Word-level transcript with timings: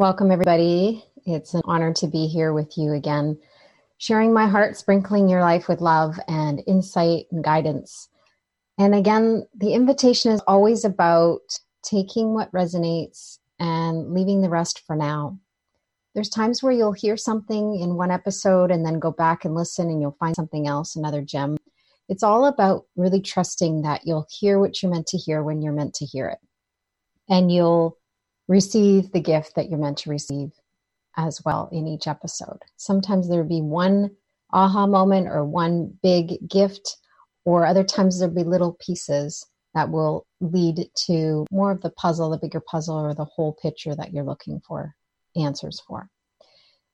Welcome, 0.00 0.30
everybody. 0.30 1.04
It's 1.26 1.52
an 1.52 1.60
honor 1.66 1.92
to 1.92 2.06
be 2.06 2.26
here 2.26 2.54
with 2.54 2.78
you 2.78 2.94
again, 2.94 3.38
sharing 3.98 4.32
my 4.32 4.46
heart, 4.46 4.78
sprinkling 4.78 5.28
your 5.28 5.42
life 5.42 5.68
with 5.68 5.82
love 5.82 6.18
and 6.26 6.62
insight 6.66 7.26
and 7.30 7.44
guidance. 7.44 8.08
And 8.78 8.94
again, 8.94 9.46
the 9.54 9.74
invitation 9.74 10.32
is 10.32 10.40
always 10.46 10.86
about 10.86 11.40
taking 11.82 12.32
what 12.32 12.50
resonates 12.50 13.40
and 13.58 14.14
leaving 14.14 14.40
the 14.40 14.48
rest 14.48 14.80
for 14.86 14.96
now. 14.96 15.38
There's 16.14 16.30
times 16.30 16.62
where 16.62 16.72
you'll 16.72 16.92
hear 16.92 17.18
something 17.18 17.78
in 17.78 17.96
one 17.96 18.10
episode 18.10 18.70
and 18.70 18.86
then 18.86 19.00
go 19.00 19.10
back 19.10 19.44
and 19.44 19.54
listen 19.54 19.90
and 19.90 20.00
you'll 20.00 20.16
find 20.18 20.34
something 20.34 20.66
else, 20.66 20.96
another 20.96 21.20
gem. 21.20 21.58
It's 22.08 22.22
all 22.22 22.46
about 22.46 22.86
really 22.96 23.20
trusting 23.20 23.82
that 23.82 24.06
you'll 24.06 24.26
hear 24.30 24.60
what 24.60 24.82
you're 24.82 24.92
meant 24.92 25.08
to 25.08 25.18
hear 25.18 25.42
when 25.42 25.60
you're 25.60 25.74
meant 25.74 25.92
to 25.96 26.06
hear 26.06 26.26
it. 26.30 26.38
And 27.28 27.52
you'll 27.52 27.99
receive 28.50 29.12
the 29.12 29.20
gift 29.20 29.54
that 29.54 29.70
you're 29.70 29.78
meant 29.78 29.98
to 29.98 30.10
receive 30.10 30.50
as 31.16 31.40
well 31.44 31.68
in 31.70 31.86
each 31.86 32.08
episode. 32.08 32.58
Sometimes 32.76 33.28
there'll 33.28 33.48
be 33.48 33.62
one 33.62 34.10
aha 34.52 34.88
moment 34.88 35.28
or 35.28 35.44
one 35.44 35.96
big 36.02 36.36
gift, 36.48 36.96
or 37.44 37.64
other 37.64 37.84
times 37.84 38.18
there'll 38.18 38.34
be 38.34 38.42
little 38.42 38.76
pieces 38.84 39.46
that 39.74 39.88
will 39.88 40.26
lead 40.40 40.90
to 41.06 41.46
more 41.52 41.70
of 41.70 41.80
the 41.80 41.90
puzzle, 41.90 42.30
the 42.30 42.38
bigger 42.38 42.60
puzzle, 42.60 42.98
or 42.98 43.14
the 43.14 43.24
whole 43.24 43.52
picture 43.62 43.94
that 43.94 44.12
you're 44.12 44.24
looking 44.24 44.60
for 44.66 44.96
answers 45.36 45.80
for. 45.86 46.08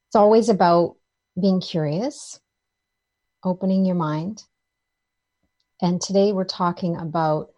It's 0.09 0.17
always 0.17 0.51
about 0.51 0.97
being 1.41 1.63
curious, 1.63 2.39
opening 3.43 3.87
your 3.87 3.97
mind. 3.97 4.43
And 5.81 6.03
today 6.03 6.33
we're 6.33 6.45
talking 6.45 6.97
about 6.99 7.49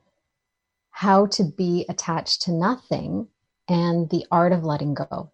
how 0.92 1.26
to 1.26 1.42
be 1.42 1.84
attached 1.88 2.42
to 2.42 2.52
nothing 2.52 3.26
and 3.68 4.08
the 4.10 4.24
art 4.30 4.52
of 4.52 4.64
letting 4.64 4.94
go. 4.94 5.30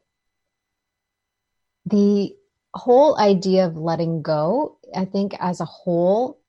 The 1.86 2.34
whole 2.74 3.16
idea 3.18 3.66
of 3.66 3.76
letting 3.76 4.22
go, 4.22 4.78
I 4.94 5.04
think, 5.04 5.34
as 5.38 5.60
a 5.60 5.64
whole, 5.64 6.40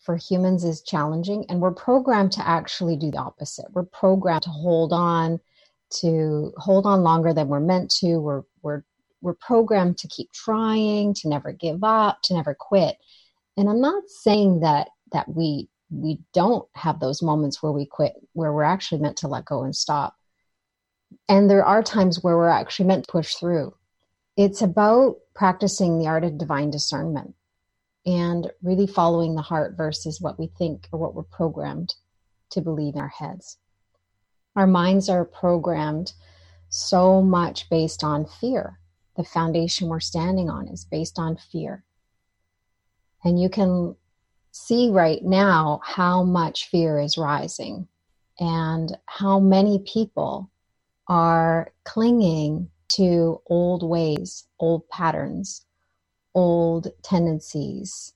for 0.00 0.16
humans 0.16 0.64
is 0.64 0.82
challenging, 0.82 1.46
and 1.48 1.60
we're 1.60 1.72
programmed 1.72 2.32
to 2.32 2.46
actually 2.46 2.96
do 2.96 3.10
the 3.10 3.18
opposite. 3.18 3.66
We're 3.72 3.84
programmed 3.84 4.42
to 4.42 4.50
hold 4.50 4.92
on, 4.92 5.40
to 6.00 6.52
hold 6.58 6.84
on 6.84 7.02
longer 7.02 7.32
than 7.32 7.48
we're 7.48 7.60
meant 7.60 7.90
to. 8.00 8.18
We're 8.18 8.42
we're 8.62 8.84
we're 9.22 9.34
programmed 9.34 9.96
to 9.98 10.08
keep 10.08 10.30
trying, 10.32 11.14
to 11.14 11.28
never 11.28 11.52
give 11.52 11.82
up, 11.82 12.20
to 12.24 12.34
never 12.34 12.54
quit. 12.54 12.98
And 13.56 13.70
I'm 13.70 13.80
not 13.80 14.02
saying 14.08 14.60
that 14.60 14.88
that 15.12 15.28
we 15.34 15.68
we 15.90 16.18
don't 16.34 16.68
have 16.74 17.00
those 17.00 17.22
moments 17.22 17.62
where 17.62 17.72
we 17.72 17.86
quit, 17.86 18.14
where 18.34 18.52
we're 18.52 18.64
actually 18.64 19.00
meant 19.00 19.16
to 19.18 19.28
let 19.28 19.46
go 19.46 19.62
and 19.62 19.74
stop. 19.74 20.16
And 21.28 21.50
there 21.50 21.64
are 21.64 21.82
times 21.82 22.22
where 22.22 22.36
we're 22.36 22.48
actually 22.48 22.86
meant 22.86 23.04
to 23.04 23.12
push 23.12 23.34
through. 23.34 23.74
It's 24.36 24.62
about 24.62 25.16
practicing 25.34 25.98
the 25.98 26.06
art 26.06 26.24
of 26.24 26.38
divine 26.38 26.70
discernment 26.70 27.34
and 28.06 28.50
really 28.62 28.86
following 28.86 29.34
the 29.34 29.42
heart 29.42 29.76
versus 29.76 30.20
what 30.20 30.38
we 30.38 30.48
think 30.58 30.88
or 30.92 30.98
what 30.98 31.14
we're 31.14 31.22
programmed 31.22 31.94
to 32.50 32.60
believe 32.60 32.94
in 32.94 33.00
our 33.00 33.08
heads. 33.08 33.58
Our 34.56 34.66
minds 34.66 35.08
are 35.08 35.24
programmed 35.24 36.12
so 36.68 37.22
much 37.22 37.68
based 37.70 38.04
on 38.04 38.26
fear. 38.26 38.78
The 39.16 39.24
foundation 39.24 39.88
we're 39.88 40.00
standing 40.00 40.50
on 40.50 40.68
is 40.68 40.84
based 40.84 41.18
on 41.18 41.36
fear. 41.36 41.84
And 43.24 43.40
you 43.40 43.48
can 43.48 43.96
see 44.50 44.90
right 44.90 45.22
now 45.22 45.80
how 45.84 46.22
much 46.22 46.68
fear 46.68 47.00
is 47.00 47.16
rising 47.16 47.88
and 48.38 48.96
how 49.06 49.40
many 49.40 49.78
people 49.80 50.50
are 51.08 51.72
clinging 51.84 52.70
to 52.88 53.40
old 53.46 53.82
ways, 53.82 54.46
old 54.58 54.88
patterns, 54.88 55.64
old 56.34 56.88
tendencies, 57.02 58.14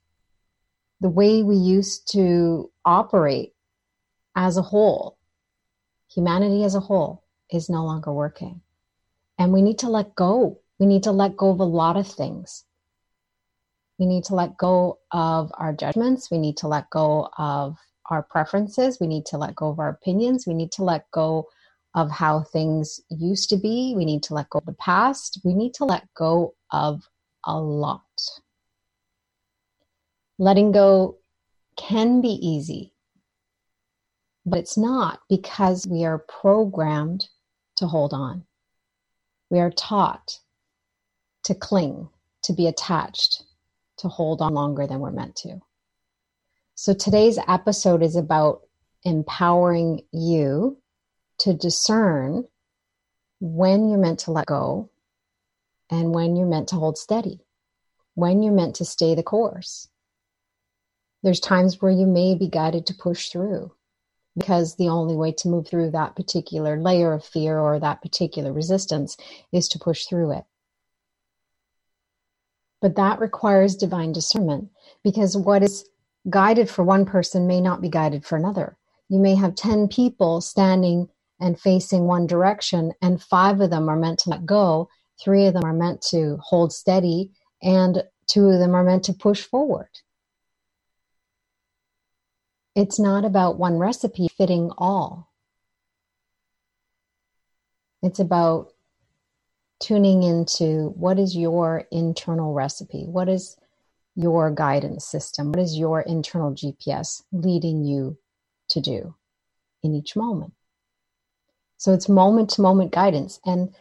the 1.00 1.08
way 1.08 1.42
we 1.42 1.56
used 1.56 2.10
to 2.12 2.70
operate 2.84 3.52
as 4.34 4.56
a 4.56 4.62
whole, 4.62 5.18
humanity 6.12 6.64
as 6.64 6.74
a 6.74 6.80
whole, 6.80 7.24
is 7.50 7.68
no 7.68 7.84
longer 7.84 8.12
working. 8.12 8.60
And 9.38 9.52
we 9.52 9.62
need 9.62 9.78
to 9.80 9.88
let 9.88 10.14
go. 10.14 10.60
We 10.78 10.86
need 10.86 11.04
to 11.04 11.12
let 11.12 11.36
go 11.36 11.50
of 11.50 11.60
a 11.60 11.64
lot 11.64 11.96
of 11.96 12.06
things. 12.06 12.64
We 13.98 14.06
need 14.06 14.24
to 14.24 14.34
let 14.34 14.56
go 14.56 14.98
of 15.10 15.50
our 15.54 15.72
judgments. 15.72 16.30
We 16.30 16.38
need 16.38 16.56
to 16.58 16.68
let 16.68 16.90
go 16.90 17.30
of 17.38 17.76
our 18.10 18.22
preferences. 18.22 18.98
We 19.00 19.06
need 19.06 19.26
to 19.26 19.38
let 19.38 19.54
go 19.54 19.68
of 19.70 19.78
our 19.78 19.88
opinions. 19.88 20.46
We 20.46 20.54
need 20.54 20.72
to 20.72 20.84
let 20.84 21.10
go 21.10 21.46
of 21.94 22.10
how 22.10 22.42
things 22.42 23.00
used 23.10 23.48
to 23.50 23.56
be. 23.56 23.94
We 23.96 24.04
need 24.04 24.22
to 24.24 24.34
let 24.34 24.50
go 24.50 24.58
of 24.58 24.66
the 24.66 24.72
past. 24.74 25.40
We 25.44 25.54
need 25.54 25.74
to 25.74 25.84
let 25.84 26.06
go 26.14 26.54
of 26.70 27.02
a 27.44 27.58
lot. 27.58 28.02
Letting 30.38 30.72
go 30.72 31.18
can 31.76 32.20
be 32.20 32.28
easy, 32.28 32.92
but 34.44 34.60
it's 34.60 34.76
not 34.76 35.20
because 35.28 35.86
we 35.86 36.04
are 36.04 36.18
programmed 36.18 37.28
to 37.76 37.86
hold 37.86 38.12
on. 38.12 38.44
We 39.50 39.60
are 39.60 39.70
taught 39.70 40.38
to 41.44 41.54
cling, 41.54 42.08
to 42.42 42.52
be 42.52 42.66
attached, 42.66 43.44
to 43.98 44.08
hold 44.08 44.42
on 44.42 44.54
longer 44.54 44.86
than 44.86 45.00
we're 45.00 45.10
meant 45.10 45.36
to. 45.36 45.60
So 46.74 46.94
today's 46.94 47.38
episode 47.48 48.02
is 48.02 48.14
about 48.14 48.60
empowering 49.04 50.02
you 50.12 50.78
to 51.38 51.54
discern 51.54 52.44
when 53.40 53.88
you're 53.88 53.98
meant 53.98 54.20
to 54.20 54.32
let 54.32 54.46
go 54.46 54.90
and 55.90 56.14
when 56.14 56.36
you're 56.36 56.46
meant 56.46 56.68
to 56.68 56.76
hold 56.76 56.98
steady, 56.98 57.40
when 58.14 58.42
you're 58.42 58.52
meant 58.52 58.76
to 58.76 58.84
stay 58.84 59.14
the 59.14 59.22
course. 59.22 59.88
There's 61.22 61.40
times 61.40 61.80
where 61.80 61.92
you 61.92 62.06
may 62.06 62.34
be 62.34 62.48
guided 62.48 62.86
to 62.86 62.94
push 62.94 63.28
through 63.28 63.72
because 64.36 64.76
the 64.76 64.88
only 64.88 65.16
way 65.16 65.32
to 65.32 65.48
move 65.48 65.66
through 65.66 65.90
that 65.90 66.14
particular 66.14 66.80
layer 66.80 67.12
of 67.12 67.24
fear 67.24 67.58
or 67.58 67.80
that 67.80 68.02
particular 68.02 68.52
resistance 68.52 69.16
is 69.52 69.68
to 69.68 69.78
push 69.78 70.04
through 70.04 70.32
it. 70.32 70.44
But 72.80 72.94
that 72.96 73.18
requires 73.18 73.74
divine 73.74 74.12
discernment 74.12 74.70
because 75.02 75.36
what 75.36 75.64
is 75.64 75.88
guided 76.30 76.70
for 76.70 76.84
one 76.84 77.04
person 77.04 77.46
may 77.46 77.60
not 77.60 77.80
be 77.80 77.88
guided 77.88 78.24
for 78.24 78.36
another. 78.36 78.76
You 79.08 79.18
may 79.18 79.34
have 79.34 79.54
10 79.54 79.88
people 79.88 80.40
standing 80.40 81.08
and 81.40 81.58
facing 81.58 82.04
one 82.04 82.26
direction, 82.26 82.92
and 83.00 83.22
five 83.22 83.60
of 83.60 83.70
them 83.70 83.88
are 83.88 83.96
meant 83.96 84.18
to 84.20 84.30
let 84.30 84.46
go, 84.46 84.88
three 85.22 85.46
of 85.46 85.54
them 85.54 85.64
are 85.64 85.72
meant 85.72 86.02
to 86.10 86.38
hold 86.42 86.72
steady, 86.72 87.30
and 87.62 88.02
two 88.26 88.48
of 88.48 88.58
them 88.58 88.74
are 88.74 88.84
meant 88.84 89.04
to 89.04 89.12
push 89.12 89.42
forward. 89.42 89.88
It's 92.74 92.98
not 92.98 93.24
about 93.24 93.58
one 93.58 93.78
recipe 93.78 94.28
fitting 94.28 94.70
all. 94.78 95.32
It's 98.02 98.20
about 98.20 98.72
tuning 99.80 100.22
into 100.22 100.90
what 100.96 101.18
is 101.18 101.36
your 101.36 101.86
internal 101.90 102.52
recipe? 102.52 103.04
What 103.06 103.28
is 103.28 103.56
your 104.14 104.50
guidance 104.50 105.04
system? 105.04 105.52
What 105.52 105.60
is 105.60 105.78
your 105.78 106.02
internal 106.02 106.52
GPS 106.52 107.22
leading 107.32 107.84
you 107.84 108.18
to 108.70 108.80
do 108.80 109.14
in 109.82 109.94
each 109.94 110.16
moment? 110.16 110.52
So 111.78 111.94
it's 111.94 112.08
moment 112.08 112.50
to 112.50 112.62
moment 112.62 112.92
guidance. 112.92 113.40
And 113.46 113.74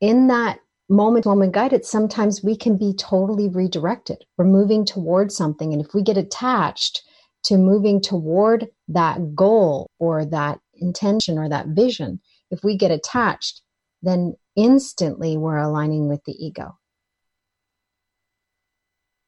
in 0.00 0.26
that 0.28 0.58
moment 0.88 1.24
to 1.24 1.28
moment 1.28 1.52
guidance, 1.52 1.88
sometimes 1.88 2.42
we 2.42 2.56
can 2.56 2.76
be 2.76 2.94
totally 2.94 3.48
redirected. 3.48 4.24
We're 4.36 4.46
moving 4.46 4.84
towards 4.84 5.36
something. 5.36 5.72
And 5.72 5.84
if 5.84 5.94
we 5.94 6.02
get 6.02 6.16
attached 6.16 7.02
to 7.44 7.58
moving 7.58 8.00
toward 8.00 8.68
that 8.88 9.34
goal 9.34 9.88
or 9.98 10.24
that 10.24 10.60
intention 10.74 11.38
or 11.38 11.48
that 11.48 11.68
vision, 11.68 12.20
if 12.50 12.64
we 12.64 12.76
get 12.76 12.90
attached, 12.90 13.60
then 14.02 14.34
instantly 14.56 15.36
we're 15.36 15.56
aligning 15.56 16.08
with 16.08 16.24
the 16.24 16.32
ego. 16.32 16.78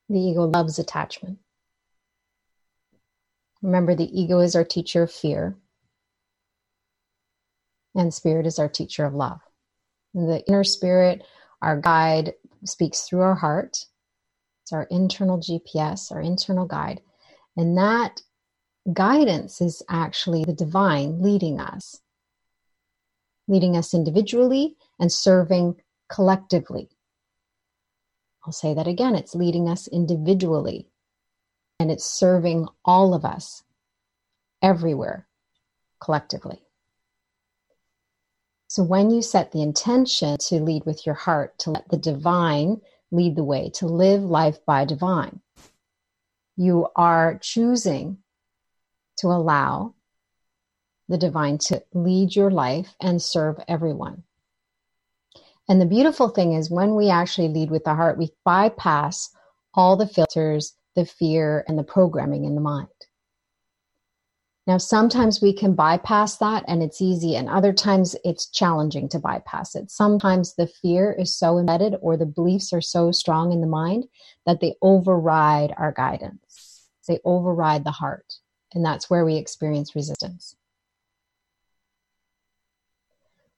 The 0.08 0.20
ego 0.20 0.44
loves 0.44 0.78
attachment. 0.78 1.38
Remember, 3.62 3.94
the 3.94 4.20
ego 4.20 4.40
is 4.40 4.54
our 4.54 4.64
teacher 4.64 5.02
of 5.02 5.10
fear 5.10 5.56
and 7.94 8.12
spirit 8.12 8.46
is 8.46 8.58
our 8.58 8.68
teacher 8.68 9.04
of 9.04 9.14
love. 9.14 9.40
The 10.14 10.44
inner 10.46 10.64
spirit, 10.64 11.24
our 11.62 11.80
guide, 11.80 12.34
speaks 12.64 13.02
through 13.02 13.20
our 13.20 13.34
heart. 13.34 13.84
It's 14.62 14.72
our 14.72 14.84
internal 14.90 15.38
GPS, 15.38 16.12
our 16.12 16.20
internal 16.20 16.66
guide. 16.66 17.00
And 17.56 17.76
that 17.78 18.22
guidance 18.92 19.60
is 19.60 19.82
actually 19.88 20.44
the 20.44 20.52
divine 20.52 21.22
leading 21.22 21.60
us, 21.60 22.00
leading 23.48 23.76
us 23.76 23.94
individually 23.94 24.76
and 24.98 25.10
serving 25.10 25.76
collectively. 26.08 26.88
I'll 28.46 28.52
say 28.52 28.74
that 28.74 28.86
again 28.86 29.14
it's 29.14 29.34
leading 29.34 29.68
us 29.68 29.88
individually 29.88 30.88
and 31.80 31.90
it's 31.90 32.04
serving 32.04 32.68
all 32.84 33.14
of 33.14 33.24
us 33.24 33.62
everywhere 34.62 35.26
collectively. 36.00 36.63
So 38.74 38.82
when 38.82 39.10
you 39.10 39.22
set 39.22 39.52
the 39.52 39.62
intention 39.62 40.36
to 40.36 40.56
lead 40.56 40.84
with 40.84 41.06
your 41.06 41.14
heart, 41.14 41.56
to 41.60 41.70
let 41.70 41.88
the 41.90 41.96
divine 41.96 42.80
lead 43.12 43.36
the 43.36 43.44
way, 43.44 43.70
to 43.74 43.86
live 43.86 44.24
life 44.24 44.66
by 44.66 44.84
divine, 44.84 45.38
you 46.56 46.88
are 46.96 47.38
choosing 47.40 48.18
to 49.18 49.28
allow 49.28 49.94
the 51.08 51.16
divine 51.16 51.58
to 51.58 51.84
lead 51.92 52.34
your 52.34 52.50
life 52.50 52.96
and 53.00 53.22
serve 53.22 53.60
everyone. 53.68 54.24
And 55.68 55.80
the 55.80 55.86
beautiful 55.86 56.30
thing 56.30 56.54
is 56.54 56.68
when 56.68 56.96
we 56.96 57.10
actually 57.10 57.50
lead 57.50 57.70
with 57.70 57.84
the 57.84 57.94
heart, 57.94 58.18
we 58.18 58.32
bypass 58.44 59.30
all 59.72 59.96
the 59.96 60.08
filters, 60.08 60.74
the 60.96 61.06
fear, 61.06 61.64
and 61.68 61.78
the 61.78 61.84
programming 61.84 62.44
in 62.44 62.56
the 62.56 62.60
mind. 62.60 62.88
Now, 64.66 64.78
sometimes 64.78 65.42
we 65.42 65.52
can 65.52 65.74
bypass 65.74 66.38
that 66.38 66.64
and 66.66 66.82
it's 66.82 67.02
easy, 67.02 67.36
and 67.36 67.50
other 67.50 67.72
times 67.72 68.16
it's 68.24 68.46
challenging 68.46 69.10
to 69.10 69.18
bypass 69.18 69.74
it. 69.74 69.90
Sometimes 69.90 70.54
the 70.54 70.66
fear 70.66 71.12
is 71.12 71.36
so 71.36 71.58
embedded 71.58 71.96
or 72.00 72.16
the 72.16 72.24
beliefs 72.24 72.72
are 72.72 72.80
so 72.80 73.12
strong 73.12 73.52
in 73.52 73.60
the 73.60 73.66
mind 73.66 74.04
that 74.46 74.60
they 74.60 74.74
override 74.80 75.74
our 75.76 75.92
guidance, 75.92 76.88
they 77.06 77.20
override 77.24 77.84
the 77.84 77.90
heart. 77.90 78.34
And 78.72 78.84
that's 78.84 79.10
where 79.10 79.24
we 79.24 79.36
experience 79.36 79.94
resistance. 79.94 80.56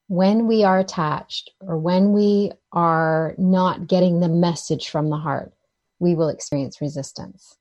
When 0.09 0.47
we 0.47 0.65
are 0.65 0.79
attached 0.79 1.51
or 1.61 1.79
when 1.79 2.13
we 2.13 2.53
are 2.73 3.35
not 3.39 3.87
getting 3.87 4.21
the 4.21 4.29
message 4.29 4.89
from 4.89 5.09
the 5.09 5.17
heart, 5.17 5.53
we 6.01 6.15
will 6.15 6.29
experience 6.29 6.81
resistance. 6.81 7.57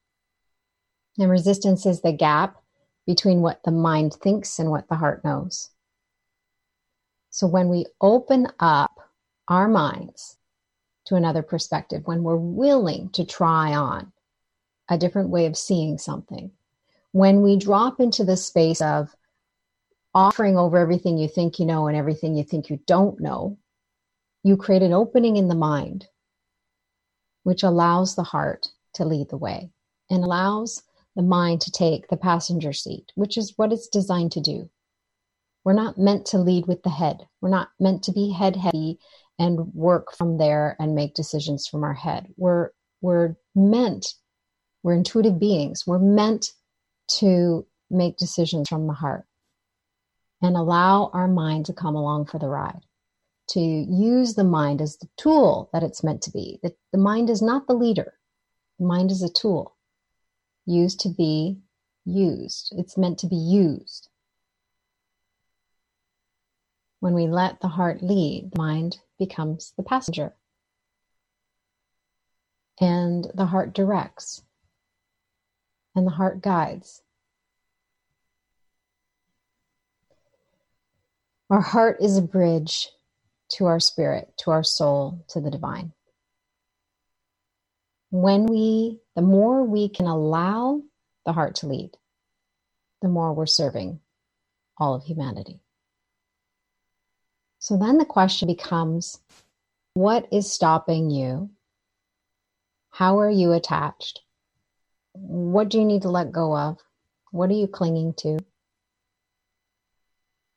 And 1.17 1.29
resistance 1.29 1.85
is 1.85 2.01
the 2.01 2.11
gap 2.11 2.57
between 3.05 3.41
what 3.41 3.61
the 3.63 3.71
mind 3.71 4.13
thinks 4.13 4.59
and 4.59 4.71
what 4.71 4.87
the 4.87 4.95
heart 4.95 5.23
knows. 5.23 5.69
So 7.29 7.47
when 7.47 7.69
we 7.69 7.85
open 8.01 8.47
up 8.59 8.97
our 9.47 9.67
minds 9.67 10.37
to 11.05 11.15
another 11.15 11.43
perspective, 11.43 12.03
when 12.05 12.23
we're 12.23 12.35
willing 12.35 13.09
to 13.09 13.25
try 13.25 13.73
on 13.75 14.11
a 14.89 14.97
different 14.97 15.29
way 15.29 15.45
of 15.45 15.57
seeing 15.57 15.97
something, 15.97 16.51
when 17.11 17.41
we 17.41 17.57
drop 17.57 17.99
into 17.99 18.23
the 18.23 18.37
space 18.37 18.81
of 18.81 19.15
offering 20.13 20.57
over 20.57 20.77
everything 20.77 21.17
you 21.17 21.27
think 21.27 21.59
you 21.59 21.65
know 21.65 21.87
and 21.87 21.97
everything 21.97 22.35
you 22.35 22.43
think 22.43 22.69
you 22.69 22.79
don't 22.87 23.19
know, 23.19 23.57
you 24.43 24.55
create 24.55 24.81
an 24.81 24.93
opening 24.93 25.37
in 25.37 25.47
the 25.47 25.55
mind, 25.55 26.07
which 27.43 27.63
allows 27.63 28.15
the 28.15 28.23
heart 28.23 28.69
to 28.93 29.05
lead 29.05 29.29
the 29.29 29.37
way 29.37 29.69
and 30.09 30.23
allows 30.23 30.83
the 31.15 31.23
mind 31.23 31.61
to 31.61 31.71
take 31.71 32.07
the 32.07 32.17
passenger 32.17 32.73
seat, 32.73 33.11
which 33.15 33.37
is 33.37 33.53
what 33.55 33.71
it's 33.71 33.87
designed 33.87 34.31
to 34.33 34.41
do. 34.41 34.69
We're 35.63 35.73
not 35.73 35.97
meant 35.97 36.27
to 36.27 36.37
lead 36.37 36.67
with 36.67 36.83
the 36.83 36.89
head. 36.89 37.27
We're 37.41 37.49
not 37.49 37.69
meant 37.79 38.03
to 38.03 38.11
be 38.11 38.31
head 38.31 38.55
heavy 38.55 38.99
and 39.39 39.73
work 39.73 40.15
from 40.15 40.37
there 40.37 40.75
and 40.79 40.93
make 40.93 41.15
decisions 41.15 41.67
from 41.67 41.83
our 41.83 41.93
head. 41.93 42.27
We're 42.37 42.69
we're 43.01 43.35
meant 43.55 44.13
we're 44.83 44.93
intuitive 44.93 45.39
beings. 45.39 45.83
We're 45.87 45.99
meant 45.99 46.51
to 47.19 47.65
make 47.89 48.17
decisions 48.17 48.69
from 48.69 48.87
the 48.87 48.93
heart 48.93 49.25
and 50.41 50.55
allow 50.55 51.09
our 51.13 51.27
mind 51.27 51.65
to 51.67 51.73
come 51.73 51.95
along 51.95 52.25
for 52.25 52.37
the 52.37 52.47
ride, 52.47 52.81
to 53.49 53.59
use 53.59 54.35
the 54.35 54.43
mind 54.43 54.81
as 54.81 54.97
the 54.97 55.07
tool 55.17 55.69
that 55.73 55.81
it's 55.81 56.03
meant 56.03 56.21
to 56.23 56.31
be. 56.31 56.59
The, 56.61 56.75
the 56.91 56.99
mind 56.99 57.29
is 57.29 57.41
not 57.41 57.67
the 57.67 57.73
leader, 57.73 58.13
the 58.77 58.85
mind 58.85 59.11
is 59.11 59.23
a 59.23 59.29
tool 59.31 59.74
used 60.65 60.99
to 61.01 61.09
be 61.09 61.57
used. 62.05 62.73
It's 62.77 62.97
meant 62.97 63.19
to 63.19 63.27
be 63.27 63.35
used. 63.35 64.09
When 66.99 67.13
we 67.13 67.27
let 67.27 67.61
the 67.61 67.67
heart 67.67 68.01
lead, 68.01 68.51
the 68.51 68.57
mind 68.57 68.97
becomes 69.19 69.73
the 69.77 69.83
passenger. 69.83 70.35
And 72.79 73.27
the 73.33 73.45
heart 73.45 73.73
directs 73.73 74.43
and 75.95 76.05
the 76.05 76.11
heart 76.11 76.41
guides. 76.41 77.01
Our 81.49 81.61
heart 81.61 81.97
is 82.01 82.17
a 82.17 82.21
bridge 82.21 82.89
to 83.51 83.65
our 83.65 83.79
spirit, 83.79 84.33
to 84.39 84.51
our 84.51 84.63
soul, 84.63 85.23
to 85.29 85.39
the 85.39 85.51
divine. 85.51 85.93
When 88.15 88.45
we, 88.45 89.01
the 89.17 89.21
more 89.21 89.65
we 89.65 89.89
can 89.89 90.05
allow 90.05 90.81
the 91.25 91.33
heart 91.33 91.55
to 91.55 91.67
lead, 91.67 91.97
the 93.01 93.09
more 93.09 93.33
we're 93.33 93.45
serving 93.45 93.99
all 94.77 94.95
of 94.95 95.03
humanity. 95.03 95.59
So 97.59 97.75
then 97.75 97.97
the 97.97 98.05
question 98.05 98.47
becomes 98.47 99.19
what 99.95 100.29
is 100.31 100.49
stopping 100.49 101.11
you? 101.11 101.49
How 102.89 103.19
are 103.19 103.29
you 103.29 103.51
attached? 103.51 104.21
What 105.11 105.67
do 105.67 105.77
you 105.77 105.85
need 105.85 106.03
to 106.03 106.09
let 106.09 106.31
go 106.31 106.55
of? 106.55 106.77
What 107.31 107.49
are 107.49 107.53
you 107.53 107.67
clinging 107.67 108.13
to? 108.19 108.39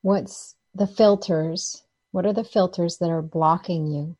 What's 0.02 0.54
the 0.76 0.86
filters? 0.86 1.82
What 2.12 2.24
are 2.24 2.32
the 2.32 2.44
filters 2.44 2.98
that 2.98 3.10
are 3.10 3.20
blocking 3.20 3.88
you 3.88 4.16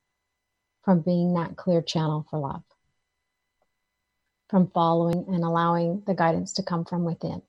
from 0.83 1.03
being 1.03 1.35
that 1.35 1.57
clear 1.57 1.81
channel 1.81 2.27
for 2.29 2.41
love? 2.41 2.65
From 4.49 4.71
following 4.71 5.27
and 5.29 5.45
allowing 5.45 6.03
the 6.07 6.15
guidance 6.15 6.55
to 6.55 6.63
come 6.63 6.85
from 6.85 7.05
within. 7.05 7.43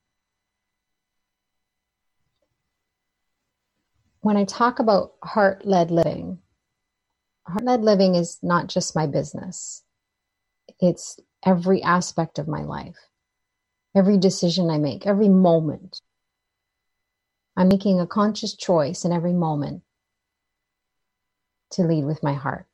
When 4.22 4.36
I 4.36 4.44
talk 4.44 4.80
about 4.80 5.14
heart 5.24 5.66
led 5.66 5.92
living, 5.92 6.40
heart 7.48 7.64
led 7.64 7.84
living 7.84 8.16
is 8.16 8.38
not 8.44 8.68
just 8.68 8.96
my 8.96 9.08
business, 9.08 9.84
it's 10.82 11.20
every 11.46 11.82
aspect 11.84 12.38
of 12.38 12.50
my 12.50 12.64
life, 12.64 12.98
every 13.96 14.18
decision 14.18 14.70
I 14.70 14.78
make, 14.78 15.08
every 15.08 15.30
moment. 15.30 16.02
I'm 17.56 17.70
making 17.70 18.00
a 18.00 18.08
conscious 18.08 18.56
choice 18.56 19.06
in 19.06 19.14
every 19.14 19.34
moment 19.34 19.84
to 21.72 21.84
lead 21.84 22.06
with 22.06 22.24
my 22.24 22.34
heart. 22.34 22.69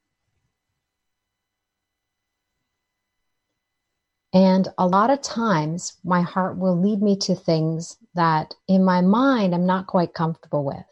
And 4.36 4.68
a 4.78 4.86
lot 4.86 5.10
of 5.10 5.22
times, 5.22 5.98
my 6.04 6.22
heart 6.22 6.58
will 6.58 6.80
lead 6.80 7.02
me 7.02 7.16
to 7.20 7.34
things 7.34 7.98
that 8.14 8.54
in 8.68 8.84
my 8.84 9.02
mind 9.02 9.56
I'm 9.56 9.66
not 9.66 9.88
quite 9.88 10.14
comfortable 10.14 10.64
with. 10.64 10.86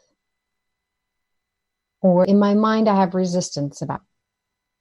Or 2.00 2.24
in 2.24 2.38
my 2.38 2.54
mind, 2.54 2.88
I 2.88 2.96
have 2.96 3.14
resistance 3.14 3.82
about, 3.82 4.00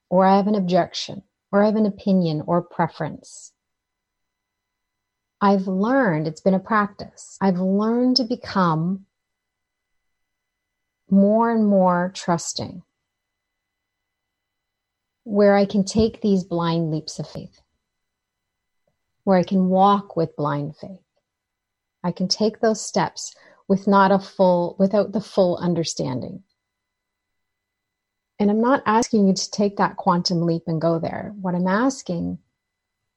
or 0.09 0.25
I 0.25 0.37
have 0.37 0.47
an 0.47 0.55
objection. 0.55 1.21
Or 1.51 1.61
I 1.61 1.67
have 1.67 1.75
an 1.75 1.85
opinion 1.85 2.41
or 2.47 2.63
preference. 2.63 3.51
I've 5.39 5.67
learned, 5.67 6.27
it's 6.27 6.41
been 6.41 6.55
a 6.55 6.59
practice, 6.59 7.37
I've 7.41 7.59
learned 7.59 8.15
to 8.17 8.23
become 8.23 9.05
more 11.11 11.51
and 11.51 11.67
more 11.67 12.11
trusting, 12.15 12.81
where 15.25 15.55
I 15.55 15.65
can 15.65 15.83
take 15.83 16.21
these 16.21 16.43
blind 16.43 16.89
leaps 16.89 17.19
of 17.19 17.29
faith, 17.29 17.61
where 19.23 19.37
I 19.37 19.43
can 19.43 19.69
walk 19.69 20.15
with 20.15 20.35
blind 20.35 20.75
faith. 20.75 20.99
I 22.03 22.11
can 22.11 22.27
take 22.27 22.59
those 22.59 22.85
steps 22.85 23.33
with 23.67 23.87
not 23.87 24.11
a 24.11 24.19
full, 24.19 24.75
without 24.77 25.13
the 25.13 25.21
full 25.21 25.57
understanding. 25.57 26.43
And 28.39 28.51
I'm 28.51 28.61
not 28.61 28.83
asking 28.85 29.27
you 29.27 29.33
to 29.33 29.51
take 29.51 29.77
that 29.77 29.95
quantum 29.95 30.41
leap 30.41 30.63
and 30.67 30.81
go 30.81 30.99
there. 30.99 31.33
What 31.39 31.55
I'm 31.55 31.67
asking 31.67 32.39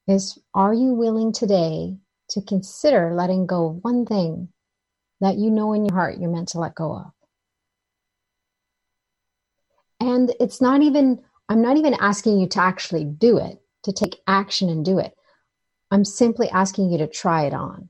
is 0.06 0.38
are 0.54 0.72
you 0.72 0.94
willing 0.94 1.32
today 1.32 1.96
to 2.30 2.42
consider 2.42 3.12
letting 3.12 3.46
go 3.46 3.68
of 3.68 3.82
one 3.82 4.06
thing 4.06 4.48
that 5.20 5.36
you 5.36 5.50
know 5.50 5.72
in 5.72 5.84
your 5.84 5.94
heart 5.94 6.18
you're 6.20 6.30
meant 6.30 6.48
to 6.48 6.60
let 6.60 6.74
go 6.76 6.94
of? 6.94 7.12
And 9.98 10.32
it's 10.38 10.60
not 10.60 10.82
even, 10.82 11.22
I'm 11.48 11.62
not 11.62 11.76
even 11.76 11.94
asking 11.94 12.38
you 12.38 12.46
to 12.48 12.60
actually 12.60 13.04
do 13.04 13.38
it, 13.38 13.60
to 13.84 13.92
take 13.92 14.20
action 14.26 14.68
and 14.68 14.84
do 14.84 14.98
it. 14.98 15.15
I'm 15.90 16.04
simply 16.04 16.48
asking 16.50 16.90
you 16.90 16.98
to 16.98 17.06
try 17.06 17.44
it 17.46 17.54
on. 17.54 17.88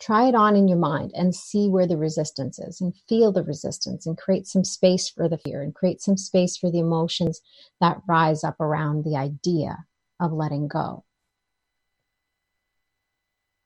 Try 0.00 0.28
it 0.28 0.34
on 0.34 0.56
in 0.56 0.66
your 0.68 0.78
mind 0.78 1.12
and 1.14 1.34
see 1.34 1.68
where 1.68 1.86
the 1.86 1.96
resistance 1.96 2.58
is 2.58 2.80
and 2.80 2.92
feel 3.08 3.30
the 3.32 3.44
resistance 3.44 4.04
and 4.04 4.18
create 4.18 4.46
some 4.46 4.64
space 4.64 5.08
for 5.08 5.28
the 5.28 5.38
fear 5.38 5.62
and 5.62 5.74
create 5.74 6.02
some 6.02 6.16
space 6.16 6.56
for 6.56 6.70
the 6.70 6.80
emotions 6.80 7.40
that 7.80 8.02
rise 8.08 8.42
up 8.42 8.60
around 8.60 9.04
the 9.04 9.16
idea 9.16 9.86
of 10.18 10.32
letting 10.32 10.66
go. 10.66 11.04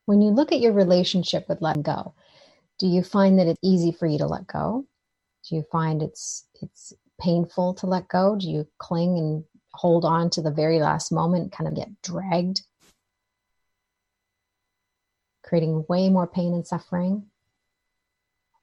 When 0.05 0.21
you 0.21 0.31
look 0.31 0.53
at 0.53 0.61
your 0.61 0.73
relationship 0.73 1.49
with 1.49 1.63
letting 1.63 1.83
go, 1.83 2.15
do 2.79 2.87
you 2.87 3.03
find 3.03 3.39
that 3.39 3.47
it's 3.47 3.59
easy 3.63 3.91
for 3.91 4.07
you 4.07 4.19
to 4.19 4.27
let 4.27 4.47
go? 4.47 4.87
Do 5.49 5.57
you 5.57 5.65
find 5.73 6.03
it's 6.03 6.47
it's 6.61 6.93
painful 7.21 7.75
to 7.75 7.87
let 7.87 8.09
go? 8.09 8.37
Do 8.37 8.49
you 8.49 8.69
cling 8.79 9.19
and 9.19 9.45
hold 9.73 10.05
on 10.05 10.31
to 10.31 10.43
the 10.43 10.51
very 10.51 10.81
last 10.81 11.11
moment, 11.11 11.53
kind 11.53 11.67
of 11.67 11.75
get 11.75 12.03
dragged 12.03 12.63
creating 15.47 15.85
way 15.89 16.11
more 16.11 16.27
pain 16.27 16.53
and 16.53 16.67
suffering? 16.67 17.25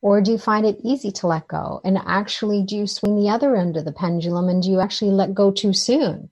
Or 0.02 0.22
do 0.22 0.32
you 0.32 0.38
find 0.38 0.66
it 0.66 0.82
easy 0.84 1.12
to 1.13 1.28
let 1.28 1.48
go? 1.48 1.80
And 1.86 1.98
actually, 1.98 2.62
do 2.62 2.75
you 2.75 2.88
swing 2.88 3.16
the 3.16 3.30
other 3.30 3.56
end 3.56 3.78
of 3.78 3.86
the 3.86 3.94
pendulum 3.94 4.50
and 4.50 4.62
do 4.62 4.70
you 4.70 4.82
actually 4.82 5.12
let 5.12 5.34
go 5.34 5.50
too 5.50 5.72
soon? 5.72 6.30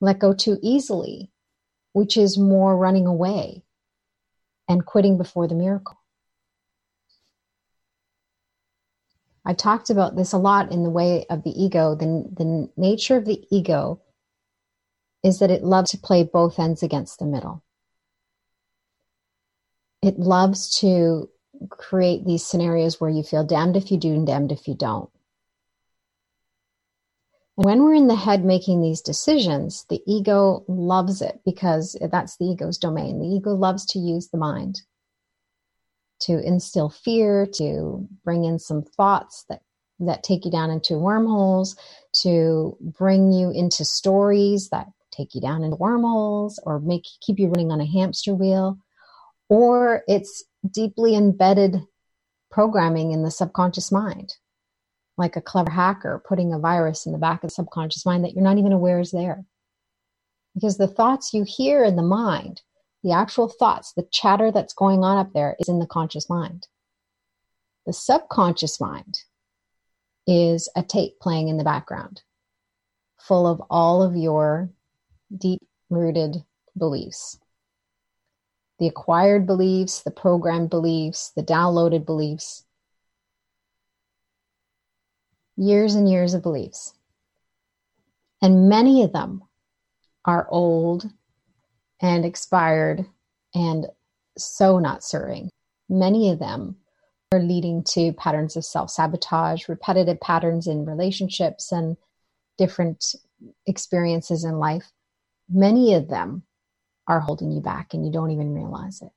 Let 0.00 0.20
go 0.20 0.32
too 0.32 0.58
easily, 0.62 1.32
which 1.92 2.16
is 2.16 2.38
more 2.38 2.76
running 2.76 3.06
away 3.06 3.64
and 4.68 4.86
quitting 4.86 5.18
before 5.18 5.48
the 5.48 5.56
miracle. 5.56 5.98
I 9.44 9.54
talked 9.54 9.90
about 9.90 10.14
this 10.14 10.32
a 10.32 10.38
lot 10.38 10.70
in 10.72 10.84
the 10.84 10.90
way 10.90 11.26
of 11.28 11.42
the 11.42 11.50
ego. 11.50 11.96
The, 11.96 12.06
the 12.32 12.70
nature 12.76 13.16
of 13.16 13.24
the 13.24 13.44
ego 13.50 14.00
is 15.24 15.40
that 15.40 15.50
it 15.50 15.64
loves 15.64 15.90
to 15.90 15.98
play 15.98 16.22
both 16.22 16.58
ends 16.58 16.82
against 16.82 17.18
the 17.18 17.26
middle 17.26 17.64
it 20.04 20.18
loves 20.18 20.78
to 20.80 21.30
create 21.70 22.24
these 22.24 22.46
scenarios 22.46 23.00
where 23.00 23.10
you 23.10 23.22
feel 23.22 23.44
damned 23.44 23.76
if 23.76 23.90
you 23.90 23.96
do 23.96 24.12
and 24.12 24.26
damned 24.26 24.52
if 24.52 24.68
you 24.68 24.74
don't. 24.74 25.08
And 27.56 27.64
when 27.64 27.82
we're 27.82 27.94
in 27.94 28.08
the 28.08 28.14
head 28.14 28.44
making 28.44 28.82
these 28.82 29.00
decisions, 29.00 29.86
the 29.88 30.02
ego 30.06 30.64
loves 30.68 31.22
it 31.22 31.40
because 31.44 31.96
that's 32.10 32.36
the 32.36 32.46
ego's 32.46 32.76
domain. 32.76 33.20
The 33.20 33.28
ego 33.28 33.54
loves 33.54 33.86
to 33.86 33.98
use 33.98 34.28
the 34.28 34.38
mind 34.38 34.82
to 36.20 36.38
instill 36.38 36.88
fear, 36.90 37.46
to 37.54 38.08
bring 38.24 38.44
in 38.44 38.58
some 38.58 38.82
thoughts 38.82 39.44
that, 39.48 39.60
that 40.00 40.22
take 40.22 40.44
you 40.44 40.50
down 40.50 40.70
into 40.70 40.98
wormholes, 40.98 41.76
to 42.22 42.76
bring 42.80 43.32
you 43.32 43.50
into 43.50 43.84
stories 43.84 44.68
that 44.70 44.86
take 45.10 45.34
you 45.34 45.40
down 45.40 45.62
into 45.62 45.76
wormholes 45.76 46.60
or 46.64 46.80
make 46.80 47.04
keep 47.20 47.38
you 47.38 47.48
running 47.48 47.70
on 47.70 47.80
a 47.80 47.86
hamster 47.86 48.34
wheel 48.34 48.78
or 49.48 50.02
it's 50.08 50.44
deeply 50.68 51.14
embedded 51.14 51.82
programming 52.50 53.12
in 53.12 53.22
the 53.22 53.30
subconscious 53.30 53.90
mind, 53.92 54.34
like 55.18 55.36
a 55.36 55.40
clever 55.40 55.70
hacker 55.70 56.22
putting 56.26 56.52
a 56.52 56.58
virus 56.58 57.06
in 57.06 57.12
the 57.12 57.18
back 57.18 57.42
of 57.42 57.50
the 57.50 57.54
subconscious 57.54 58.06
mind 58.06 58.24
that 58.24 58.32
you're 58.34 58.44
not 58.44 58.58
even 58.58 58.72
aware 58.72 59.00
is 59.00 59.10
there. 59.10 59.44
Because 60.54 60.78
the 60.78 60.86
thoughts 60.86 61.34
you 61.34 61.44
hear 61.44 61.84
in 61.84 61.96
the 61.96 62.02
mind, 62.02 62.62
the 63.02 63.12
actual 63.12 63.48
thoughts, 63.48 63.92
the 63.92 64.06
chatter 64.12 64.50
that's 64.50 64.72
going 64.72 65.02
on 65.02 65.18
up 65.18 65.32
there 65.32 65.56
is 65.58 65.68
in 65.68 65.78
the 65.78 65.86
conscious 65.86 66.30
mind. 66.30 66.68
The 67.86 67.92
subconscious 67.92 68.80
mind 68.80 69.18
is 70.26 70.70
a 70.74 70.82
tape 70.82 71.20
playing 71.20 71.48
in 71.48 71.58
the 71.58 71.64
background, 71.64 72.22
full 73.18 73.46
of 73.46 73.60
all 73.68 74.02
of 74.02 74.16
your 74.16 74.70
deep 75.36 75.60
rooted 75.90 76.44
beliefs 76.78 77.38
the 78.84 78.90
acquired 78.90 79.46
beliefs, 79.46 80.02
the 80.02 80.10
programmed 80.10 80.68
beliefs, 80.68 81.32
the 81.34 81.42
downloaded 81.42 82.04
beliefs. 82.04 82.66
Years 85.56 85.94
and 85.94 86.06
years 86.06 86.34
of 86.34 86.42
beliefs. 86.42 86.92
And 88.42 88.68
many 88.68 89.02
of 89.02 89.10
them 89.10 89.42
are 90.26 90.46
old 90.50 91.08
and 92.02 92.26
expired 92.26 93.06
and 93.54 93.86
so 94.36 94.78
not 94.78 95.02
serving. 95.02 95.48
Many 95.88 96.28
of 96.28 96.38
them 96.38 96.76
are 97.32 97.40
leading 97.40 97.84
to 97.84 98.12
patterns 98.12 98.54
of 98.54 98.66
self 98.66 98.90
sabotage, 98.90 99.66
repetitive 99.66 100.20
patterns 100.20 100.66
in 100.66 100.84
relationships, 100.84 101.72
and 101.72 101.96
different 102.58 103.14
experiences 103.66 104.44
in 104.44 104.58
life. 104.58 104.92
Many 105.48 105.94
of 105.94 106.08
them 106.08 106.42
are 107.06 107.20
holding 107.20 107.50
you 107.50 107.60
back 107.60 107.94
and 107.94 108.04
you 108.04 108.12
don't 108.12 108.30
even 108.30 108.54
realize 108.54 109.02
it. 109.02 109.12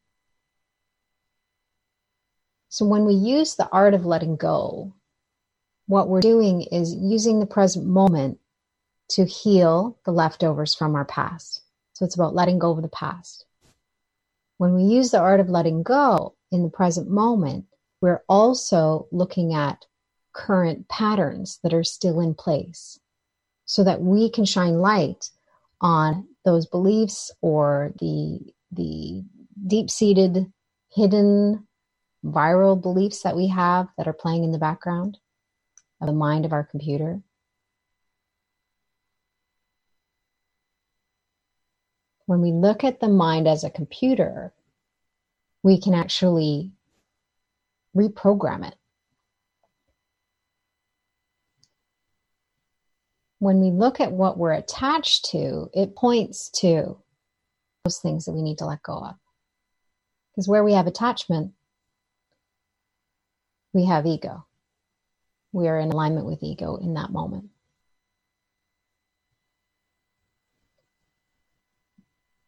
So 2.70 2.86
when 2.86 3.06
we 3.06 3.14
use 3.14 3.56
the 3.56 3.70
art 3.70 3.94
of 3.94 4.06
letting 4.06 4.36
go, 4.36 4.94
what 5.88 6.10
we're 6.10 6.22
doing 6.22 6.64
is 6.64 6.94
using 6.94 7.40
the 7.40 7.46
present 7.46 7.86
moment 7.86 8.40
to 9.10 9.26
heal 9.26 9.98
the 10.06 10.12
leftovers 10.12 10.76
from 10.76 10.96
our 10.96 11.06
past. 11.06 11.62
So 11.94 12.06
it's 12.06 12.16
about 12.16 12.36
letting 12.36 12.60
go 12.60 12.72
of 12.72 12.82
the 12.82 12.90
past. 12.90 13.46
When 14.58 14.76
we 14.76 14.84
use 14.84 15.12
the 15.12 15.20
art 15.20 15.40
of 15.40 15.50
letting 15.50 15.84
go 15.84 16.36
in 16.52 16.64
the 16.64 16.70
present 16.70 17.10
moment, 17.10 17.66
we're 18.02 18.24
also 18.28 19.08
looking 19.12 19.54
at 19.54 19.86
current 20.34 20.88
patterns 20.88 21.60
that 21.64 21.74
are 21.74 21.84
still 21.84 22.20
in 22.20 22.36
place 22.36 23.00
so 23.66 23.84
that 23.84 24.02
we 24.02 24.30
can 24.30 24.46
shine 24.46 24.80
light 24.80 25.32
on 25.82 26.28
those 26.48 26.66
beliefs 26.66 27.30
or 27.42 27.92
the 28.00 28.40
the 28.72 29.22
deep-seated 29.68 30.50
hidden 30.96 31.68
viral 32.24 32.82
beliefs 32.82 33.24
that 33.24 33.36
we 33.36 33.48
have 33.50 33.90
that 33.98 34.08
are 34.08 34.14
playing 34.14 34.46
in 34.46 34.54
the 34.54 34.58
background 34.58 35.18
of 36.00 36.08
the 36.08 36.14
mind 36.14 36.46
of 36.46 36.54
our 36.54 36.64
computer? 36.64 37.22
When 42.28 42.40
we 42.40 42.54
look 42.54 42.86
at 42.86 43.02
the 43.02 43.10
mind 43.10 43.46
as 43.46 43.66
a 43.66 43.70
computer 43.70 44.54
we 45.64 45.82
can 45.82 45.94
actually 45.94 46.72
reprogram 47.94 48.66
it 48.66 48.76
when 53.40 53.60
we 53.60 53.72
look 53.72 54.00
at 54.00 54.12
what 54.12 54.38
we're 54.38 54.54
attached 54.54 55.26
to, 55.32 55.70
it 55.74 55.96
points 55.96 56.50
to 56.62 56.98
those 57.84 58.00
things 58.00 58.26
that 58.26 58.34
we 58.34 58.42
need 58.42 58.58
to 58.60 58.66
let 58.66 58.82
go 58.82 58.98
of. 58.98 59.16
Because 60.32 60.48
where 60.48 60.64
we 60.64 60.74
have 60.74 60.88
attachment, 60.88 61.54
we 63.74 63.86
have 63.86 64.06
ego. 64.06 64.46
We 65.52 65.68
are 65.68 65.80
in 65.80 65.92
alignment 65.92 66.26
with 66.26 66.44
ego 66.44 66.78
in 66.78 66.96
that 66.96 67.12
moment. 67.12 67.50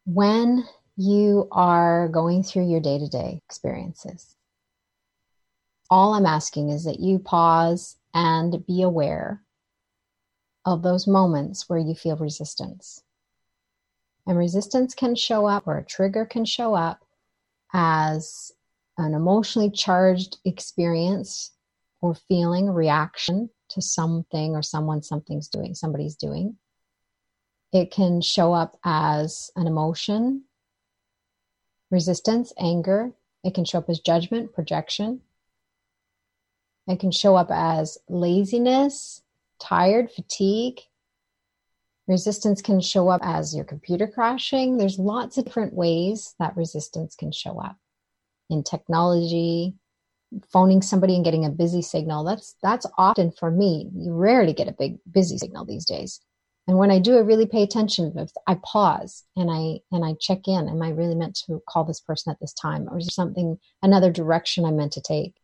When 0.05 0.65
you 0.97 1.47
are 1.51 2.07
going 2.09 2.43
through 2.43 2.69
your 2.69 2.79
day 2.79 2.97
to 2.97 3.07
day 3.07 3.41
experiences, 3.47 4.35
all 5.89 6.13
I'm 6.13 6.25
asking 6.25 6.69
is 6.69 6.83
that 6.85 6.99
you 6.99 7.19
pause 7.19 7.97
and 8.13 8.65
be 8.65 8.81
aware 8.81 9.43
of 10.73 10.83
those 10.83 11.07
moments 11.07 11.67
where 11.67 11.79
you 11.79 11.95
feel 11.95 12.15
resistance. 12.17 13.03
And 14.27 14.37
resistance 14.37 14.93
can 14.93 15.15
show 15.15 15.45
up, 15.45 15.67
or 15.67 15.77
a 15.77 15.85
trigger 15.85 16.25
can 16.25 16.45
show 16.45 16.75
up 16.75 17.03
as 17.73 18.51
an 18.97 19.13
emotionally 19.13 19.71
charged 19.71 20.37
experience 20.45 21.51
or 22.01 22.15
feeling, 22.15 22.69
reaction 22.69 23.49
to 23.69 23.81
something 23.81 24.55
or 24.55 24.61
someone 24.61 25.01
something's 25.01 25.47
doing, 25.47 25.73
somebody's 25.73 26.15
doing. 26.15 26.57
It 27.71 27.91
can 27.91 28.21
show 28.21 28.53
up 28.53 28.77
as 28.83 29.51
an 29.55 29.67
emotion, 29.67 30.43
resistance, 31.91 32.51
anger. 32.57 33.11
It 33.43 33.53
can 33.53 33.65
show 33.65 33.79
up 33.79 33.89
as 33.89 33.99
judgment, 33.99 34.53
projection. 34.53 35.21
It 36.87 36.99
can 36.99 37.11
show 37.11 37.35
up 37.35 37.51
as 37.51 37.99
laziness, 38.09 39.21
tired, 39.59 40.11
fatigue. 40.11 40.79
Resistance 42.07 42.61
can 42.61 42.81
show 42.81 43.09
up 43.09 43.21
as 43.23 43.55
your 43.55 43.65
computer 43.65 44.07
crashing. 44.07 44.77
There's 44.77 44.97
lots 44.97 45.37
of 45.37 45.45
different 45.45 45.73
ways 45.73 46.33
that 46.39 46.57
resistance 46.57 47.15
can 47.15 47.31
show 47.31 47.59
up 47.59 47.77
in 48.49 48.63
technology, 48.63 49.75
phoning 50.51 50.81
somebody 50.81 51.15
and 51.15 51.23
getting 51.23 51.45
a 51.45 51.49
busy 51.49 51.81
signal. 51.81 52.23
That's 52.23 52.55
that's 52.61 52.85
often 52.97 53.31
for 53.31 53.51
me. 53.51 53.89
You 53.95 54.13
rarely 54.13 54.53
get 54.53 54.67
a 54.67 54.75
big 54.77 54.97
busy 55.11 55.37
signal 55.37 55.65
these 55.65 55.85
days. 55.85 56.19
And 56.67 56.77
when 56.77 56.91
I 56.91 56.99
do, 56.99 57.17
I 57.17 57.21
really 57.21 57.47
pay 57.47 57.63
attention. 57.63 58.13
I 58.45 58.55
pause 58.63 59.23
and 59.35 59.49
I 59.49 59.79
and 59.91 60.05
I 60.05 60.13
check 60.19 60.47
in. 60.47 60.69
Am 60.69 60.81
I 60.81 60.89
really 60.89 61.15
meant 61.15 61.35
to 61.47 61.61
call 61.67 61.83
this 61.83 61.99
person 61.99 62.31
at 62.31 62.39
this 62.39 62.53
time, 62.53 62.87
or 62.89 62.99
is 62.99 63.05
there 63.05 63.11
something 63.11 63.57
another 63.81 64.11
direction 64.11 64.65
I'm 64.65 64.77
meant 64.77 64.93
to 64.93 65.01
take? 65.01 65.35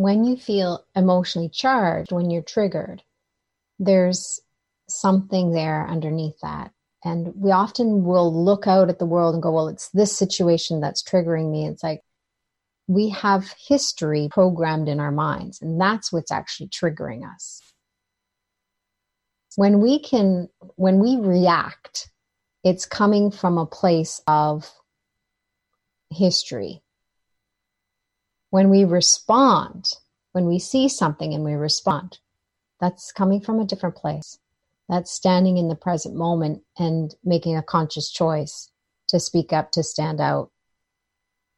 When 0.00 0.24
you 0.24 0.34
feel 0.34 0.82
emotionally 0.96 1.50
charged, 1.50 2.10
when 2.10 2.30
you're 2.30 2.40
triggered, 2.40 3.02
there's 3.78 4.40
something 4.88 5.52
there 5.52 5.86
underneath 5.86 6.40
that. 6.40 6.72
and 7.04 7.32
we 7.34 7.50
often 7.50 8.04
will 8.04 8.44
look 8.44 8.66
out 8.66 8.88
at 8.88 8.98
the 8.98 9.06
world 9.06 9.34
and 9.34 9.42
go, 9.42 9.52
well, 9.52 9.68
it's 9.68 9.88
this 9.90 10.16
situation 10.16 10.80
that's 10.80 11.02
triggering 11.02 11.50
me. 11.50 11.66
It's 11.66 11.82
like 11.82 12.02
we 12.88 13.10
have 13.10 13.54
history 13.58 14.28
programmed 14.30 14.88
in 14.88 15.00
our 15.00 15.12
minds, 15.12 15.60
and 15.62 15.78
that's 15.80 16.10
what's 16.12 16.32
actually 16.32 16.68
triggering 16.68 17.30
us. 17.30 17.60
When 19.56 19.80
we 19.80 19.98
can, 19.98 20.48
when 20.76 20.98
we 20.98 21.16
react, 21.16 22.10
it's 22.64 22.86
coming 22.86 23.30
from 23.30 23.58
a 23.58 23.66
place 23.66 24.22
of 24.26 24.70
history. 26.10 26.82
When 28.50 28.68
we 28.68 28.84
respond, 28.84 29.90
when 30.32 30.46
we 30.46 30.58
see 30.58 30.88
something 30.88 31.32
and 31.32 31.44
we 31.44 31.54
respond, 31.54 32.18
that's 32.80 33.12
coming 33.12 33.40
from 33.40 33.60
a 33.60 33.64
different 33.64 33.96
place. 33.96 34.38
That's 34.88 35.12
standing 35.12 35.56
in 35.56 35.68
the 35.68 35.76
present 35.76 36.16
moment 36.16 36.62
and 36.76 37.14
making 37.24 37.56
a 37.56 37.62
conscious 37.62 38.10
choice 38.10 38.70
to 39.08 39.20
speak 39.20 39.52
up, 39.52 39.70
to 39.72 39.84
stand 39.84 40.20
out, 40.20 40.50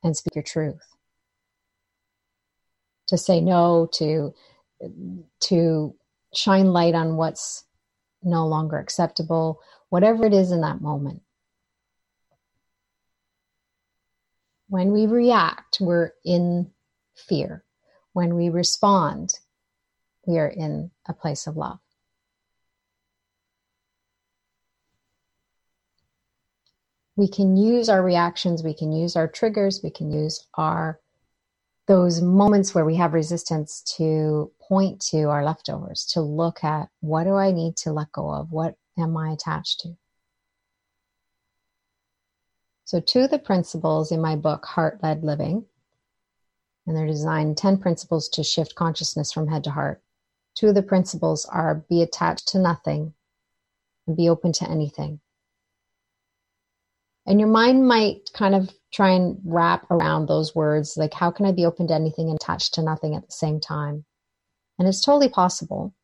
and 0.02 0.16
speak 0.16 0.34
your 0.34 0.42
truth. 0.42 0.82
To 3.08 3.16
say 3.16 3.40
no, 3.40 3.88
to 3.94 4.34
to 5.40 5.94
shine 6.34 6.72
light 6.72 6.94
on 6.94 7.16
what's 7.16 7.64
no 8.22 8.46
longer 8.46 8.78
acceptable, 8.78 9.60
whatever 9.88 10.26
it 10.26 10.34
is 10.34 10.50
in 10.50 10.60
that 10.62 10.80
moment. 10.80 11.22
When 14.68 14.92
we 14.92 15.06
react, 15.06 15.78
we're 15.80 16.12
in 16.24 16.70
fear. 17.14 17.64
When 18.12 18.34
we 18.34 18.48
respond, 18.50 19.34
we 20.26 20.38
are 20.38 20.48
in 20.48 20.90
a 21.06 21.12
place 21.12 21.46
of 21.46 21.56
love. 21.56 21.78
we 27.16 27.28
can 27.28 27.56
use 27.56 27.88
our 27.88 28.02
reactions, 28.02 28.62
we 28.62 28.74
can 28.74 28.92
use 28.92 29.16
our 29.16 29.28
triggers, 29.28 29.80
we 29.82 29.90
can 29.90 30.10
use 30.12 30.46
our 30.54 30.98
those 31.88 32.22
moments 32.22 32.74
where 32.74 32.84
we 32.84 32.94
have 32.94 33.12
resistance 33.12 33.82
to 33.96 34.50
point 34.60 35.00
to 35.00 35.24
our 35.24 35.44
leftovers, 35.44 36.06
to 36.06 36.20
look 36.20 36.62
at 36.62 36.88
what 37.00 37.24
do 37.24 37.34
I 37.34 37.50
need 37.50 37.76
to 37.78 37.92
let 37.92 38.12
go 38.12 38.30
of? 38.30 38.52
What 38.52 38.76
am 38.96 39.16
I 39.16 39.32
attached 39.32 39.80
to? 39.80 39.96
So, 42.84 43.00
two 43.00 43.20
of 43.20 43.30
the 43.30 43.38
principles 43.38 44.12
in 44.12 44.20
my 44.20 44.36
book, 44.36 44.64
Heart 44.64 45.00
Led 45.02 45.24
Living, 45.24 45.64
and 46.86 46.96
they're 46.96 47.06
designed 47.06 47.56
10 47.56 47.78
principles 47.78 48.28
to 48.30 48.42
shift 48.42 48.74
consciousness 48.74 49.32
from 49.32 49.48
head 49.48 49.64
to 49.64 49.70
heart. 49.70 50.02
Two 50.54 50.68
of 50.68 50.74
the 50.74 50.82
principles 50.82 51.46
are 51.46 51.84
be 51.88 52.02
attached 52.02 52.48
to 52.48 52.58
nothing 52.58 53.14
and 54.06 54.16
be 54.16 54.28
open 54.28 54.52
to 54.52 54.68
anything. 54.68 55.20
And 57.26 57.38
your 57.38 57.48
mind 57.48 57.86
might 57.86 58.30
kind 58.32 58.54
of 58.54 58.70
try 58.92 59.10
and 59.10 59.40
wrap 59.44 59.88
around 59.90 60.26
those 60.26 60.54
words 60.54 60.96
like, 60.96 61.14
how 61.14 61.30
can 61.30 61.46
I 61.46 61.52
be 61.52 61.64
open 61.64 61.86
to 61.88 61.94
anything 61.94 62.28
and 62.28 62.36
attached 62.36 62.74
to 62.74 62.82
nothing 62.82 63.14
at 63.14 63.24
the 63.26 63.32
same 63.32 63.60
time? 63.60 64.04
And 64.78 64.88
it's 64.88 65.00
totally 65.00 65.28
possible. 65.28 65.94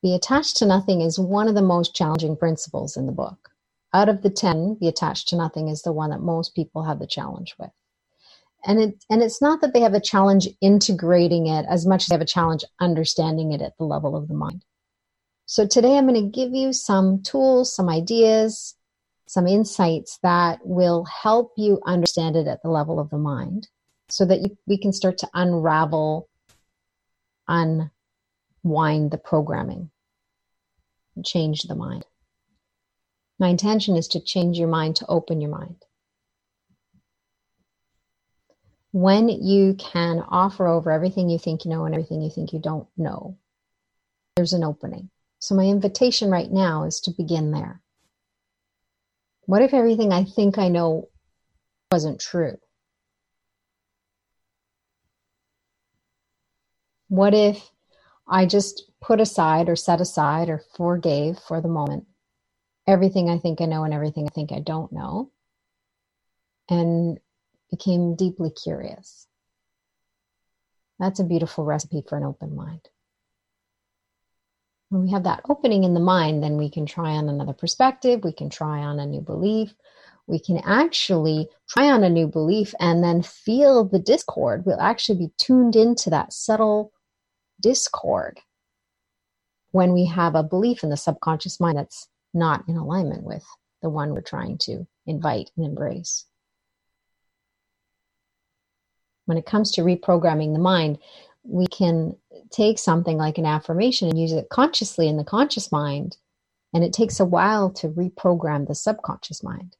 Be 0.00 0.14
attached 0.14 0.56
to 0.58 0.66
nothing 0.66 1.00
is 1.00 1.18
one 1.18 1.48
of 1.48 1.54
the 1.54 1.62
most 1.62 1.94
challenging 1.94 2.36
principles 2.36 2.96
in 2.96 3.06
the 3.06 3.12
book. 3.12 3.50
Out 3.92 4.08
of 4.08 4.22
the 4.22 4.30
10, 4.30 4.74
be 4.74 4.88
attached 4.88 5.28
to 5.28 5.36
nothing 5.36 5.68
is 5.68 5.82
the 5.82 5.92
one 5.92 6.10
that 6.10 6.20
most 6.20 6.54
people 6.54 6.84
have 6.84 6.98
the 6.98 7.06
challenge 7.06 7.54
with. 7.58 7.70
And 8.64 8.80
it 8.80 9.04
and 9.10 9.22
it's 9.22 9.42
not 9.42 9.60
that 9.60 9.72
they 9.72 9.80
have 9.80 9.94
a 9.94 10.00
challenge 10.00 10.48
integrating 10.60 11.46
it 11.48 11.66
as 11.68 11.86
much 11.86 12.02
as 12.02 12.08
they 12.08 12.14
have 12.14 12.20
a 12.20 12.26
challenge 12.26 12.64
understanding 12.80 13.52
it 13.52 13.60
at 13.60 13.76
the 13.78 13.84
level 13.84 14.16
of 14.16 14.28
the 14.28 14.34
mind. 14.34 14.64
So 15.46 15.66
today 15.66 15.98
I'm 15.98 16.06
going 16.06 16.22
to 16.22 16.30
give 16.30 16.54
you 16.54 16.72
some 16.72 17.22
tools, 17.22 17.74
some 17.74 17.88
ideas, 17.88 18.74
some 19.26 19.46
insights 19.46 20.18
that 20.22 20.60
will 20.64 21.04
help 21.04 21.52
you 21.56 21.80
understand 21.86 22.36
it 22.36 22.46
at 22.46 22.62
the 22.62 22.70
level 22.70 23.00
of 23.00 23.10
the 23.10 23.18
mind 23.18 23.68
so 24.08 24.24
that 24.26 24.40
you, 24.40 24.56
we 24.66 24.78
can 24.78 24.92
start 24.92 25.18
to 25.18 25.28
unravel, 25.34 26.28
unwind 27.48 27.90
the 29.10 29.18
programming, 29.18 29.90
change 31.24 31.62
the 31.62 31.74
mind. 31.74 32.04
My 33.38 33.48
intention 33.48 33.96
is 33.96 34.06
to 34.08 34.20
change 34.20 34.58
your 34.58 34.68
mind, 34.68 34.96
to 34.96 35.06
open 35.06 35.40
your 35.40 35.50
mind. 35.50 35.76
When 38.92 39.28
you 39.28 39.74
can 39.74 40.20
offer 40.28 40.66
over 40.66 40.90
everything 40.90 41.30
you 41.30 41.38
think 41.38 41.64
you 41.64 41.70
know 41.70 41.84
and 41.84 41.94
everything 41.94 42.20
you 42.20 42.30
think 42.30 42.52
you 42.52 42.58
don't 42.58 42.86
know, 42.96 43.38
there's 44.36 44.52
an 44.52 44.64
opening. 44.64 45.10
So, 45.38 45.54
my 45.54 45.64
invitation 45.64 46.30
right 46.30 46.50
now 46.50 46.84
is 46.84 47.00
to 47.00 47.10
begin 47.10 47.50
there. 47.50 47.80
What 49.46 49.62
if 49.62 49.74
everything 49.74 50.12
I 50.12 50.24
think 50.24 50.58
I 50.58 50.68
know 50.68 51.08
wasn't 51.90 52.20
true? 52.20 52.58
What 57.08 57.34
if 57.34 57.70
I 58.28 58.46
just 58.46 58.90
put 59.00 59.20
aside 59.20 59.68
or 59.68 59.76
set 59.76 60.00
aside 60.00 60.48
or 60.48 60.62
forgave 60.76 61.38
for 61.38 61.60
the 61.60 61.68
moment 61.68 62.06
everything 62.86 63.30
I 63.30 63.38
think 63.38 63.60
I 63.60 63.66
know 63.66 63.84
and 63.84 63.94
everything 63.94 64.26
I 64.26 64.34
think 64.34 64.52
I 64.52 64.60
don't 64.60 64.92
know 64.92 65.30
and 66.68 67.18
became 67.72 68.14
deeply 68.14 68.50
curious? 68.50 69.26
That's 71.00 71.18
a 71.18 71.24
beautiful 71.24 71.64
recipe 71.64 72.04
for 72.06 72.16
an 72.16 72.22
open 72.22 72.54
mind 72.54 72.88
when 74.92 75.04
we 75.04 75.10
have 75.10 75.22
that 75.22 75.40
opening 75.48 75.84
in 75.84 75.94
the 75.94 76.00
mind, 76.00 76.42
then 76.42 76.58
we 76.58 76.68
can 76.68 76.84
try 76.84 77.12
on 77.12 77.26
another 77.26 77.54
perspective, 77.54 78.22
we 78.22 78.32
can 78.32 78.50
try 78.50 78.80
on 78.80 79.00
a 79.00 79.06
new 79.06 79.22
belief, 79.22 79.72
we 80.26 80.38
can 80.38 80.58
actually 80.66 81.48
try 81.66 81.90
on 81.90 82.04
a 82.04 82.10
new 82.10 82.26
belief 82.26 82.74
and 82.78 83.02
then 83.02 83.22
feel 83.22 83.84
the 83.84 83.98
discord. 83.98 84.66
We'll 84.66 84.80
actually 84.80 85.18
be 85.18 85.32
tuned 85.38 85.76
into 85.76 86.10
that 86.10 86.34
subtle 86.34 86.92
discord 87.58 88.40
when 89.70 89.94
we 89.94 90.04
have 90.04 90.34
a 90.34 90.42
belief 90.42 90.84
in 90.84 90.90
the 90.90 90.98
subconscious 90.98 91.58
mind 91.58 91.78
that's 91.78 92.08
not 92.34 92.62
in 92.68 92.76
alignment 92.76 93.24
with 93.24 93.46
the 93.80 93.88
one 93.88 94.12
we're 94.12 94.20
trying 94.20 94.58
to 94.58 94.86
invite 95.06 95.50
and 95.56 95.64
embrace. 95.64 96.26
When 99.32 99.38
it 99.38 99.46
comes 99.46 99.70
to 99.72 99.80
reprogramming 99.80 100.52
the 100.52 100.58
mind, 100.58 100.98
we 101.42 101.66
can 101.66 102.18
take 102.50 102.78
something 102.78 103.16
like 103.16 103.38
an 103.38 103.46
affirmation 103.46 104.10
and 104.10 104.18
use 104.18 104.32
it 104.32 104.50
consciously 104.50 105.08
in 105.08 105.16
the 105.16 105.24
conscious 105.24 105.72
mind. 105.72 106.18
And 106.74 106.84
it 106.84 106.92
takes 106.92 107.18
a 107.18 107.24
while 107.24 107.70
to 107.70 107.88
reprogram 107.88 108.68
the 108.68 108.74
subconscious 108.74 109.42
mind. 109.42 109.74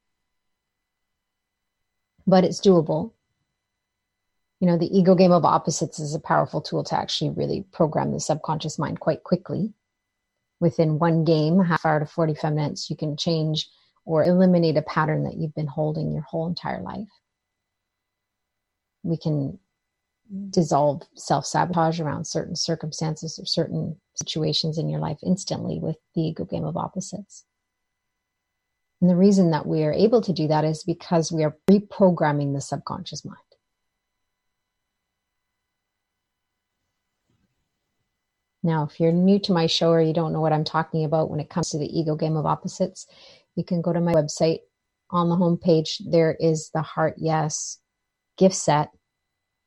But 2.27 2.45
it's 2.45 2.62
doable. 2.62 3.12
You 4.61 4.69
know, 4.69 4.79
the 4.79 4.87
ego 4.87 5.15
game 5.15 5.33
of 5.33 5.45
opposites 5.45 5.99
is 5.99 6.15
a 6.15 6.19
powerful 6.19 6.62
tool 6.62 6.83
to 6.85 6.99
actually 6.99 7.33
really 7.33 7.67
program 7.73 8.11
the 8.11 8.21
subconscious 8.21 8.79
mind 8.79 9.01
quite 9.01 9.23
quickly. 9.23 9.75
Within 10.61 10.99
one 10.99 11.25
game, 11.25 11.62
half 11.62 11.85
hour 11.85 12.01
to 12.01 12.07
45 12.07 12.55
minutes, 12.55 12.88
you 12.88 12.97
can 12.97 13.19
change 13.19 13.69
or 14.07 14.25
eliminate 14.25 14.79
a 14.79 14.83
pattern 14.83 15.25
that 15.25 15.37
you've 15.37 15.55
been 15.55 15.67
holding 15.67 16.11
your 16.11 16.23
whole 16.23 16.47
entire 16.47 16.81
life. 16.81 17.11
We 19.03 19.17
can 19.17 19.59
dissolve 20.51 21.03
self 21.15 21.45
sabotage 21.45 22.01
around 22.01 22.27
certain 22.27 22.57
circumstances 22.57 23.38
or 23.38 23.45
certain 23.45 24.01
situations 24.15 24.79
in 24.79 24.88
your 24.88 25.01
life 25.01 25.19
instantly 25.23 25.79
with 25.79 25.97
the 26.15 26.23
ego 26.23 26.45
game 26.45 26.65
of 26.65 26.77
opposites. 26.77 27.45
And 29.01 29.11
the 29.11 29.17
reason 29.17 29.51
that 29.51 29.67
we 29.67 29.83
are 29.83 29.93
able 29.93 30.23
to 30.23 30.33
do 30.33 30.47
that 30.49 30.65
is 30.65 30.85
because 30.85 31.33
we 31.33 31.43
are 31.45 31.57
reprogramming 31.69 32.55
the 32.55 32.61
subconscious 32.61 33.25
mind. 33.25 33.38
Now, 38.62 38.85
if 38.85 39.01
you're 39.01 39.11
new 39.11 39.41
to 39.41 39.53
my 39.53 39.67
show 39.67 39.91
or 39.91 40.01
you 40.01 40.12
don't 40.12 40.33
know 40.33 40.41
what 40.41 40.53
I'm 40.53 40.62
talking 40.62 41.05
about 41.05 41.31
when 41.31 41.41
it 41.41 41.51
comes 41.51 41.71
to 41.71 41.79
the 41.79 41.99
ego 41.99 42.15
game 42.15 42.37
of 42.37 42.47
opposites, 42.47 43.09
you 43.57 43.65
can 43.65 43.83
go 43.83 43.93
to 43.93 44.01
my 44.01 44.15
website. 44.15 44.61
On 45.11 45.29
the 45.29 45.37
homepage, 45.37 46.01
there 46.11 46.37
is 46.41 46.71
the 46.73 46.81
Heart 46.81 47.17
Yes 47.19 47.82
gift 48.42 48.55
set 48.55 48.90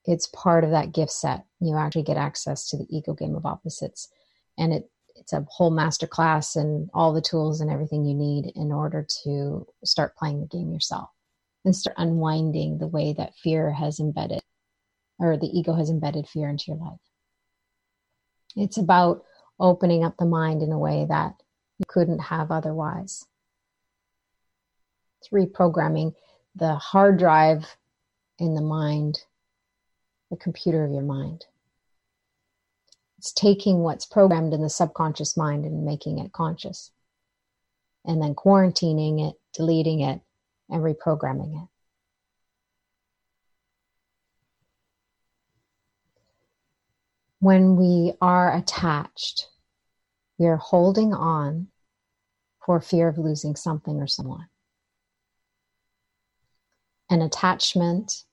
it's 0.06 0.28
part 0.28 0.64
of 0.64 0.72
that 0.72 0.94
gift 0.94 1.12
set. 1.12 1.46
You 1.60 1.78
actually 1.78 2.04
get 2.04 2.18
access 2.18 2.70
to 2.70 2.78
the 2.78 2.86
ego 2.96 3.14
game 3.14 3.36
of 3.36 3.46
opposites. 3.46 4.10
And 4.58 4.74
it 4.74 4.90
it's 5.16 5.34
a 5.34 5.46
whole 5.50 5.72
master 5.72 6.08
class 6.08 6.58
and 6.58 6.90
all 6.94 7.14
the 7.14 7.22
tools 7.22 7.62
and 7.62 7.72
everything 7.72 8.06
you 8.06 8.14
need 8.14 8.52
in 8.54 8.72
order 8.72 9.08
to 9.24 9.66
start 9.84 10.16
playing 10.18 10.42
the 10.42 10.48
game 10.48 10.74
yourself 10.74 11.10
and 11.64 11.74
start 11.74 11.96
unwinding 11.98 12.78
the 12.78 12.88
way 12.88 13.14
that 13.14 13.34
fear 13.42 13.72
has 13.72 14.00
embedded 14.00 14.42
or 15.18 15.38
the 15.38 15.48
ego 15.48 15.74
has 15.74 15.90
embedded 15.90 16.28
fear 16.28 16.50
into 16.50 16.66
your 16.68 16.76
life. 16.76 17.00
It's 18.58 18.78
about 18.78 19.24
opening 19.58 20.04
up 20.04 20.18
the 20.18 20.26
mind 20.26 20.62
in 20.62 20.74
a 20.74 20.78
way 20.78 21.06
that 21.08 21.34
you 21.80 21.86
couldn't 21.88 22.20
have 22.20 22.52
otherwise. 22.52 23.26
It's 25.22 25.30
reprogramming 25.30 26.14
the 26.56 26.76
hard 26.76 27.18
drive 27.18 27.78
in 28.40 28.56
the 28.56 28.62
mind 28.62 29.20
the 30.32 30.38
computer 30.38 30.84
of 30.84 30.92
your 30.92 31.04
mind. 31.04 31.46
It's 33.18 33.32
taking 33.32 33.80
what's 33.80 34.06
programmed 34.06 34.54
in 34.54 34.62
the 34.62 34.70
subconscious 34.70 35.38
mind 35.38 35.66
and 35.66 35.86
making 35.86 36.20
it 36.20 36.32
conscious. 36.34 36.92
and 38.06 38.22
then 38.22 38.36
quarantining 38.36 39.28
it, 39.28 39.36
deleting 39.54 40.02
it, 40.02 40.22
and 40.70 40.82
reprogramming 40.82 41.64
it. 41.64 41.70
When 47.40 47.76
we 47.76 48.14
are 48.22 48.56
attached, 48.56 49.50
we 50.38 50.48
are 50.48 50.58
holding 50.58 51.14
on 51.14 51.68
for 52.66 52.82
fear 52.82 53.08
of 53.08 53.18
losing 53.18 53.56
something 53.56 54.00
or 54.00 54.08
someone. 54.08 54.48
An 57.10 57.22
attachment 57.22 58.25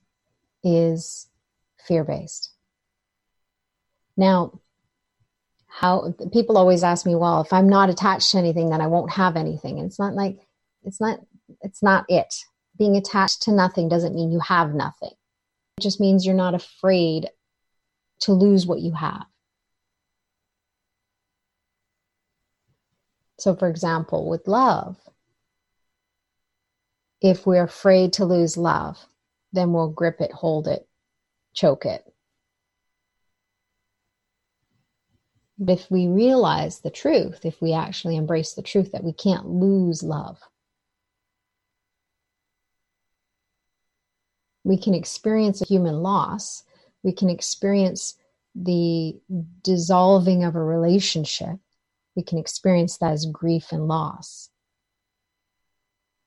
is 0.62 1.29
fear 1.87 2.05
based. 2.05 2.51
Now, 4.16 4.61
how 5.66 6.14
people 6.33 6.59
always 6.59 6.85
ask 6.85 7.07
me, 7.07 7.14
well, 7.14 7.40
if 7.40 7.53
I'm 7.53 7.68
not 7.68 7.90
attached 7.90 8.31
to 8.33 8.38
anything, 8.38 8.70
then 8.70 8.81
I 8.81 8.87
won't 8.87 9.12
have 9.12 9.37
anything. 9.37 9.79
And 9.79 9.87
it's 9.87 9.98
not 9.98 10.14
like 10.14 10.38
it's 10.85 11.01
not 11.01 11.20
it's 11.62 11.83
not 11.83 12.05
it. 12.09 12.35
Being 12.79 12.96
attached 12.96 13.42
to 13.42 13.53
nothing 13.53 13.88
doesn't 13.88 14.14
mean 14.14 14.31
you 14.31 14.40
have 14.40 14.75
nothing. 14.75 15.12
It 15.79 15.81
just 15.81 16.01
means 16.01 16.27
you're 16.27 16.35
not 16.35 16.55
afraid 16.55 17.29
to 18.20 18.33
lose 18.33 18.66
what 18.66 18.81
you 18.81 18.92
have. 18.92 19.25
So, 23.38 23.57
for 23.57 23.68
example, 23.68 24.29
with 24.29 24.46
love, 24.46 24.96
if 27.20 27.46
we're 27.46 27.64
afraid 27.64 28.12
to 28.14 28.25
lose 28.25 28.57
love, 28.57 29.05
then 29.53 29.73
we'll 29.73 29.91
grip 29.91 30.21
it, 30.21 30.33
hold 30.33 30.69
it, 30.69 30.87
choke 31.55 31.87
it. 31.87 32.05
But 35.59 35.73
if 35.75 35.91
we 35.91 36.09
realize 36.09 36.81
the 36.81 36.91
truth, 36.91 37.45
if 37.45 37.61
we 37.61 37.73
actually 37.73 38.17
embrace 38.17 38.55
the 38.55 38.62
truth 38.62 38.93
that 38.93 39.05
we 39.05 39.12
can't 39.12 39.47
lose 39.47 40.03
love, 40.03 40.41
we 44.65 44.77
can 44.77 44.95
experience 44.95 45.61
a 45.61 45.67
human 45.67 46.03
loss, 46.03 46.65
we 47.03 47.12
can 47.12 47.29
experience 47.29 48.17
the 48.55 49.21
dissolving 49.62 50.45
of 50.45 50.57
a 50.57 50.62
relationship 50.62 51.59
we 52.15 52.23
can 52.23 52.38
experience 52.38 52.99
that 52.99 53.12
as 53.12 53.27
grief 53.27 53.73
and 53.73 53.88
loss. 53.88 54.51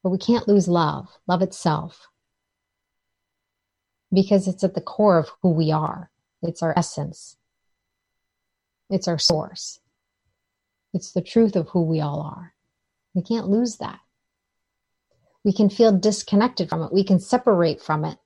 But 0.04 0.10
we 0.10 0.18
can't 0.18 0.48
lose 0.48 0.68
love, 0.68 1.08
love 1.28 1.42
itself, 1.42 2.08
because 4.16 4.48
it's 4.48 4.64
at 4.64 4.74
the 4.74 4.82
core 4.82 5.20
of 5.20 5.30
who 5.42 5.52
we 5.52 5.72
are. 5.72 6.10
It's 6.42 6.64
our 6.64 6.74
essence, 6.78 7.38
it's 8.90 9.08
our 9.08 9.20
source, 9.20 9.80
it's 10.94 11.12
the 11.12 11.22
truth 11.22 11.56
of 11.56 11.70
who 11.70 11.84
we 11.84 12.02
all 12.02 12.22
are. 12.22 12.54
We 13.14 13.22
can't 13.22 13.50
lose 13.50 13.78
that. 13.78 14.00
We 15.44 15.54
can 15.54 15.70
feel 15.70 15.92
disconnected 15.92 16.70
from 16.70 16.82
it, 16.82 16.94
we 16.94 17.04
can 17.04 17.20
separate 17.20 17.82
from 17.82 18.06
it. 18.06 18.18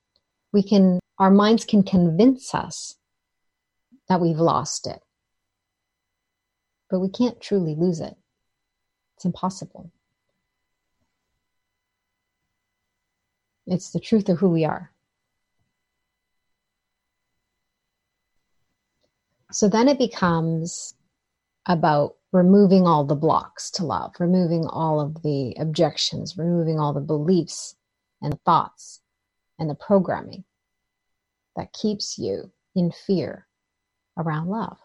We 0.52 0.62
can, 0.62 1.00
our 1.18 1.30
minds 1.30 1.64
can 1.64 1.82
convince 1.82 2.54
us 2.54 2.96
that 4.08 4.20
we've 4.20 4.38
lost 4.38 4.86
it 4.86 5.02
but 6.90 6.98
we 6.98 7.08
can't 7.08 7.40
truly 7.40 7.74
lose 7.74 8.00
it. 8.00 8.16
It's 9.16 9.24
impossible. 9.24 9.90
It's 13.66 13.90
the 13.90 14.00
truth 14.00 14.28
of 14.28 14.38
who 14.38 14.48
we 14.48 14.64
are. 14.64 14.89
So 19.52 19.68
then 19.68 19.88
it 19.88 19.98
becomes 19.98 20.94
about 21.66 22.16
removing 22.32 22.86
all 22.86 23.04
the 23.04 23.16
blocks 23.16 23.70
to 23.72 23.84
love, 23.84 24.12
removing 24.18 24.66
all 24.66 25.00
of 25.00 25.22
the 25.22 25.54
objections, 25.58 26.38
removing 26.38 26.78
all 26.78 26.92
the 26.92 27.00
beliefs 27.00 27.74
and 28.22 28.40
thoughts 28.44 29.00
and 29.58 29.68
the 29.68 29.74
programming 29.74 30.44
that 31.56 31.72
keeps 31.72 32.18
you 32.18 32.52
in 32.74 32.92
fear 32.92 33.46
around 34.16 34.48
love. 34.48 34.78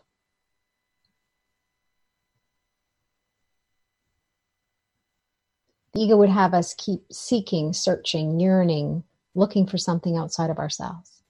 The 5.94 6.02
ego 6.02 6.18
would 6.18 6.30
have 6.30 6.54
us 6.54 6.74
keep 6.74 7.02
seeking, 7.12 7.72
searching, 7.72 8.40
yearning, 8.40 9.04
looking 9.36 9.68
for 9.68 9.78
something 9.78 10.18
outside 10.18 10.50
of 10.50 10.60
ourselves. 10.60 11.22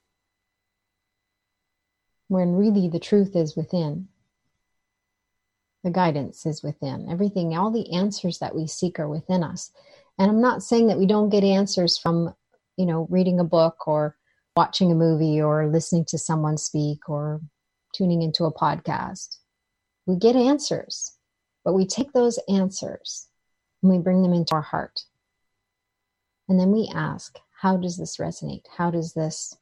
When 2.28 2.56
really 2.56 2.88
the 2.88 2.98
truth 2.98 3.36
is 3.36 3.56
within. 3.56 4.08
The 5.84 5.90
guidance 5.90 6.46
is 6.46 6.62
within. 6.62 7.08
Everything, 7.08 7.56
all 7.56 7.70
the 7.70 7.92
answers 7.92 8.38
that 8.38 8.54
we 8.54 8.66
seek 8.66 8.98
are 8.98 9.08
within 9.08 9.44
us. 9.44 9.70
And 10.18 10.30
I'm 10.30 10.40
not 10.40 10.62
saying 10.62 10.88
that 10.88 10.98
we 10.98 11.06
don't 11.06 11.28
get 11.28 11.44
answers 11.44 11.96
from, 11.96 12.34
you 12.76 12.86
know, 12.86 13.06
reading 13.10 13.38
a 13.38 13.44
book 13.44 13.86
or 13.86 14.16
watching 14.56 14.90
a 14.90 14.96
movie 14.96 15.40
or 15.40 15.68
listening 15.68 16.04
to 16.06 16.18
someone 16.18 16.56
speak 16.56 17.08
or 17.08 17.40
tuning 17.94 18.22
into 18.22 18.44
a 18.44 18.52
podcast. 18.52 19.36
We 20.06 20.16
get 20.16 20.34
answers, 20.34 21.16
but 21.64 21.74
we 21.74 21.86
take 21.86 22.12
those 22.12 22.40
answers 22.48 23.28
and 23.82 23.92
we 23.92 23.98
bring 23.98 24.22
them 24.22 24.32
into 24.32 24.54
our 24.54 24.62
heart. 24.62 25.02
And 26.48 26.58
then 26.58 26.72
we 26.72 26.90
ask, 26.94 27.38
how 27.60 27.76
does 27.76 27.96
this 27.96 28.16
resonate? 28.16 28.64
How 28.76 28.90
does 28.90 29.12
this, 29.14 29.56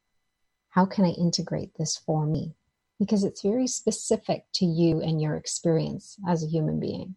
how 0.75 0.85
can 0.85 1.05
I 1.05 1.11
integrate 1.11 1.73
this 1.77 1.97
for 1.97 2.25
me? 2.25 2.53
Because 2.99 3.23
it's 3.23 3.41
very 3.41 3.65
specific 3.65 4.43
to 4.55 4.65
you 4.65 5.01
and 5.01 5.21
your 5.21 5.37
experience 5.37 6.17
as 6.27 6.43
a 6.43 6.47
human 6.47 6.81
being. 6.81 7.15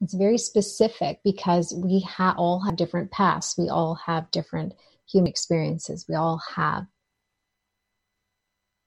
It's 0.00 0.14
very 0.14 0.38
specific 0.38 1.20
because 1.22 1.72
we 1.72 2.00
ha- 2.00 2.34
all 2.36 2.64
have 2.64 2.74
different 2.74 3.12
paths. 3.12 3.54
We 3.56 3.68
all 3.68 3.94
have 4.06 4.32
different 4.32 4.74
human 5.08 5.30
experiences. 5.30 6.06
We 6.08 6.16
all 6.16 6.42
have 6.56 6.86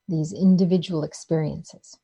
these 0.09 0.33
individual 0.33 1.03
experiences. 1.03 1.97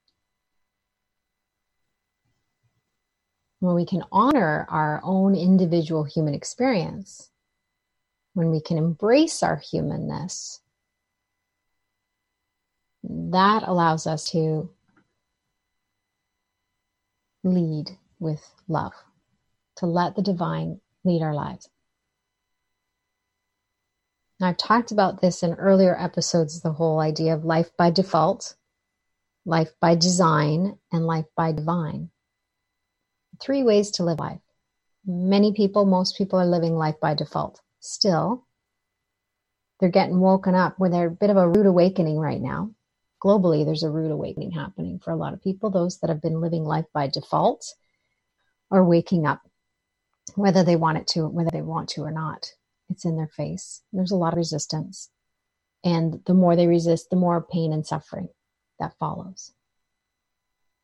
when 3.59 3.75
we 3.75 3.85
can 3.85 4.03
honor 4.11 4.65
our 4.67 4.99
own 5.05 5.35
individual 5.35 6.03
human 6.03 6.33
experience, 6.33 7.29
when 8.33 8.49
we 8.49 8.61
can 8.61 8.77
embrace 8.77 9.43
our 9.43 9.57
humanness, 9.57 10.61
that 13.03 13.63
allows 13.65 14.07
us 14.07 14.29
to 14.31 14.69
lead 17.43 17.89
with 18.19 18.43
love, 18.67 18.93
to 19.77 19.85
let 19.85 20.15
the 20.15 20.21
divine 20.21 20.79
lead 21.03 21.21
our 21.21 21.33
lives. 21.33 21.69
Now, 24.39 24.49
I've 24.49 24.57
talked 24.57 24.91
about 24.91 25.21
this 25.21 25.43
in 25.43 25.53
earlier 25.53 25.95
episodes 25.99 26.61
the 26.61 26.73
whole 26.73 26.99
idea 26.99 27.33
of 27.33 27.45
life 27.45 27.69
by 27.77 27.91
default, 27.91 28.55
life 29.45 29.73
by 29.79 29.95
design, 29.95 30.79
and 30.91 31.05
life 31.05 31.25
by 31.35 31.51
divine 31.51 32.09
three 33.39 33.63
ways 33.63 33.91
to 33.91 34.03
live 34.03 34.19
life. 34.19 34.39
Many 35.05 35.53
people, 35.53 35.85
most 35.85 36.17
people 36.17 36.39
are 36.39 36.45
living 36.45 36.75
life 36.75 36.99
by 37.01 37.13
default. 37.13 37.59
Still, 37.85 38.45
they're 39.77 39.89
getting 39.89 40.21
woken 40.21 40.55
up 40.55 40.79
where 40.79 40.89
they're 40.89 41.07
a 41.07 41.11
bit 41.11 41.29
of 41.29 41.35
a 41.35 41.49
rude 41.49 41.65
awakening 41.65 42.17
right 42.17 42.39
now. 42.39 42.71
Globally, 43.21 43.65
there's 43.65 43.83
a 43.83 43.89
rude 43.89 44.09
awakening 44.09 44.51
happening 44.51 44.99
for 44.99 45.11
a 45.11 45.17
lot 45.17 45.33
of 45.33 45.43
people. 45.43 45.69
Those 45.69 45.99
that 45.99 46.09
have 46.09 46.21
been 46.21 46.39
living 46.39 46.63
life 46.63 46.85
by 46.93 47.07
default 47.07 47.73
are 48.71 48.85
waking 48.85 49.27
up, 49.27 49.41
whether 50.35 50.63
they 50.63 50.77
want 50.77 50.97
it 50.97 51.07
to, 51.07 51.27
whether 51.27 51.49
they 51.51 51.61
want 51.61 51.89
to 51.89 52.03
or 52.03 52.11
not. 52.11 52.53
It's 52.89 53.03
in 53.03 53.17
their 53.17 53.27
face. 53.27 53.81
There's 53.91 54.11
a 54.11 54.15
lot 54.15 54.31
of 54.31 54.37
resistance. 54.37 55.09
And 55.83 56.21
the 56.25 56.33
more 56.33 56.55
they 56.55 56.67
resist, 56.67 57.09
the 57.09 57.17
more 57.17 57.41
pain 57.41 57.73
and 57.73 57.85
suffering 57.85 58.29
that 58.79 58.97
follows. 58.97 59.51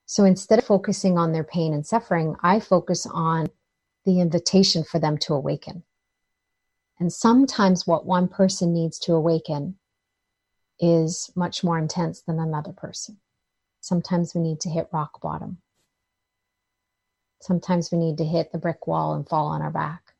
So 0.06 0.26
instead 0.26 0.60
of 0.60 0.66
focusing 0.66 1.18
on 1.18 1.32
their 1.32 1.46
pain 1.46 1.74
and 1.74 1.88
suffering, 1.88 2.36
I 2.44 2.60
focus 2.60 3.08
on 3.10 3.48
the 4.04 4.20
invitation 4.20 4.84
for 4.84 5.00
them 5.00 5.18
to 5.20 5.34
awaken. 5.34 5.84
And 7.00 7.14
sometimes 7.14 7.88
what 7.88 8.06
one 8.06 8.28
person 8.28 8.74
needs 8.74 9.00
to 9.00 9.14
awaken 9.14 9.78
is 10.80 11.32
much 11.36 11.64
more 11.64 11.78
intense 11.78 12.22
than 12.22 12.40
another 12.40 12.74
person. 12.74 13.18
Sometimes 13.80 14.36
we 14.36 14.42
need 14.42 14.60
to 14.62 14.70
hit 14.70 14.90
rock 14.92 15.22
bottom. 15.22 15.60
Sometimes 17.42 17.92
we 17.92 17.98
need 17.98 18.18
to 18.18 18.26
hit 18.26 18.52
the 18.52 18.58
brick 18.58 18.86
wall 18.86 19.14
and 19.14 19.28
fall 19.28 19.48
on 19.48 19.62
our 19.62 19.72
back. 19.72 20.14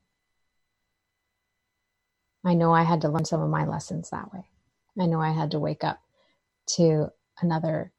I 2.44 2.54
know 2.54 2.72
I 2.72 2.84
had 2.84 3.02
to 3.02 3.10
learn 3.10 3.26
some 3.26 3.42
of 3.42 3.50
my 3.50 3.66
lessons 3.66 4.08
that 4.10 4.32
way. 4.32 4.46
I 4.98 5.04
know 5.04 5.20
I 5.20 5.30
had 5.30 5.50
to 5.50 5.58
wake 5.58 5.84
up 5.84 6.00
to 6.76 7.12
another 7.42 7.92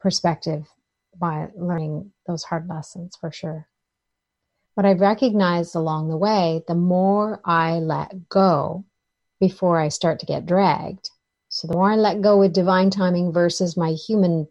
perspective 0.00 0.66
by 1.18 1.48
learning 1.54 2.12
those 2.26 2.44
hard 2.44 2.68
lessons 2.68 3.16
for 3.20 3.30
sure. 3.30 3.68
What 4.74 4.86
I've 4.86 5.00
recognized 5.00 5.74
along 5.74 6.08
the 6.08 6.16
way, 6.16 6.62
the 6.66 6.74
more 6.74 7.40
I 7.44 7.74
let 7.74 8.28
go 8.28 8.84
before 9.38 9.78
I 9.78 9.88
start 9.88 10.20
to 10.20 10.26
get 10.26 10.46
dragged. 10.46 11.10
So 11.48 11.66
the 11.66 11.74
more 11.74 11.90
I 11.90 11.96
let 11.96 12.22
go 12.22 12.38
with 12.38 12.54
divine 12.54 12.88
timing 12.88 13.32
versus 13.32 13.76
my 13.76 13.90
human 13.90 14.48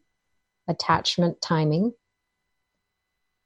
attachment 0.68 1.42
timing, 1.42 1.94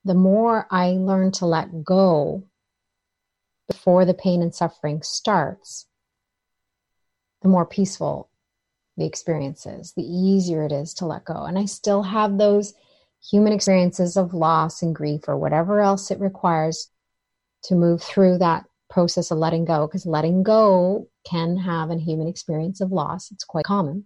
the 0.04 0.14
more 0.14 0.68
I 0.70 0.92
learn 0.92 1.32
to 1.34 1.46
let 1.46 1.84
go 1.84 2.44
before 3.70 4.04
the 4.04 4.14
pain 4.14 4.42
and 4.42 4.54
suffering 4.54 5.02
starts, 5.02 5.88
the 7.42 7.48
more 7.48 7.66
peaceful 7.66 8.30
the 8.98 9.06
experience 9.06 9.66
is, 9.66 9.94
the 9.94 10.04
easier 10.04 10.66
it 10.66 10.72
is 10.72 10.94
to 10.96 11.06
let 11.06 11.26
go. 11.26 11.44
And 11.44 11.58
I 11.58 11.66
still 11.66 12.04
have 12.04 12.38
those 12.38 12.74
human 13.30 13.54
experiences 13.54 14.18
of 14.18 14.34
loss 14.34 14.82
and 14.82 14.96
grief 14.96 15.22
or 15.28 15.38
whatever 15.38 15.80
else 15.80 16.12
it 16.12 16.20
requires 16.20 16.90
to 17.64 17.76
move 17.76 18.02
through 18.02 18.38
that 18.38 18.66
process 18.90 19.32
of 19.32 19.38
letting 19.38 19.66
go, 19.66 19.88
because 19.88 20.06
letting 20.06 20.44
go 20.44 21.08
can 21.26 21.58
have 21.58 21.90
a 21.90 21.98
human 21.98 22.28
experience 22.28 22.82
of 22.82 22.92
loss. 22.92 23.32
It's 23.32 23.44
quite 23.44 23.66
common. 23.66 24.06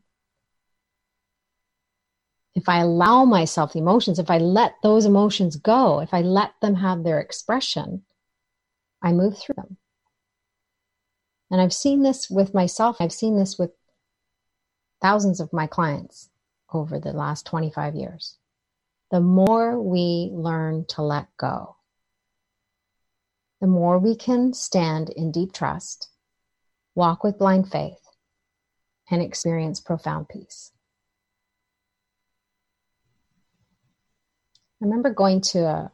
If 2.55 2.67
I 2.67 2.79
allow 2.79 3.25
myself 3.25 3.73
the 3.73 3.79
emotions, 3.79 4.19
if 4.19 4.31
I 4.31 4.37
let 4.37 4.75
those 4.81 5.05
emotions 5.05 5.55
go, 5.57 5.99
if 5.99 6.13
I 6.13 6.21
let 6.21 6.53
them 6.61 6.75
have 6.75 7.03
their 7.03 7.19
expression, 7.19 8.03
I 9.01 9.11
move 9.11 9.37
through 9.37 9.55
them. 9.55 9.77
And 11.51 11.61
I've 11.61 11.73
seen 11.73 12.03
this 12.03 12.29
with 12.29 12.53
myself. 12.53 12.97
I've 12.99 13.13
seen 13.13 13.37
this 13.37 13.57
with 13.57 13.71
thousands 15.01 15.39
of 15.39 15.53
my 15.53 15.67
clients 15.67 16.29
over 16.73 16.99
the 16.99 17.13
last 17.13 17.45
25 17.45 17.95
years. 17.95 18.38
The 19.11 19.21
more 19.21 19.81
we 19.81 20.29
learn 20.31 20.85
to 20.89 21.01
let 21.01 21.27
go, 21.37 21.77
the 23.59 23.67
more 23.67 23.97
we 23.97 24.15
can 24.15 24.53
stand 24.53 25.09
in 25.09 25.31
deep 25.31 25.51
trust, 25.51 26.09
walk 26.95 27.23
with 27.23 27.39
blind 27.39 27.71
faith, 27.71 27.99
and 29.09 29.21
experience 29.21 29.79
profound 29.79 30.29
peace. 30.29 30.71
I 34.81 34.85
remember 34.85 35.13
going 35.13 35.41
to 35.41 35.65
a 35.65 35.91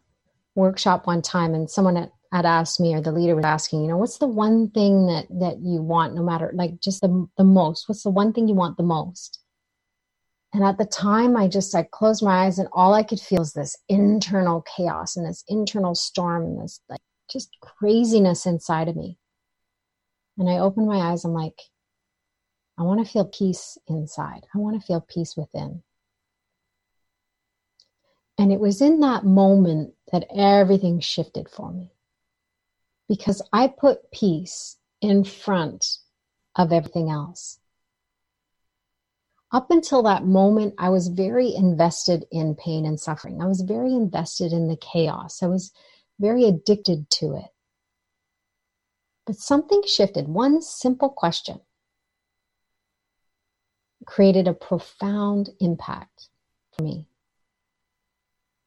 workshop 0.54 1.08
one 1.08 1.22
time 1.22 1.56
and 1.56 1.70
someone 1.70 1.98
at 1.98 2.12
had 2.36 2.46
asked 2.46 2.82
me 2.82 2.94
or 2.94 3.02
the 3.02 3.12
leader 3.12 3.36
was 3.36 3.46
asking, 3.46 3.82
you 3.82 3.88
know, 3.88 3.98
what's 3.98 4.18
the 4.18 4.28
one 4.28 4.70
thing 4.70 5.08
that 5.08 5.26
that 5.40 5.60
you 5.62 5.82
want 5.82 6.16
no 6.16 6.24
matter 6.24 6.52
like 6.54 6.82
just 6.82 7.02
the 7.02 7.28
the 7.38 7.44
most? 7.44 7.88
What's 7.88 8.04
the 8.04 8.10
one 8.10 8.34
thing 8.34 8.48
you 8.48 8.56
want 8.56 8.78
the 8.78 8.84
most? 8.84 9.40
And 10.56 10.64
at 10.64 10.78
the 10.78 10.86
time 10.86 11.36
I 11.36 11.50
just 11.50 11.76
I 11.76 11.84
closed 11.84 12.24
my 12.24 12.46
eyes 12.46 12.60
and 12.60 12.70
all 12.72 12.94
I 12.94 13.04
could 13.04 13.20
feel 13.20 13.42
is 13.42 13.52
this 13.52 13.76
internal 13.90 14.62
chaos 14.62 15.18
and 15.18 15.28
this 15.28 15.44
internal 15.50 15.96
storm 15.96 16.44
and 16.46 16.62
this 16.62 16.80
like 16.88 17.02
just 17.30 17.50
craziness 17.60 18.46
inside 18.46 18.88
of 18.88 18.96
me. 18.96 19.18
And 20.38 20.50
I 20.50 20.60
opened 20.60 20.88
my 20.88 21.12
eyes, 21.12 21.26
I'm 21.26 21.34
like, 21.34 21.60
I 22.80 22.84
want 22.84 23.06
to 23.06 23.12
feel 23.12 23.26
peace 23.26 23.78
inside. 23.90 24.46
I 24.56 24.60
want 24.60 24.80
to 24.80 24.88
feel 24.88 25.02
peace 25.02 25.36
within. 25.36 25.84
And 28.38 28.54
it 28.54 28.62
was 28.62 28.80
in 28.80 29.02
that 29.02 29.26
moment 29.26 29.94
that 30.14 30.26
everything 30.34 31.02
shifted 31.02 31.50
for 31.50 31.70
me 31.70 31.92
because 33.10 33.42
I 33.52 33.68
put 33.68 34.10
peace 34.14 34.78
in 35.02 35.26
front 35.26 35.98
of 36.56 36.72
everything 36.72 37.10
else. 37.10 37.60
Up 39.56 39.72
until 39.72 40.04
that 40.04 40.26
moment, 40.26 40.74
I 40.78 40.90
was 40.90 41.08
very 41.08 41.56
invested 41.56 42.26
in 42.30 42.56
pain 42.56 42.86
and 42.86 43.00
suffering. 43.00 43.42
I 43.42 43.46
was 43.46 43.62
very 43.62 43.94
invested 43.94 44.52
in 44.52 44.68
the 44.68 44.76
chaos. 44.76 45.42
I 45.42 45.48
was 45.48 45.72
very 46.20 46.44
addicted 46.44 47.10
to 47.12 47.36
it. 47.36 47.54
But 49.26 49.38
something 49.38 49.82
shifted. 49.88 50.28
One 50.28 50.62
simple 50.62 51.08
question 51.08 51.62
created 54.06 54.50
a 54.50 54.54
profound 54.54 55.52
impact 55.62 56.28
for 56.74 56.84
me. 56.84 57.08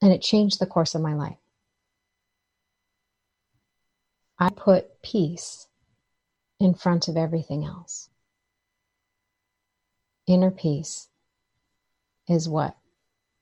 And 0.00 0.10
it 0.10 0.22
changed 0.22 0.58
the 0.58 0.64
course 0.64 0.94
of 0.94 1.02
my 1.02 1.12
life. 1.12 1.36
I 4.38 4.48
put 4.48 5.02
peace 5.02 5.68
in 6.58 6.72
front 6.72 7.08
of 7.08 7.18
everything 7.18 7.66
else. 7.66 8.08
Inner 10.28 10.50
peace 10.50 11.08
is 12.28 12.48
what 12.48 12.76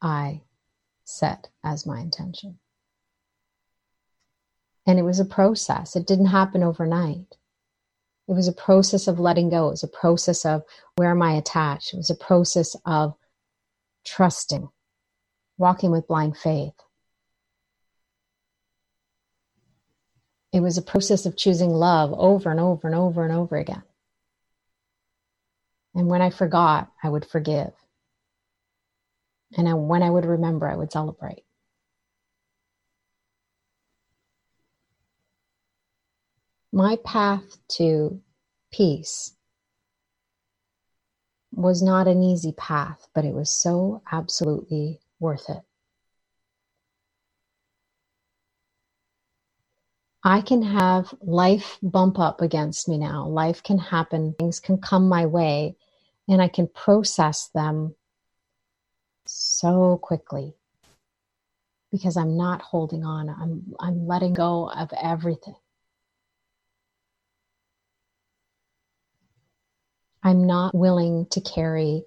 I 0.00 0.42
set 1.04 1.48
as 1.62 1.84
my 1.84 2.00
intention. 2.00 2.58
And 4.86 4.98
it 4.98 5.02
was 5.02 5.18
a 5.18 5.24
process. 5.24 5.96
It 5.96 6.06
didn't 6.06 6.26
happen 6.26 6.62
overnight. 6.62 7.36
It 8.28 8.32
was 8.32 8.48
a 8.48 8.52
process 8.52 9.08
of 9.08 9.18
letting 9.18 9.50
go. 9.50 9.68
It 9.68 9.72
was 9.72 9.82
a 9.82 9.88
process 9.88 10.44
of 10.44 10.62
where 10.94 11.10
am 11.10 11.22
I 11.22 11.32
attached? 11.32 11.92
It 11.92 11.96
was 11.96 12.10
a 12.10 12.14
process 12.14 12.76
of 12.86 13.14
trusting, 14.04 14.68
walking 15.58 15.90
with 15.90 16.06
blind 16.06 16.36
faith, 16.36 16.74
It 20.56 20.60
was 20.60 20.78
a 20.78 20.82
process 20.82 21.26
of 21.26 21.36
choosing 21.36 21.68
love 21.68 22.14
over 22.16 22.50
and 22.50 22.58
over 22.58 22.88
and 22.88 22.96
over 22.96 23.22
and 23.24 23.32
over 23.32 23.56
again. 23.56 23.82
And 25.96 26.08
when 26.08 26.20
I 26.20 26.28
forgot, 26.28 26.92
I 27.02 27.08
would 27.08 27.24
forgive. 27.24 27.72
And 29.56 29.66
I, 29.66 29.72
when 29.72 30.02
I 30.02 30.10
would 30.10 30.26
remember, 30.26 30.68
I 30.68 30.76
would 30.76 30.92
celebrate. 30.92 31.42
My 36.70 36.96
path 37.02 37.56
to 37.78 38.20
peace 38.70 39.32
was 41.52 41.82
not 41.82 42.06
an 42.06 42.22
easy 42.22 42.52
path, 42.52 43.08
but 43.14 43.24
it 43.24 43.32
was 43.32 43.50
so 43.50 44.02
absolutely 44.12 45.00
worth 45.18 45.48
it. 45.48 45.62
I 50.22 50.42
can 50.42 50.60
have 50.60 51.14
life 51.22 51.78
bump 51.82 52.18
up 52.18 52.42
against 52.42 52.86
me 52.86 52.98
now. 52.98 53.26
Life 53.28 53.62
can 53.62 53.78
happen, 53.78 54.34
things 54.38 54.60
can 54.60 54.76
come 54.76 55.08
my 55.08 55.24
way, 55.24 55.76
and 56.28 56.42
I 56.42 56.48
can 56.48 56.68
process 56.68 57.48
them 57.54 57.94
so 59.26 59.98
quickly 60.02 60.54
because 61.90 62.16
I'm 62.16 62.36
not 62.36 62.62
holding 62.62 63.04
on. 63.04 63.28
I'm 63.28 63.74
I'm 63.80 64.06
letting 64.06 64.34
go 64.34 64.68
of 64.70 64.90
everything. 65.00 65.56
I'm 70.22 70.46
not 70.46 70.74
willing 70.74 71.26
to 71.30 71.40
carry 71.40 72.02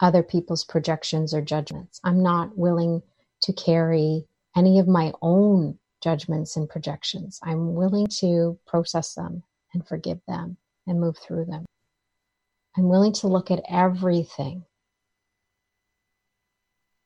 other 0.00 0.22
people's 0.22 0.64
projections 0.64 1.34
or 1.34 1.40
judgments. 1.40 2.00
I'm 2.04 2.22
not 2.22 2.56
willing 2.56 3.02
to 3.42 3.52
carry 3.52 4.24
any 4.56 4.78
of 4.78 4.86
my 4.86 5.12
own 5.20 5.78
judgments 6.02 6.56
and 6.56 6.68
projections. 6.68 7.40
I'm 7.42 7.74
willing 7.74 8.06
to 8.20 8.58
process 8.66 9.14
them 9.14 9.42
and 9.74 9.86
forgive 9.86 10.20
them 10.28 10.56
and 10.86 11.00
move 11.00 11.18
through 11.18 11.46
them. 11.46 11.66
I'm 12.76 12.88
willing 12.88 13.12
to 13.14 13.28
look 13.28 13.50
at 13.50 13.62
everything. 13.68 14.64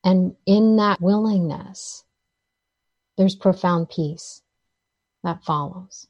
And 0.03 0.35
in 0.47 0.77
that 0.77 1.01
willingness, 1.01 2.05
there's 3.17 3.37
profound 3.37 3.91
peace 3.91 4.43
that 5.23 5.45
follows. 5.45 6.07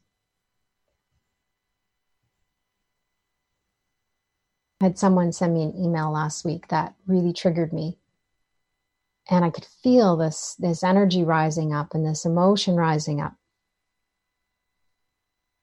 I 4.79 4.85
had 4.85 4.97
someone 4.97 5.31
send 5.31 5.53
me 5.53 5.63
an 5.63 5.75
email 5.75 6.11
last 6.11 6.43
week 6.43 6.69
that 6.69 6.95
really 7.05 7.33
triggered 7.33 7.71
me 7.73 7.97
and 9.31 9.45
I 9.45 9.49
could 9.49 9.65
feel 9.65 10.17
this 10.17 10.55
this 10.59 10.83
energy 10.83 11.23
rising 11.23 11.73
up 11.73 11.93
and 11.95 12.05
this 12.05 12.25
emotion 12.25 12.75
rising 12.75 13.21
up. 13.21 13.33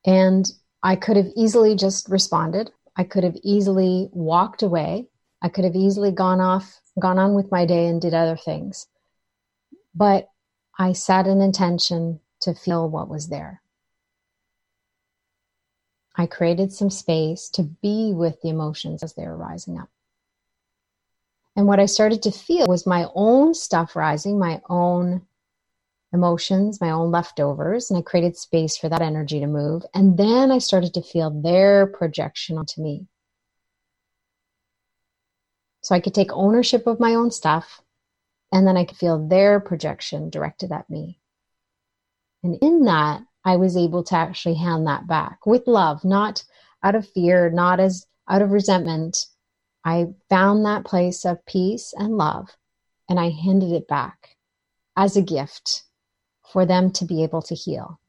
And 0.07 0.51
I 0.83 0.97
could 0.97 1.17
have 1.17 1.31
easily 1.37 1.77
just 1.77 2.09
responded. 2.09 2.71
I 2.99 3.05
could 3.05 3.23
have 3.23 3.37
easily 3.45 4.09
walked 4.13 4.63
away. 4.63 5.07
I 5.41 5.49
could 5.49 5.65
have 5.65 5.77
easily 5.77 6.11
gone 6.11 6.41
off, 6.41 6.81
gone 6.99 7.19
on 7.19 7.35
with 7.35 7.53
my 7.53 7.65
day 7.65 7.87
and 7.87 8.01
did 8.01 8.13
other 8.13 8.37
things. 8.37 8.89
But 9.95 10.29
I 10.77 10.93
set 10.93 11.29
an 11.29 11.41
intention 11.41 12.19
to 12.41 12.55
feel 12.55 12.91
what 12.91 13.09
was 13.09 13.29
there. 13.29 13.63
I 16.17 16.27
created 16.27 16.73
some 16.73 16.91
space 16.91 17.49
to 17.51 17.63
be 17.63 18.13
with 18.13 18.43
the 18.43 18.49
emotions 18.49 19.05
as 19.05 19.15
they 19.15 19.23
were 19.23 19.37
rising 19.37 19.79
up. 19.79 19.89
And 21.55 21.69
what 21.69 21.79
I 21.79 21.87
started 21.87 22.23
to 22.25 22.33
feel 22.33 22.67
was 22.67 22.87
my 22.87 23.07
own 23.15 23.55
stuff 23.55 23.95
rising, 23.95 24.39
my 24.39 24.61
own 24.69 25.23
emotions, 26.13 26.81
my 26.81 26.91
own 26.91 27.11
leftovers. 27.11 27.91
And 27.91 27.99
I 27.99 28.03
created 28.03 28.37
space 28.37 28.77
for 28.77 28.89
that 28.89 29.03
energy 29.03 29.41
to 29.41 29.47
move. 29.47 29.85
And 29.95 30.17
then 30.17 30.51
I 30.51 30.59
started 30.59 30.95
to 30.95 31.03
feel 31.03 31.31
their 31.31 31.87
projection 31.87 32.59
onto 32.59 32.83
me. 32.83 33.07
So 35.83 35.95
I 35.95 36.01
could 36.01 36.15
take 36.15 36.33
ownership 36.33 36.87
of 36.87 37.01
my 37.01 37.15
own 37.15 37.31
stuff. 37.31 37.81
And 38.53 38.67
then 38.67 38.77
I 38.77 38.85
could 38.85 38.97
feel 38.97 39.27
their 39.29 39.61
projection 39.61 40.31
directed 40.31 40.73
at 40.73 40.89
me. 40.89 41.21
And 42.43 42.57
in 42.63 42.85
that, 42.85 43.23
I 43.45 43.57
was 43.57 43.77
able 43.77 44.03
to 44.05 44.15
actually 44.15 44.55
hand 44.55 44.87
that 44.87 45.07
back 45.07 45.45
with 45.47 45.67
love, 45.67 46.05
not 46.05 46.45
out 46.83 46.95
of 46.95 47.09
fear, 47.09 47.51
not 47.51 47.81
as 47.81 48.07
out 48.29 48.43
of 48.43 48.51
resentment, 48.51 49.27
I 49.85 50.07
found 50.29 50.65
that 50.65 50.85
place 50.85 51.25
of 51.25 51.45
peace 51.47 51.95
and 51.97 52.17
love 52.17 52.57
and 53.09 53.19
I 53.19 53.31
handed 53.31 53.73
it 53.73 53.89
back 53.89 54.37
as 54.97 55.17
a 55.17 55.23
gift 55.23 55.85
for 56.53 56.67
them 56.67 56.91
to 56.93 57.05
be 57.05 57.23
able 57.23 57.43
to 57.43 57.55
heal. 57.55 58.01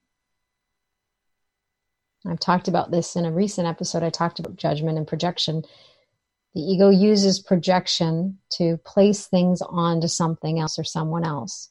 I've 2.27 2.39
talked 2.39 2.67
about 2.67 2.91
this 2.91 3.15
in 3.15 3.25
a 3.25 3.31
recent 3.31 3.67
episode. 3.67 4.03
I 4.03 4.09
talked 4.09 4.39
about 4.39 4.57
judgment 4.57 4.97
and 4.97 5.07
projection. 5.07 5.63
The 6.53 6.61
ego 6.61 6.89
uses 6.89 7.39
projection 7.39 8.39
to 8.53 8.77
place 8.85 9.27
things 9.27 9.61
onto 9.61 10.07
something 10.07 10.59
else 10.59 10.77
or 10.77 10.83
someone 10.83 11.23
else 11.23 11.69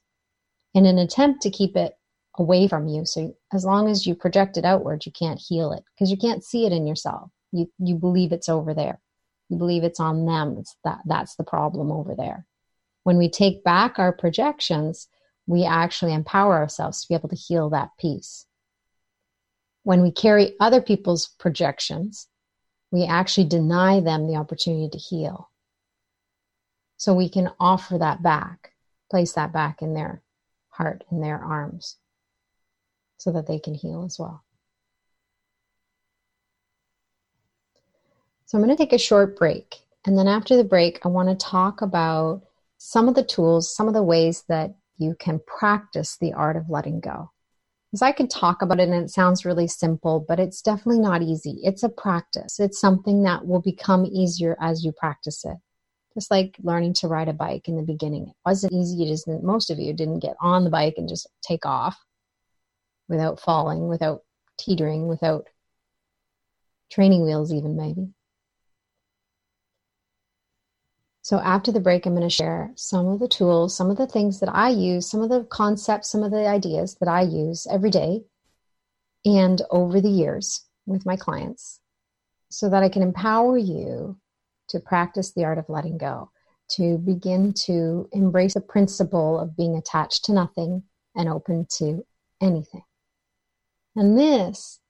in 0.74 0.86
an 0.86 0.98
attempt 0.98 1.42
to 1.42 1.50
keep 1.50 1.76
it 1.76 1.94
away 2.38 2.68
from 2.68 2.86
you. 2.86 3.04
So 3.04 3.34
as 3.52 3.64
long 3.64 3.90
as 3.90 4.06
you 4.06 4.14
project 4.14 4.56
it 4.56 4.64
outward, 4.64 5.04
you 5.04 5.12
can't 5.12 5.40
heal 5.40 5.72
it 5.72 5.82
because 5.94 6.10
you 6.10 6.16
can't 6.16 6.44
see 6.44 6.66
it 6.66 6.72
in 6.72 6.86
yourself. 6.86 7.30
You 7.52 7.70
you 7.78 7.96
believe 7.96 8.32
it's 8.32 8.48
over 8.48 8.74
there. 8.74 9.00
You 9.48 9.58
believe 9.58 9.82
it's 9.82 10.00
on 10.00 10.26
them. 10.26 10.56
It's 10.58 10.76
that 10.84 11.00
that's 11.04 11.34
the 11.36 11.44
problem 11.44 11.90
over 11.90 12.14
there. 12.14 12.46
When 13.02 13.18
we 13.18 13.28
take 13.28 13.64
back 13.64 13.98
our 13.98 14.12
projections, 14.12 15.08
we 15.48 15.64
actually 15.64 16.12
empower 16.12 16.56
ourselves 16.56 17.00
to 17.00 17.08
be 17.08 17.14
able 17.14 17.30
to 17.30 17.34
heal 17.34 17.70
that 17.70 17.96
piece. 17.98 18.44
When 19.82 20.02
we 20.02 20.12
carry 20.12 20.54
other 20.60 20.82
people's 20.82 21.28
projections, 21.38 22.28
we 22.90 23.06
actually 23.06 23.48
deny 23.48 24.00
them 24.00 24.26
the 24.26 24.36
opportunity 24.36 24.90
to 24.90 24.98
heal. 24.98 25.50
So 26.98 27.14
we 27.14 27.30
can 27.30 27.50
offer 27.58 27.96
that 27.96 28.22
back, 28.22 28.72
place 29.10 29.32
that 29.32 29.50
back 29.50 29.80
in 29.80 29.94
their 29.94 30.22
heart, 30.68 31.04
in 31.10 31.22
their 31.22 31.42
arms, 31.42 31.96
so 33.16 33.32
that 33.32 33.46
they 33.46 33.58
can 33.58 33.72
heal 33.72 34.04
as 34.04 34.18
well. 34.18 34.44
So 38.44 38.58
I'm 38.58 38.64
going 38.64 38.76
to 38.76 38.82
take 38.82 38.92
a 38.92 38.98
short 38.98 39.38
break. 39.38 39.76
And 40.04 40.18
then 40.18 40.28
after 40.28 40.58
the 40.58 40.64
break, 40.64 41.00
I 41.06 41.08
want 41.08 41.30
to 41.30 41.46
talk 41.46 41.80
about 41.80 42.42
some 42.76 43.08
of 43.08 43.14
the 43.14 43.24
tools, 43.24 43.74
some 43.74 43.88
of 43.88 43.94
the 43.94 44.02
ways 44.02 44.44
that 44.48 44.74
you 44.98 45.14
can 45.18 45.40
practice 45.46 46.16
the 46.20 46.32
art 46.32 46.56
of 46.56 46.68
letting 46.68 47.00
go. 47.00 47.30
Because 47.90 48.02
I 48.02 48.12
could 48.12 48.28
talk 48.28 48.60
about 48.60 48.80
it 48.80 48.88
and 48.88 49.04
it 49.04 49.10
sounds 49.10 49.46
really 49.46 49.66
simple, 49.66 50.24
but 50.28 50.38
it's 50.38 50.60
definitely 50.60 51.00
not 51.00 51.22
easy. 51.22 51.58
It's 51.62 51.82
a 51.82 51.88
practice, 51.88 52.60
it's 52.60 52.80
something 52.80 53.22
that 53.22 53.46
will 53.46 53.62
become 53.62 54.04
easier 54.04 54.56
as 54.60 54.84
you 54.84 54.92
practice 54.92 55.44
it. 55.44 55.56
Just 56.14 56.30
like 56.30 56.56
learning 56.62 56.94
to 56.94 57.08
ride 57.08 57.28
a 57.28 57.32
bike 57.32 57.68
in 57.68 57.76
the 57.76 57.82
beginning. 57.82 58.28
It 58.28 58.34
wasn't 58.44 58.72
easy. 58.72 58.96
You 58.96 59.06
just, 59.06 59.28
most 59.28 59.70
of 59.70 59.78
you 59.78 59.92
didn't 59.92 60.18
get 60.18 60.36
on 60.40 60.64
the 60.64 60.70
bike 60.70 60.94
and 60.96 61.08
just 61.08 61.28
take 61.42 61.64
off 61.64 61.96
without 63.08 63.40
falling, 63.40 63.88
without 63.88 64.22
teetering, 64.58 65.06
without 65.06 65.46
training 66.90 67.24
wheels, 67.24 67.52
even 67.52 67.76
maybe. 67.76 68.08
So 71.28 71.38
after 71.40 71.70
the 71.70 71.80
break, 71.80 72.06
I'm 72.06 72.14
going 72.14 72.26
to 72.26 72.34
share 72.34 72.72
some 72.74 73.06
of 73.08 73.20
the 73.20 73.28
tools, 73.28 73.76
some 73.76 73.90
of 73.90 73.98
the 73.98 74.06
things 74.06 74.40
that 74.40 74.48
I 74.48 74.70
use, 74.70 75.10
some 75.10 75.20
of 75.20 75.28
the 75.28 75.44
concepts, 75.50 76.10
some 76.10 76.22
of 76.22 76.30
the 76.30 76.48
ideas 76.48 76.96
that 77.00 77.08
I 77.10 77.20
use 77.20 77.66
every 77.70 77.90
day 77.90 78.22
and 79.26 79.60
over 79.70 80.00
the 80.00 80.08
years 80.08 80.64
with 80.86 81.04
my 81.04 81.16
clients 81.16 81.80
so 82.48 82.70
that 82.70 82.82
I 82.82 82.88
can 82.88 83.02
empower 83.02 83.58
you 83.58 84.16
to 84.68 84.80
practice 84.80 85.32
the 85.32 85.44
art 85.44 85.58
of 85.58 85.68
letting 85.68 85.98
go, 85.98 86.30
to 86.70 86.96
begin 86.96 87.52
to 87.66 88.08
embrace 88.12 88.54
the 88.54 88.62
principle 88.62 89.38
of 89.38 89.54
being 89.54 89.76
attached 89.76 90.24
to 90.24 90.32
nothing 90.32 90.82
and 91.14 91.28
open 91.28 91.66
to 91.72 92.06
anything. 92.40 92.84
And 93.94 94.16
this 94.16 94.80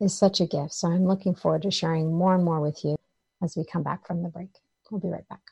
is 0.00 0.16
such 0.16 0.40
a 0.40 0.46
gift. 0.46 0.72
So 0.72 0.88
I'm 0.88 1.04
looking 1.04 1.34
forward 1.34 1.60
to 1.64 1.70
sharing 1.70 2.14
more 2.14 2.34
and 2.34 2.46
more 2.46 2.62
with 2.62 2.82
you 2.82 2.96
as 3.42 3.58
we 3.58 3.64
come 3.70 3.82
back 3.82 4.06
from 4.06 4.22
the 4.22 4.30
break. 4.30 4.48
We'll 4.90 5.02
be 5.02 5.08
right 5.08 5.28
back. 5.28 5.42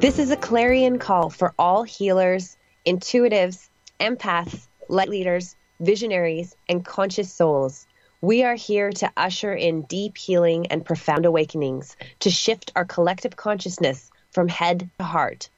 This 0.00 0.20
is 0.20 0.30
a 0.30 0.36
clarion 0.36 1.00
call 1.00 1.28
for 1.28 1.54
all 1.58 1.82
healers, 1.82 2.56
intuitives, 2.86 3.68
empaths, 3.98 4.68
light 4.88 5.08
leaders, 5.08 5.56
visionaries, 5.80 6.54
and 6.68 6.84
conscious 6.84 7.32
souls. 7.32 7.84
We 8.20 8.44
are 8.44 8.54
here 8.54 8.90
to 8.90 9.10
usher 9.16 9.52
in 9.52 9.82
deep 9.82 10.16
healing 10.16 10.68
and 10.68 10.86
profound 10.86 11.26
awakenings, 11.26 11.96
to 12.20 12.30
shift 12.30 12.70
our 12.76 12.84
collective 12.84 13.34
consciousness 13.34 14.12
from 14.30 14.46
head 14.46 14.88
to 15.00 15.04
heart, 15.04 15.50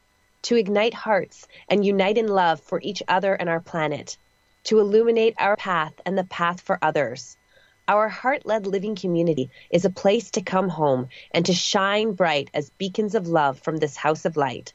to 0.45 0.57
ignite 0.57 0.95
hearts 0.95 1.47
and 1.69 1.85
unite 1.85 2.17
in 2.17 2.29
love 2.29 2.61
for 2.61 2.81
each 2.83 3.03
other 3.09 3.35
and 3.35 3.51
our 3.51 3.61
planet, 3.61 4.17
to 4.65 4.81
illuminate 4.81 5.35
our 5.37 5.57
path 5.57 5.93
and 6.07 6.17
the 6.17 6.25
path 6.25 6.63
for 6.63 6.79
others 6.81 7.37
our 7.91 8.09
heart 8.09 8.47
led 8.47 8.69
living 8.69 8.95
community 8.95 9.51
is 9.69 9.85
a 9.85 9.91
place 9.91 10.31
to 10.31 10.41
come 10.41 10.69
home 10.69 11.09
and 11.33 11.45
to 11.45 11.53
shine 11.53 12.13
bright 12.13 12.49
as 12.55 12.71
beacons 12.71 13.17
of 13.17 13.27
love 13.27 13.59
from 13.59 13.79
this 13.79 13.97
house 13.97 14.25
of 14.25 14.37
light. 14.37 14.73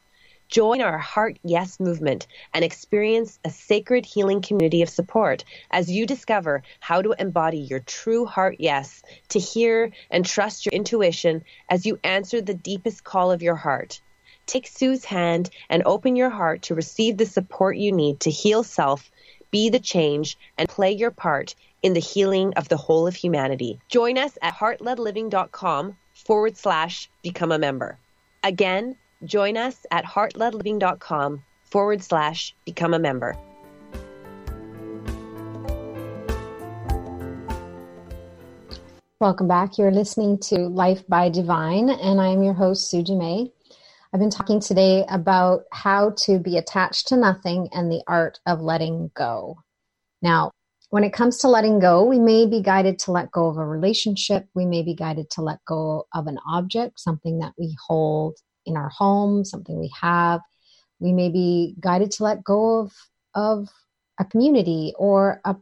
Join 0.49 0.81
our 0.81 0.97
Heart 0.97 1.39
Yes 1.41 1.79
movement 1.79 2.27
and 2.53 2.65
experience 2.65 3.39
a 3.45 3.49
sacred 3.49 4.05
healing 4.05 4.41
community 4.41 4.81
of 4.81 4.89
support 4.89 5.45
as 5.71 5.89
you 5.89 6.05
discover 6.05 6.61
how 6.81 7.01
to 7.01 7.15
embody 7.17 7.59
your 7.59 7.79
true 7.79 8.25
heart 8.25 8.57
yes, 8.59 9.01
to 9.29 9.39
hear 9.39 9.91
and 10.11 10.25
trust 10.25 10.65
your 10.65 10.73
intuition 10.73 11.45
as 11.69 11.85
you 11.85 11.97
answer 12.03 12.41
the 12.41 12.53
deepest 12.53 13.05
call 13.05 13.31
of 13.31 13.41
your 13.41 13.55
heart. 13.55 14.01
Take 14.45 14.67
Sue's 14.67 15.05
hand 15.05 15.49
and 15.69 15.83
open 15.85 16.17
your 16.17 16.29
heart 16.29 16.63
to 16.63 16.75
receive 16.75 17.15
the 17.15 17.25
support 17.25 17.77
you 17.77 17.93
need 17.93 18.19
to 18.19 18.29
heal 18.29 18.63
self, 18.63 19.09
be 19.51 19.69
the 19.69 19.79
change, 19.79 20.37
and 20.57 20.67
play 20.67 20.91
your 20.91 21.11
part 21.11 21.55
in 21.85 21.93
the 21.93 21.99
healing 21.99 22.51
of 22.55 22.67
the 22.67 22.77
whole 22.77 23.05
of 23.05 23.13
humanity. 23.13 23.79
Join 23.89 24.17
us 24.17 24.39
at 24.41 24.55
heartledliving.com 24.55 25.95
forward 26.15 26.57
slash 26.57 27.11
become 27.21 27.51
a 27.51 27.59
member. 27.59 27.99
Again, 28.43 28.95
join 29.23 29.55
us 29.55 29.85
at 29.91 30.03
heartledliving.com 30.03 31.43
forward 31.63 32.01
slash 32.01 32.55
become 32.65 32.95
a 32.95 32.99
member. 32.99 33.37
Welcome 39.19 39.47
back. 39.47 39.77
You're 39.77 39.91
listening 39.91 40.39
to 40.49 40.67
Life 40.67 41.07
by 41.07 41.29
Divine, 41.29 41.91
and 41.91 42.19
I'm 42.19 42.41
your 42.41 42.55
host, 42.55 42.89
Sue 42.89 43.03
Dumais. 43.03 43.51
I've 44.11 44.19
been 44.19 44.31
talking 44.31 44.59
today 44.59 45.05
about 45.07 45.65
how 45.71 46.13
to 46.25 46.39
be 46.39 46.57
attached 46.57 47.09
to 47.09 47.15
nothing 47.17 47.69
and 47.73 47.91
the 47.91 48.01
art 48.07 48.39
of 48.47 48.59
letting 48.61 49.11
go. 49.13 49.57
Now, 50.23 50.51
when 50.89 51.03
it 51.03 51.13
comes 51.13 51.37
to 51.39 51.47
letting 51.47 51.79
go, 51.79 52.03
we 52.03 52.19
may 52.19 52.45
be 52.45 52.61
guided 52.61 52.99
to 52.99 53.11
let 53.11 53.31
go 53.31 53.47
of 53.47 53.57
a 53.57 53.65
relationship. 53.65 54.47
We 54.53 54.65
may 54.65 54.83
be 54.83 54.93
guided 54.93 55.29
to 55.31 55.41
let 55.41 55.59
go 55.65 56.07
of 56.13 56.27
an 56.27 56.37
object, 56.47 56.99
something 56.99 57.39
that 57.39 57.53
we 57.57 57.75
hold 57.87 58.37
in 58.65 58.77
our 58.77 58.89
home, 58.89 59.45
something 59.45 59.79
we 59.79 59.91
have. 59.99 60.41
We 60.99 61.11
may 61.11 61.29
be 61.29 61.75
guided 61.79 62.11
to 62.11 62.23
let 62.23 62.43
go 62.43 62.81
of, 62.81 62.93
of 63.33 63.69
a 64.19 64.25
community 64.25 64.93
or 64.97 65.41
a, 65.43 65.55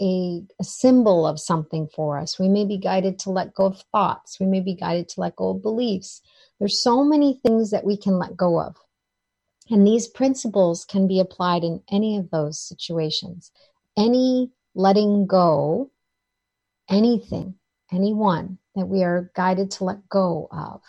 a, 0.00 0.42
a 0.60 0.64
symbol 0.64 1.26
of 1.26 1.40
something 1.40 1.88
for 1.94 2.18
us. 2.18 2.38
We 2.38 2.48
may 2.48 2.64
be 2.64 2.78
guided 2.78 3.18
to 3.20 3.30
let 3.30 3.54
go 3.54 3.66
of 3.66 3.82
thoughts. 3.92 4.38
We 4.38 4.46
may 4.46 4.60
be 4.60 4.74
guided 4.74 5.08
to 5.10 5.20
let 5.20 5.36
go 5.36 5.50
of 5.50 5.62
beliefs. 5.62 6.22
There's 6.58 6.82
so 6.82 7.04
many 7.04 7.40
things 7.44 7.70
that 7.70 7.84
we 7.84 7.96
can 7.96 8.18
let 8.18 8.36
go 8.36 8.60
of. 8.60 8.76
And 9.68 9.84
these 9.84 10.06
principles 10.06 10.84
can 10.84 11.08
be 11.08 11.18
applied 11.18 11.64
in 11.64 11.82
any 11.90 12.16
of 12.16 12.30
those 12.30 12.60
situations 12.60 13.50
any 13.96 14.50
letting 14.74 15.26
go, 15.26 15.90
anything, 16.88 17.54
anyone 17.92 18.58
that 18.74 18.86
we 18.86 19.02
are 19.02 19.30
guided 19.34 19.70
to 19.72 19.84
let 19.84 20.08
go 20.08 20.48
of, 20.50 20.82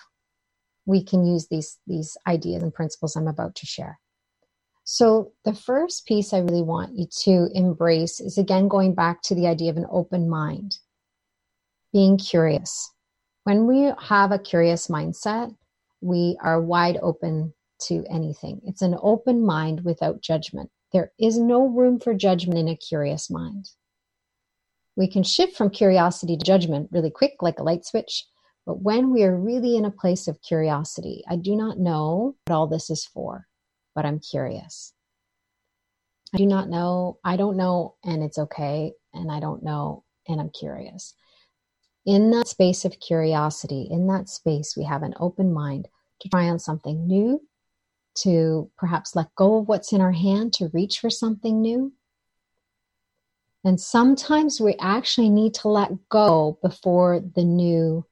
we 0.86 1.04
can 1.04 1.26
use 1.26 1.48
these, 1.48 1.78
these 1.88 2.18
ideas 2.28 2.64
and 2.64 2.74
principles 2.74 3.16
I'm 3.16 3.28
about 3.28 3.56
to 3.56 3.66
share. 3.66 4.00
So, 4.90 5.34
the 5.44 5.54
first 5.54 6.06
piece 6.06 6.32
I 6.34 6.40
really 6.40 6.62
want 6.62 6.98
you 6.98 7.08
to 7.24 7.50
embrace 7.54 8.22
is 8.22 8.38
again 8.38 8.70
going 8.70 8.96
back 8.96 9.22
to 9.24 9.36
the 9.36 9.48
idea 9.48 9.70
of 9.70 9.76
an 9.76 9.86
open 9.92 10.30
mind, 10.30 10.78
being 11.92 12.18
curious. 12.18 12.90
When 13.44 13.68
we 13.68 13.92
have 14.00 14.32
a 14.32 14.40
curious 14.40 14.88
mindset, 14.88 15.54
we 16.00 16.38
are 16.42 16.62
wide 16.62 16.98
open 17.02 17.54
to 17.82 18.06
anything. 18.10 18.62
It's 18.66 18.82
an 18.82 18.96
open 19.02 19.46
mind 19.46 19.84
without 19.84 20.22
judgment. 20.22 20.70
There 20.94 21.12
is 21.20 21.38
no 21.38 21.68
room 21.68 22.00
for 22.00 22.14
judgment 22.14 22.60
in 22.60 22.68
a 22.68 22.76
curious 22.76 23.30
mind. 23.30 23.70
We 24.96 25.08
can 25.08 25.24
shift 25.24 25.56
from 25.56 25.70
curiosity 25.70 26.38
to 26.38 26.46
judgment 26.46 26.90
really 26.92 27.12
quick, 27.12 27.36
like 27.42 27.60
a 27.60 27.64
light 27.64 27.86
switch. 27.86 28.26
But 28.66 28.82
when 28.82 29.12
we 29.12 29.24
are 29.24 29.36
really 29.36 29.78
in 29.78 29.86
a 29.86 29.92
place 29.92 30.28
of 30.28 30.42
curiosity, 30.42 31.24
I 31.30 31.36
do 31.36 31.56
not 31.56 31.78
know 31.78 32.36
what 32.46 32.56
all 32.56 32.68
this 32.68 32.90
is 32.90 33.06
for, 33.06 33.48
but 33.96 34.06
I'm 34.06 34.20
curious. 34.20 34.94
I 36.34 36.38
do 36.38 36.46
not 36.46 36.70
know, 36.70 37.20
I 37.24 37.38
don't 37.38 37.56
know, 37.56 37.96
and 38.04 38.24
it's 38.24 38.38
okay, 38.38 38.92
and 39.14 39.32
I 39.32 39.40
don't 39.40 39.64
know, 39.64 40.04
and 40.28 40.42
I'm 40.42 40.50
curious. 40.50 41.14
In 42.06 42.32
that 42.32 42.48
space 42.48 42.84
of 42.84 43.00
curiosity, 43.00 43.88
in 43.90 44.08
that 44.08 44.28
space, 44.28 44.76
we 44.76 44.84
have 44.84 45.04
an 45.04 45.14
open 45.20 45.54
mind 45.54 45.88
to 46.22 46.30
try 46.30 46.50
on 46.50 46.60
something 46.60 47.08
new, 47.08 47.42
to 48.22 48.70
perhaps 48.78 49.16
let 49.16 49.34
go 49.36 49.58
of 49.58 49.68
what's 49.68 49.94
in 49.94 50.02
our 50.02 50.12
hand 50.12 50.54
to 50.54 50.70
reach 50.74 51.00
for 51.00 51.10
something 51.10 51.62
new. 51.62 51.94
And 53.64 53.80
sometimes 53.80 54.62
we 54.62 54.76
actually 54.80 55.30
need 55.30 55.54
to 55.56 55.68
let 55.68 55.92
go 56.10 56.58
before 56.62 57.22
the 57.36 57.44
new 57.44 58.06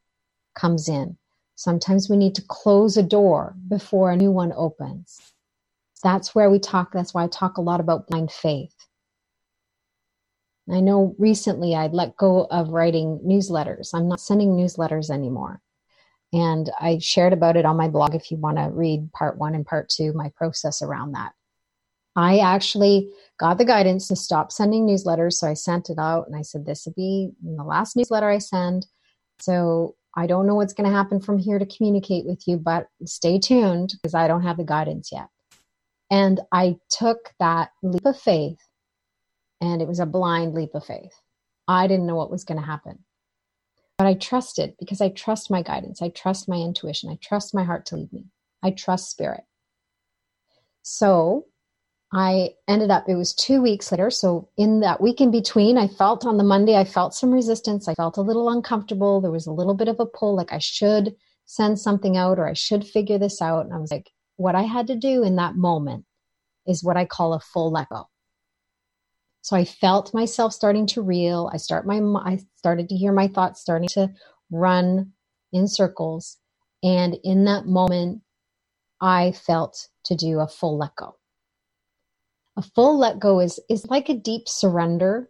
comes 0.56 0.90
in. 0.90 1.18
Sometimes 1.56 2.10
we 2.10 2.18
need 2.18 2.36
to 2.36 2.44
close 2.48 2.98
a 2.98 3.04
door 3.04 3.56
before 3.68 4.12
a 4.12 4.18
new 4.18 4.32
one 4.32 4.52
opens. 4.56 5.34
That's 6.04 6.36
where 6.36 6.50
we 6.50 6.60
talk, 6.60 6.92
that's 6.92 7.14
why 7.14 7.24
I 7.24 7.28
talk 7.28 7.58
a 7.58 7.62
lot 7.62 7.80
about 7.80 8.08
blind 8.08 8.32
faith. 8.32 8.76
I 10.72 10.82
know 10.82 11.16
recently 11.18 11.76
I'd 11.76 11.94
let 11.94 12.18
go 12.18 12.48
of 12.50 12.70
writing 12.70 13.20
newsletters. 13.26 13.92
I'm 13.94 14.08
not 14.08 14.20
sending 14.20 14.58
newsletters 14.58 15.10
anymore. 15.10 15.62
And 16.34 16.70
I 16.80 17.00
shared 17.00 17.34
about 17.34 17.56
it 17.56 17.66
on 17.66 17.78
my 17.78 17.88
blog 17.88 18.16
if 18.16 18.30
you 18.30 18.38
want 18.38 18.58
to 18.58 18.70
read 18.72 19.12
part 19.14 19.38
one 19.38 19.56
and 19.56 19.66
part 19.66 19.90
two, 19.90 20.12
my 20.14 20.32
process 20.36 20.82
around 20.82 21.14
that. 21.14 21.34
I 22.18 22.40
actually 22.40 23.12
got 23.40 23.58
the 23.58 23.66
guidance 23.66 24.08
to 24.08 24.16
stop 24.16 24.52
sending 24.52 24.86
newsletters. 24.86 25.34
So 25.34 25.48
I 25.48 25.54
sent 25.54 25.90
it 25.90 25.98
out 26.00 26.28
and 26.28 26.36
I 26.36 26.42
said, 26.42 26.66
this 26.66 26.86
will 26.86 26.94
be 26.94 27.32
the 27.44 27.64
last 27.64 27.96
newsletter 27.96 28.30
I 28.30 28.40
send. 28.40 28.86
So 29.40 29.96
I 30.18 30.28
don't 30.28 30.48
know 30.48 30.56
what's 30.56 30.74
going 30.74 30.90
to 30.90 30.96
happen 30.96 31.20
from 31.20 31.38
here 31.38 31.60
to 31.60 31.66
communicate 31.66 32.26
with 32.26 32.48
you, 32.48 32.58
but 32.58 32.88
stay 33.06 33.38
tuned 33.38 33.94
because 34.02 34.14
I 34.14 34.28
don't 34.28 34.44
have 34.44 34.58
the 34.58 34.64
guidance 34.64 35.10
yet. 35.12 35.28
And 36.10 36.40
I 36.52 36.78
took 36.90 37.34
that 37.40 37.72
leap 37.84 38.06
of 38.06 38.18
faith, 38.18 38.60
and 39.60 39.82
it 39.82 39.88
was 39.88 40.00
a 40.00 40.06
blind 40.06 40.54
leap 40.54 40.74
of 40.74 40.86
faith. 40.86 41.14
I 41.68 41.88
didn't 41.88 42.06
know 42.06 42.16
what 42.16 42.32
was 42.32 42.44
going 42.44 42.60
to 42.60 42.66
happen. 42.66 43.04
But 43.98 44.08
I 44.08 44.14
trust 44.16 44.60
it 44.60 44.76
because 44.80 45.02
I 45.02 45.10
trust 45.10 45.50
my 45.50 45.62
guidance. 45.62 46.02
I 46.02 46.10
trust 46.10 46.50
my 46.50 46.58
intuition. 46.58 47.10
I 47.10 47.18
trust 47.22 47.54
my 47.54 47.64
heart 47.64 47.86
to 47.88 47.96
lead 47.96 48.12
me. 48.12 48.26
I 48.62 48.72
trust 48.72 49.10
spirit. 49.10 49.44
So 50.82 51.46
I 52.14 52.52
ended 52.68 52.92
up, 52.92 53.06
it 53.08 53.16
was 53.16 53.34
two 53.34 53.62
weeks 53.62 53.92
later. 53.92 54.10
So, 54.10 54.50
in 54.58 54.80
that 54.82 55.02
week 55.02 55.20
in 55.20 55.32
between, 55.32 55.78
I 55.78 55.88
felt 55.88 56.26
on 56.26 56.38
the 56.38 56.44
Monday, 56.44 56.78
I 56.78 56.86
felt 56.86 57.14
some 57.14 57.32
resistance. 57.32 57.88
I 57.88 57.96
felt 57.96 58.18
a 58.18 58.22
little 58.22 58.50
uncomfortable. 58.50 59.20
There 59.20 59.32
was 59.32 59.48
a 59.48 59.52
little 59.52 59.74
bit 59.74 59.88
of 59.88 60.00
a 60.00 60.06
pull, 60.06 60.36
like 60.36 60.54
I 60.54 60.60
should 60.60 61.16
send 61.46 61.80
something 61.80 62.16
out 62.16 62.40
or 62.40 62.48
I 62.48 62.54
should 62.54 62.86
figure 62.86 63.18
this 63.18 63.42
out. 63.42 63.66
And 63.66 63.74
I 63.74 63.78
was 63.78 63.92
like, 63.92 64.12
what 64.38 64.56
I 64.56 64.64
had 64.64 64.88
to 64.88 64.96
do 64.96 65.24
in 65.24 65.36
that 65.38 65.56
moment 65.56 66.06
is 66.68 66.84
what 66.84 66.98
I 66.98 67.06
call 67.06 67.34
a 67.34 67.40
full 67.40 67.72
let 67.72 67.90
go. 67.90 68.08
So 69.46 69.56
I 69.56 69.64
felt 69.64 70.12
myself 70.12 70.54
starting 70.54 70.88
to 70.88 71.04
reel. 71.04 71.52
I 71.54 71.58
start 71.58 71.86
my 71.86 72.00
I 72.26 72.40
started 72.56 72.90
to 72.90 72.96
hear 72.96 73.14
my 73.14 73.28
thoughts 73.28 73.62
starting 73.62 73.88
to 73.90 74.10
run 74.50 75.12
in 75.54 75.68
circles. 75.68 76.40
And 76.82 77.16
in 77.24 77.46
that 77.46 77.68
moment, 77.68 78.24
I 79.00 79.34
felt 79.34 79.90
to 80.06 80.16
do 80.16 80.40
a 80.40 80.48
full 80.48 80.80
let 80.80 80.96
go 80.96 81.18
a 82.58 82.64
full 82.64 82.98
let 82.98 83.20
go 83.20 83.40
is 83.40 83.60
is 83.70 83.86
like 83.88 84.10
a 84.10 84.16
deep 84.16 84.50
surrender 84.50 85.30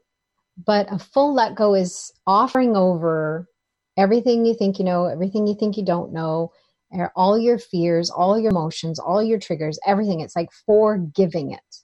but 0.66 0.88
a 0.90 0.98
full 0.98 1.34
let 1.34 1.56
go 1.56 1.76
is 1.76 2.14
offering 2.26 2.78
over 2.78 3.50
everything 3.98 4.46
you 4.46 4.56
think 4.56 4.80
you 4.80 4.86
know 4.86 5.08
everything 5.08 5.46
you 5.46 5.56
think 5.56 5.76
you 5.76 5.84
don't 5.84 6.14
know 6.14 6.54
eh, 6.94 7.08
all 7.18 7.38
your 7.38 7.58
fears 7.60 8.10
all 8.10 8.40
your 8.40 8.52
emotions 8.52 8.98
all 8.98 9.22
your 9.22 9.40
triggers 9.40 9.78
everything 9.86 10.22
it's 10.22 10.38
like 10.38 10.52
forgiving 10.66 11.52
it 11.52 11.76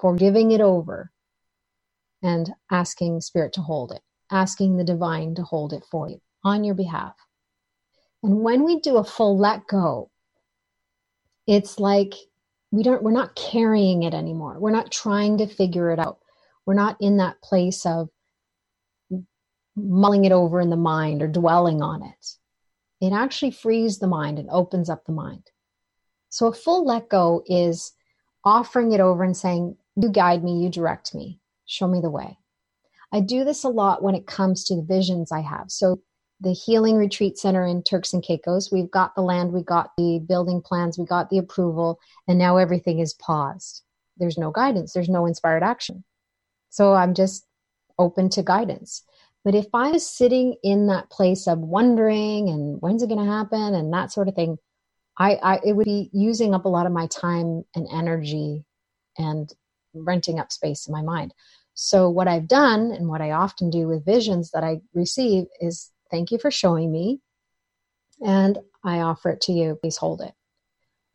forgiving 0.00 0.50
it 0.50 0.60
over 0.60 1.12
and 2.22 2.52
asking 2.70 3.20
spirit 3.20 3.52
to 3.52 3.60
hold 3.60 3.92
it 3.92 4.02
asking 4.30 4.76
the 4.76 4.84
divine 4.84 5.34
to 5.34 5.42
hold 5.42 5.72
it 5.72 5.84
for 5.90 6.08
you 6.08 6.20
on 6.44 6.64
your 6.64 6.74
behalf. 6.74 7.14
And 8.22 8.40
when 8.40 8.64
we 8.64 8.80
do 8.80 8.96
a 8.96 9.04
full 9.04 9.38
let 9.38 9.66
go 9.66 10.10
it's 11.46 11.80
like 11.80 12.14
we 12.70 12.82
don't 12.82 13.02
we're 13.02 13.10
not 13.10 13.34
carrying 13.34 14.02
it 14.02 14.12
anymore. 14.12 14.58
We're 14.58 14.70
not 14.70 14.92
trying 14.92 15.38
to 15.38 15.46
figure 15.46 15.90
it 15.90 15.98
out. 15.98 16.18
We're 16.66 16.74
not 16.74 16.98
in 17.00 17.16
that 17.16 17.40
place 17.42 17.86
of 17.86 18.10
mulling 19.74 20.26
it 20.26 20.32
over 20.32 20.60
in 20.60 20.68
the 20.68 20.76
mind 20.76 21.22
or 21.22 21.28
dwelling 21.28 21.80
on 21.80 22.02
it. 22.02 22.26
It 23.00 23.14
actually 23.14 23.52
frees 23.52 23.98
the 23.98 24.08
mind 24.08 24.38
and 24.38 24.50
opens 24.50 24.90
up 24.90 25.06
the 25.06 25.12
mind. 25.12 25.44
So 26.28 26.48
a 26.48 26.52
full 26.52 26.84
let 26.84 27.08
go 27.08 27.42
is 27.46 27.92
offering 28.44 28.92
it 28.92 29.00
over 29.00 29.24
and 29.24 29.36
saying 29.36 29.76
you 29.96 30.10
guide 30.10 30.44
me 30.44 30.62
you 30.62 30.68
direct 30.68 31.14
me 31.14 31.40
show 31.68 31.86
me 31.86 32.00
the 32.00 32.10
way 32.10 32.36
i 33.12 33.20
do 33.20 33.44
this 33.44 33.62
a 33.62 33.68
lot 33.68 34.02
when 34.02 34.16
it 34.16 34.26
comes 34.26 34.64
to 34.64 34.74
the 34.74 34.82
visions 34.82 35.30
i 35.30 35.40
have 35.40 35.70
so 35.70 36.00
the 36.40 36.52
Healing 36.52 36.96
Retreat 36.96 37.36
Center 37.36 37.66
in 37.66 37.82
Turks 37.82 38.12
and 38.12 38.22
Caicos. 38.22 38.70
We've 38.70 38.90
got 38.90 39.14
the 39.14 39.22
land, 39.22 39.52
we 39.52 39.62
got 39.62 39.90
the 39.96 40.20
building 40.20 40.62
plans, 40.62 40.98
we 40.98 41.04
got 41.04 41.30
the 41.30 41.38
approval, 41.38 41.98
and 42.28 42.38
now 42.38 42.58
everything 42.58 43.00
is 43.00 43.14
paused. 43.14 43.82
There's 44.18 44.38
no 44.38 44.50
guidance, 44.50 44.92
there's 44.92 45.08
no 45.08 45.26
inspired 45.26 45.62
action. 45.62 46.04
So 46.70 46.94
I'm 46.94 47.14
just 47.14 47.44
open 47.98 48.28
to 48.30 48.42
guidance. 48.42 49.02
But 49.44 49.54
if 49.54 49.66
I 49.72 49.90
was 49.90 50.08
sitting 50.08 50.56
in 50.62 50.88
that 50.88 51.10
place 51.10 51.46
of 51.48 51.58
wondering 51.58 52.48
and 52.48 52.80
when's 52.80 53.02
it 53.02 53.08
going 53.08 53.24
to 53.24 53.32
happen 53.32 53.74
and 53.74 53.92
that 53.92 54.12
sort 54.12 54.28
of 54.28 54.34
thing, 54.34 54.58
I, 55.18 55.34
I 55.42 55.60
it 55.64 55.72
would 55.74 55.86
be 55.86 56.10
using 56.12 56.54
up 56.54 56.64
a 56.64 56.68
lot 56.68 56.86
of 56.86 56.92
my 56.92 57.06
time 57.06 57.64
and 57.74 57.88
energy 57.92 58.64
and 59.16 59.52
renting 59.94 60.38
up 60.38 60.52
space 60.52 60.86
in 60.86 60.92
my 60.92 61.02
mind. 61.02 61.32
So 61.80 62.10
what 62.10 62.26
I've 62.26 62.48
done 62.48 62.90
and 62.90 63.08
what 63.08 63.20
I 63.20 63.30
often 63.30 63.70
do 63.70 63.86
with 63.86 64.04
visions 64.04 64.50
that 64.50 64.64
I 64.64 64.80
receive 64.94 65.44
is 65.60 65.92
Thank 66.10 66.30
you 66.30 66.38
for 66.38 66.50
showing 66.50 66.90
me. 66.90 67.20
And 68.20 68.58
I 68.84 69.00
offer 69.00 69.30
it 69.30 69.40
to 69.42 69.52
you. 69.52 69.76
Please 69.80 69.96
hold 69.96 70.20
it. 70.20 70.32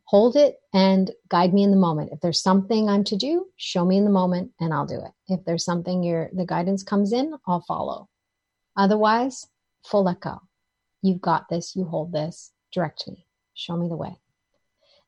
Hold 0.05 0.35
it 0.35 0.57
and 0.73 1.11
guide 1.29 1.53
me 1.53 1.63
in 1.63 1.71
the 1.71 1.77
moment. 1.77 2.11
If 2.11 2.19
there's 2.19 2.41
something 2.41 2.87
I'm 2.87 3.03
to 3.05 3.15
do, 3.15 3.47
show 3.55 3.85
me 3.85 3.97
in 3.97 4.03
the 4.03 4.11
moment 4.11 4.51
and 4.59 4.73
I'll 4.73 4.85
do 4.85 5.01
it. 5.03 5.11
If 5.27 5.43
there's 5.45 5.65
something 5.65 6.03
your 6.03 6.29
the 6.33 6.45
guidance 6.45 6.83
comes 6.83 7.13
in, 7.13 7.33
I'll 7.47 7.61
follow. 7.61 8.09
Otherwise, 8.77 9.47
full 9.85 10.03
let 10.03 10.19
go. 10.19 10.39
You've 11.01 11.21
got 11.21 11.49
this, 11.49 11.75
you 11.75 11.85
hold 11.85 12.11
this, 12.11 12.51
direct 12.71 13.07
me, 13.07 13.25
show 13.53 13.75
me 13.75 13.87
the 13.89 13.97
way. 13.97 14.19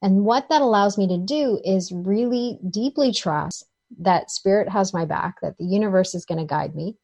And 0.02 0.26
what 0.26 0.50
that 0.50 0.62
allows 0.62 0.98
me 0.98 1.08
to 1.08 1.18
do 1.18 1.60
is 1.64 1.92
really 1.92 2.58
deeply 2.70 3.12
trust 3.12 3.66
that 4.00 4.32
spirit 4.32 4.70
has 4.70 4.94
my 4.94 5.06
back, 5.06 5.36
that 5.42 5.58
the 5.58 5.66
universe 5.66 6.16
is 6.16 6.26
going 6.26 6.40
to 6.40 6.46
guide 6.46 6.76
me, 6.76 6.98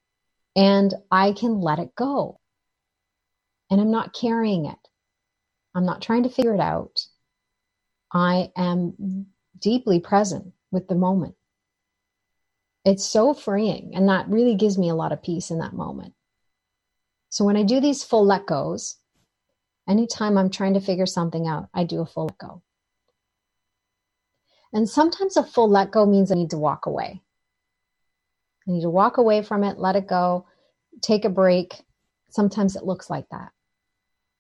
and 0.56 0.94
I 1.12 1.34
can 1.34 1.62
let 1.62 1.80
it 1.80 1.96
go 1.96 2.42
and 3.72 3.80
I'm 3.80 3.90
not 3.90 4.14
carrying 4.14 4.66
it. 4.66 4.78
I'm 5.74 5.86
not 5.86 6.02
trying 6.02 6.24
to 6.24 6.30
figure 6.30 6.54
it 6.54 6.60
out. 6.60 7.00
I 8.14 8.52
am 8.58 9.28
deeply 9.58 10.02
present 10.02 10.52
with 10.72 10.90
the 10.90 10.96
moment. 10.96 11.36
It's 12.84 13.06
so 13.06 13.34
freeing, 13.34 13.94
and 13.96 14.10
that 14.10 14.28
really 14.28 14.56
gives 14.56 14.78
me 14.78 14.90
a 14.90 14.96
lot 14.96 15.14
of 15.14 15.24
peace 15.24 15.50
in 15.50 15.60
that 15.60 15.74
moment. 15.74 16.14
So 17.30 17.46
when 17.46 17.56
I 17.56 17.64
do 17.64 17.80
these 17.80 18.04
full 18.04 18.26
let 18.26 18.46
goes, 18.46 18.98
anytime 19.88 20.38
I'm 20.38 20.50
trying 20.50 20.74
to 20.74 20.82
figure 20.82 21.06
something 21.06 21.48
out, 21.48 21.70
I 21.74 21.86
do 21.86 22.02
a 22.02 22.06
full 22.06 22.26
let 22.26 22.38
go. 22.40 22.62
And 24.74 24.90
sometimes 24.90 25.38
a 25.38 25.44
full 25.44 25.70
let 25.70 25.92
go 25.92 26.06
means 26.06 26.32
I 26.32 26.36
need 26.36 26.52
to 26.52 26.58
walk 26.58 26.86
away. 26.86 27.22
I 28.68 28.72
need 28.72 28.82
to 28.82 28.90
walk 28.90 29.18
away 29.18 29.42
from 29.42 29.64
it, 29.64 29.78
let 29.78 29.96
it 29.96 30.08
go, 30.08 30.46
take 31.02 31.26
a 31.26 31.30
break. 31.30 31.84
Sometimes 32.30 32.76
it 32.76 32.86
looks 32.86 33.10
like 33.10 33.28
that. 33.30 33.52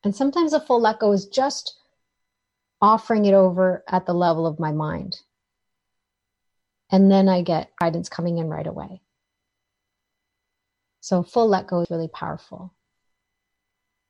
And 0.03 0.15
sometimes 0.15 0.53
a 0.53 0.61
full 0.61 0.82
let 0.82 0.99
go 0.99 1.11
is 1.11 1.27
just 1.27 1.75
offering 2.82 3.25
it 3.25 3.34
over 3.34 3.84
at 3.88 4.05
the 4.05 4.13
level 4.13 4.47
of 4.47 4.59
my 4.59 4.71
mind. 4.71 5.17
And 6.91 7.11
then 7.11 7.29
I 7.29 7.41
get 7.41 7.71
guidance 7.79 8.09
coming 8.09 8.38
in 8.38 8.47
right 8.47 8.67
away. 8.67 9.01
So 10.99 11.23
full 11.23 11.47
let 11.47 11.67
go 11.67 11.82
is 11.82 11.89
really 11.89 12.09
powerful. 12.09 12.73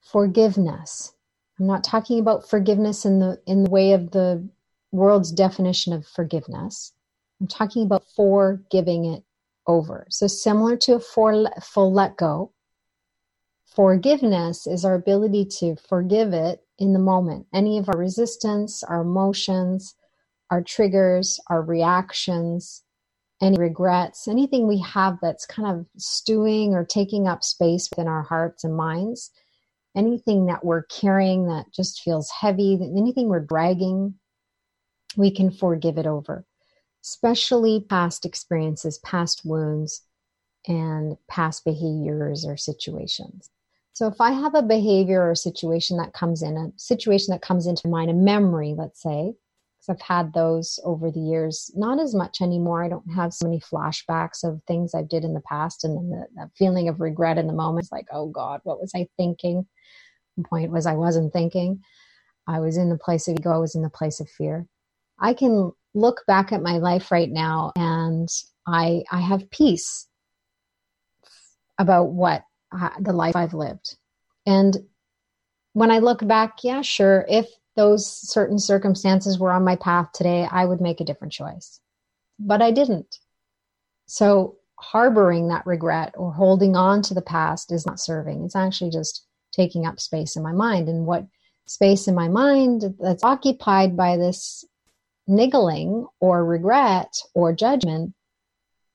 Forgiveness. 0.01 1.13
I'm 1.59 1.67
not 1.67 1.83
talking 1.83 2.19
about 2.19 2.49
forgiveness 2.49 3.05
in 3.05 3.19
the 3.19 3.39
in 3.45 3.63
the 3.63 3.69
way 3.69 3.93
of 3.93 4.11
the 4.11 4.49
world's 4.91 5.31
definition 5.31 5.93
of 5.93 6.07
forgiveness. 6.07 6.93
I'm 7.39 7.47
talking 7.47 7.83
about 7.83 8.03
for 8.15 8.61
giving 8.69 9.05
it 9.05 9.23
over. 9.67 10.05
So 10.09 10.27
similar 10.27 10.77
to 10.77 10.95
a 10.95 10.99
full, 10.99 11.49
full 11.61 11.93
let 11.93 12.17
go, 12.17 12.51
Forgiveness 13.75 14.67
is 14.67 14.83
our 14.83 14.95
ability 14.95 15.45
to 15.45 15.77
forgive 15.77 16.33
it 16.33 16.61
in 16.77 16.91
the 16.91 16.99
moment. 16.99 17.47
Any 17.53 17.77
of 17.77 17.87
our 17.87 17.97
resistance, 17.97 18.83
our 18.83 19.01
emotions, 19.01 19.95
our 20.49 20.61
triggers, 20.61 21.39
our 21.47 21.61
reactions, 21.61 22.83
any 23.41 23.57
regrets, 23.57 24.27
anything 24.27 24.67
we 24.67 24.79
have 24.79 25.19
that's 25.21 25.45
kind 25.45 25.69
of 25.69 25.85
stewing 25.97 26.73
or 26.73 26.83
taking 26.83 27.29
up 27.29 27.45
space 27.45 27.89
within 27.89 28.09
our 28.09 28.23
hearts 28.23 28.65
and 28.65 28.75
minds, 28.75 29.31
anything 29.95 30.47
that 30.47 30.65
we're 30.65 30.83
carrying 30.83 31.47
that 31.47 31.71
just 31.73 32.01
feels 32.01 32.29
heavy, 32.29 32.73
anything 32.73 33.29
we're 33.29 33.39
dragging, 33.39 34.15
we 35.17 35.31
can 35.31 35.51
forgive 35.51 35.97
it 35.97 36.07
over, 36.07 36.45
especially 37.03 37.85
past 37.89 38.25
experiences, 38.25 38.99
past 38.99 39.41
wounds, 39.45 40.03
and 40.67 41.17
past 41.27 41.65
behaviors 41.65 42.45
or 42.45 42.57
situations. 42.57 43.49
So 43.93 44.07
if 44.07 44.21
I 44.21 44.31
have 44.31 44.55
a 44.55 44.61
behavior 44.61 45.29
or 45.29 45.35
situation 45.35 45.97
that 45.97 46.13
comes 46.13 46.41
in, 46.41 46.57
a 46.57 46.71
situation 46.77 47.31
that 47.31 47.41
comes 47.41 47.67
into 47.67 47.87
mind, 47.87 48.09
a 48.09 48.13
memory, 48.13 48.73
let's 48.77 49.01
say, 49.01 49.33
because 49.81 49.95
I've 49.95 50.07
had 50.07 50.33
those 50.33 50.79
over 50.83 51.11
the 51.11 51.19
years, 51.19 51.71
not 51.75 51.99
as 51.99 52.13
much 52.13 52.41
anymore. 52.41 52.83
I 52.83 52.89
don't 52.89 53.11
have 53.13 53.33
so 53.33 53.47
many 53.47 53.59
flashbacks 53.59 54.43
of 54.43 54.61
things 54.67 54.93
I 54.93 55.01
did 55.01 55.23
in 55.23 55.33
the 55.33 55.41
past 55.41 55.83
and 55.83 55.97
then 55.97 56.09
the, 56.09 56.27
the 56.35 56.51
feeling 56.55 56.87
of 56.87 57.01
regret 57.01 57.37
in 57.37 57.47
the 57.47 57.53
moment. 57.53 57.85
It's 57.85 57.91
like, 57.91 58.07
oh 58.11 58.27
God, 58.27 58.61
what 58.63 58.79
was 58.79 58.91
I 58.95 59.07
thinking? 59.17 59.65
The 60.37 60.43
point 60.43 60.71
was 60.71 60.85
I 60.85 60.93
wasn't 60.93 61.33
thinking. 61.33 61.83
I 62.47 62.59
was 62.59 62.77
in 62.77 62.89
the 62.89 62.97
place 62.97 63.27
of 63.27 63.35
ego, 63.39 63.51
I 63.51 63.57
was 63.57 63.75
in 63.75 63.81
the 63.81 63.89
place 63.89 64.19
of 64.19 64.29
fear. 64.29 64.67
I 65.21 65.33
can 65.33 65.71
look 65.93 66.23
back 66.25 66.51
at 66.51 66.63
my 66.63 66.77
life 66.79 67.11
right 67.11 67.29
now 67.29 67.71
and 67.75 68.27
I 68.67 69.03
I 69.11 69.21
have 69.21 69.49
peace 69.51 70.07
about 71.77 72.09
what 72.09 72.43
uh, 72.71 72.89
the 72.99 73.13
life 73.13 73.35
I've 73.35 73.53
lived. 73.53 73.95
And 74.45 74.75
when 75.73 75.91
I 75.91 75.99
look 75.99 76.25
back, 76.27 76.63
yeah, 76.63 76.81
sure, 76.81 77.25
if 77.29 77.47
those 77.75 78.05
certain 78.05 78.59
circumstances 78.59 79.39
were 79.39 79.51
on 79.51 79.63
my 79.63 79.75
path 79.75 80.11
today, 80.13 80.47
I 80.51 80.65
would 80.65 80.81
make 80.81 80.99
a 80.99 81.05
different 81.05 81.33
choice. 81.33 81.79
But 82.39 82.61
I 82.61 82.71
didn't. 82.71 83.19
So 84.07 84.57
harboring 84.75 85.47
that 85.47 85.65
regret 85.65 86.13
or 86.17 86.33
holding 86.33 86.75
on 86.75 87.01
to 87.03 87.13
the 87.13 87.21
past 87.21 87.71
is 87.71 87.85
not 87.85 87.99
serving. 87.99 88.43
It's 88.43 88.55
actually 88.55 88.91
just 88.91 89.25
taking 89.51 89.85
up 89.85 89.99
space 89.99 90.35
in 90.35 90.43
my 90.43 90.51
mind. 90.51 90.89
And 90.89 91.05
what 91.05 91.25
space 91.67 92.07
in 92.07 92.15
my 92.15 92.27
mind 92.27 92.95
that's 92.99 93.23
occupied 93.23 93.95
by 93.95 94.17
this 94.17 94.65
niggling 95.27 96.07
or 96.19 96.45
regret 96.45 97.13
or 97.33 97.53
judgment, 97.53 98.13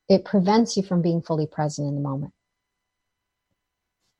it 0.08 0.24
prevents 0.24 0.76
you 0.76 0.82
from 0.82 1.02
being 1.02 1.22
fully 1.22 1.46
present 1.46 1.88
in 1.88 1.94
the 1.94 2.00
moment. 2.00 2.32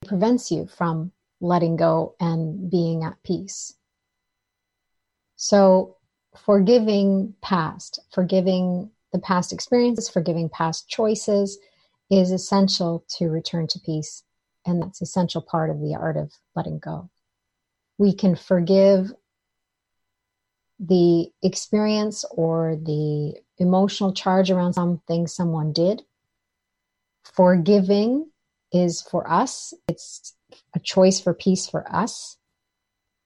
It 0.02 0.09
prevents 0.09 0.50
you 0.50 0.66
from 0.66 1.12
letting 1.40 1.76
go 1.76 2.14
and 2.18 2.70
being 2.70 3.04
at 3.04 3.22
peace. 3.22 3.74
So, 5.36 5.96
forgiving 6.44 7.34
past, 7.42 8.00
forgiving 8.12 8.90
the 9.12 9.18
past 9.18 9.52
experiences, 9.52 10.09
forgiving 10.09 10.48
past 10.48 10.88
choices 10.88 11.59
is 12.11 12.30
essential 12.30 13.04
to 13.16 13.28
return 13.28 13.66
to 13.68 13.80
peace. 13.80 14.22
And 14.64 14.82
that's 14.82 15.00
essential 15.00 15.42
part 15.42 15.70
of 15.70 15.80
the 15.80 15.94
art 15.94 16.16
of 16.16 16.32
letting 16.54 16.78
go. 16.78 17.11
We 17.98 18.14
can 18.14 18.34
forgive 18.34 19.12
the 20.79 21.31
experience 21.43 22.24
or 22.31 22.77
the 22.77 23.35
emotional 23.59 24.12
charge 24.12 24.51
around 24.51 24.74
something 24.74 25.27
someone 25.27 25.72
did. 25.72 26.03
Forgiving 27.24 28.31
is 28.72 29.03
for 29.03 29.31
us, 29.31 29.72
it's 29.89 30.35
a 30.74 30.81
choice 30.81 31.20
for 31.20 31.35
peace 31.35 31.68
for 31.68 31.91
us. 31.91 32.37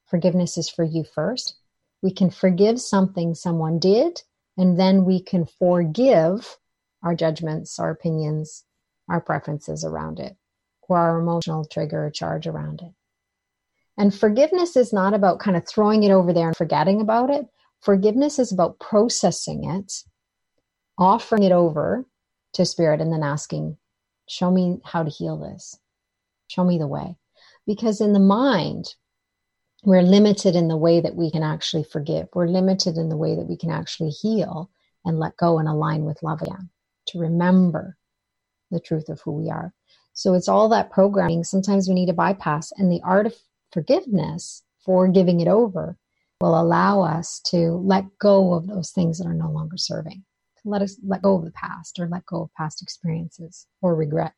Forgiveness 0.07 0.59
is 0.59 0.69
for 0.69 0.85
you 0.85 1.05
first. 1.05 1.57
We 2.03 2.13
can 2.13 2.31
forgive 2.31 2.81
something 2.81 3.35
someone 3.35 3.79
did, 3.79 4.23
and 4.57 4.79
then 4.79 5.05
we 5.05 5.21
can 5.21 5.47
forgive 5.47 6.59
our 7.03 7.15
judgments, 7.15 7.79
our 7.79 7.91
opinions, 7.91 8.65
our 9.09 9.21
preferences 9.21 9.85
around 9.85 10.19
it, 10.19 10.37
or 10.83 10.99
our 10.99 11.19
emotional 11.19 11.65
trigger 11.65 12.07
or 12.07 12.11
charge 12.11 12.47
around 12.47 12.81
it. 12.81 12.93
And 13.99 14.15
forgiveness 14.15 14.77
is 14.77 14.93
not 14.93 15.15
about 15.15 15.41
kind 15.41 15.57
of 15.57 15.67
throwing 15.67 16.03
it 16.03 16.11
over 16.11 16.33
there 16.33 16.49
and 16.49 16.57
forgetting 16.57 17.01
about 17.01 17.31
it. 17.31 17.47
Forgiveness 17.81 18.39
is 18.39 18.53
about 18.53 18.79
processing 18.79 19.65
it, 19.65 19.93
offering 20.99 21.43
it 21.43 21.53
over 21.53 22.07
to 22.55 22.65
spirit, 22.65 23.01
and 23.01 23.13
then 23.13 23.23
asking, 23.23 23.77
Show 24.29 24.51
me 24.51 24.81
how 24.85 25.03
to 25.03 25.11
heal 25.11 25.37
this. 25.37 25.79
Show 26.47 26.65
me 26.65 26.79
the 26.79 26.87
way. 26.87 27.17
Because 27.67 28.01
in 28.01 28.13
the 28.13 28.21
mind, 28.21 28.95
we're 29.83 30.03
limited 30.03 30.55
in 30.55 30.69
the 30.69 30.77
way 30.77 31.01
that 31.01 31.17
we 31.17 31.31
can 31.31 31.43
actually 31.43 31.85
forgive. 31.85 32.29
We're 32.35 32.47
limited 32.47 32.97
in 32.97 33.09
the 33.09 33.17
way 33.17 33.35
that 33.35 33.49
we 33.49 33.57
can 33.57 33.71
actually 33.71 34.11
heal 34.11 34.71
and 35.05 35.19
let 35.19 35.37
go 35.37 35.59
and 35.59 35.69
align 35.69 36.05
with 36.05 36.23
love 36.23 36.43
again, 36.43 36.69
to 37.09 37.19
remember 37.19 37.97
the 38.71 38.81
truth 38.81 39.09
of 39.09 39.21
who 39.23 39.33
we 39.33 39.51
are. 39.51 39.73
So 40.13 40.35
it's 40.35 40.49
all 40.49 40.69
that 40.69 40.91
programming. 40.91 41.45
Sometimes 41.45 41.89
we 41.89 41.95
need 41.95 42.07
to 42.07 42.13
bypass, 42.13 42.73
and 42.77 42.91
the 42.91 43.01
art 43.03 43.27
of 43.27 43.35
forgiveness 43.73 44.63
for 44.85 45.09
giving 45.09 45.41
it 45.41 45.49
over 45.49 45.97
will 46.41 46.61
allow 46.61 47.03
us 47.03 47.41
to 47.47 47.73
let 47.85 48.05
go 48.19 48.55
of 48.55 48.67
those 48.67 48.91
things 48.91 49.19
that 49.19 49.27
are 49.27 49.35
no 49.35 49.51
longer 49.51 49.77
serving. 49.77 50.25
To 50.63 50.69
let 50.69 50.83
us 50.83 50.97
let 51.07 51.23
go 51.23 51.37
of 51.37 51.45
the 51.45 51.53
past 51.53 51.99
or 51.99 52.09
let 52.09 52.27
go 52.27 52.43
of 52.43 52.55
past 52.55 52.83
experiences 52.83 53.67
or 53.83 53.95
regret. 53.95 54.33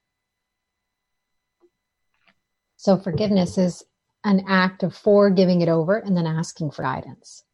So 2.76 2.96
forgiveness 2.96 3.58
is 3.58 3.84
an 4.24 4.44
act 4.48 4.82
of 4.82 4.94
for 4.94 5.30
giving 5.30 5.60
it 5.60 5.68
over 5.68 5.96
and 5.96 6.16
then 6.16 6.26
asking 6.26 6.72
for 6.72 6.82
guidance. 6.82 7.44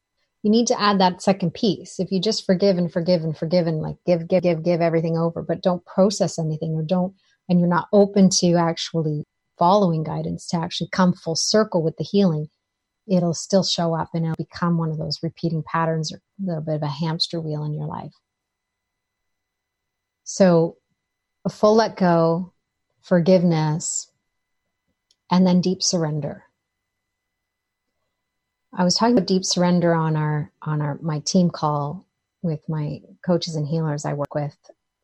You 0.42 0.50
need 0.50 0.68
to 0.68 0.80
add 0.80 1.00
that 1.00 1.20
second 1.20 1.52
piece. 1.52 1.98
If 1.98 2.12
you 2.12 2.20
just 2.20 2.46
forgive 2.46 2.78
and 2.78 2.90
forgive 2.92 3.24
and 3.24 3.36
forgive 3.36 3.66
and 3.66 3.80
like 3.82 3.96
give, 4.06 4.28
give, 4.28 4.42
give, 4.42 4.62
give 4.62 4.80
everything 4.80 5.18
over, 5.18 5.42
but 5.42 5.62
don't 5.62 5.84
process 5.84 6.38
anything 6.38 6.74
or 6.74 6.82
don't, 6.82 7.14
and 7.48 7.58
you're 7.58 7.68
not 7.68 7.88
open 7.92 8.30
to 8.38 8.54
actually 8.54 9.24
following 9.58 10.02
guidance 10.02 10.46
to 10.48 10.56
actually 10.56 10.88
come 10.92 11.12
full 11.12 11.36
circle 11.36 11.82
with 11.82 11.96
the 11.96 12.04
healing, 12.04 12.48
it'll 13.06 13.34
still 13.34 13.64
show 13.64 13.94
up 13.94 14.10
and 14.14 14.24
it'll 14.24 14.36
become 14.36 14.78
one 14.78 14.90
of 14.90 14.98
those 14.98 15.22
repeating 15.22 15.62
patterns 15.62 16.12
or 16.12 16.16
a 16.16 16.46
little 16.46 16.62
bit 16.62 16.76
of 16.76 16.82
a 16.82 16.88
hamster 16.88 17.40
wheel 17.40 17.64
in 17.64 17.74
your 17.74 17.86
life. 17.86 18.12
So, 20.24 20.76
a 21.44 21.48
full 21.48 21.74
let 21.74 21.96
go, 21.96 22.52
forgiveness, 23.00 24.10
and 25.30 25.46
then 25.46 25.60
deep 25.60 25.82
surrender. 25.82 26.44
I 28.72 28.84
was 28.84 28.94
talking 28.94 29.16
about 29.16 29.26
deep 29.26 29.44
surrender 29.44 29.94
on 29.94 30.16
our 30.16 30.52
on 30.62 30.82
our 30.82 30.98
my 31.00 31.20
team 31.20 31.50
call 31.50 32.06
with 32.42 32.68
my 32.68 33.00
coaches 33.24 33.56
and 33.56 33.66
healers 33.66 34.04
I 34.04 34.12
work 34.12 34.34
with 34.34 34.56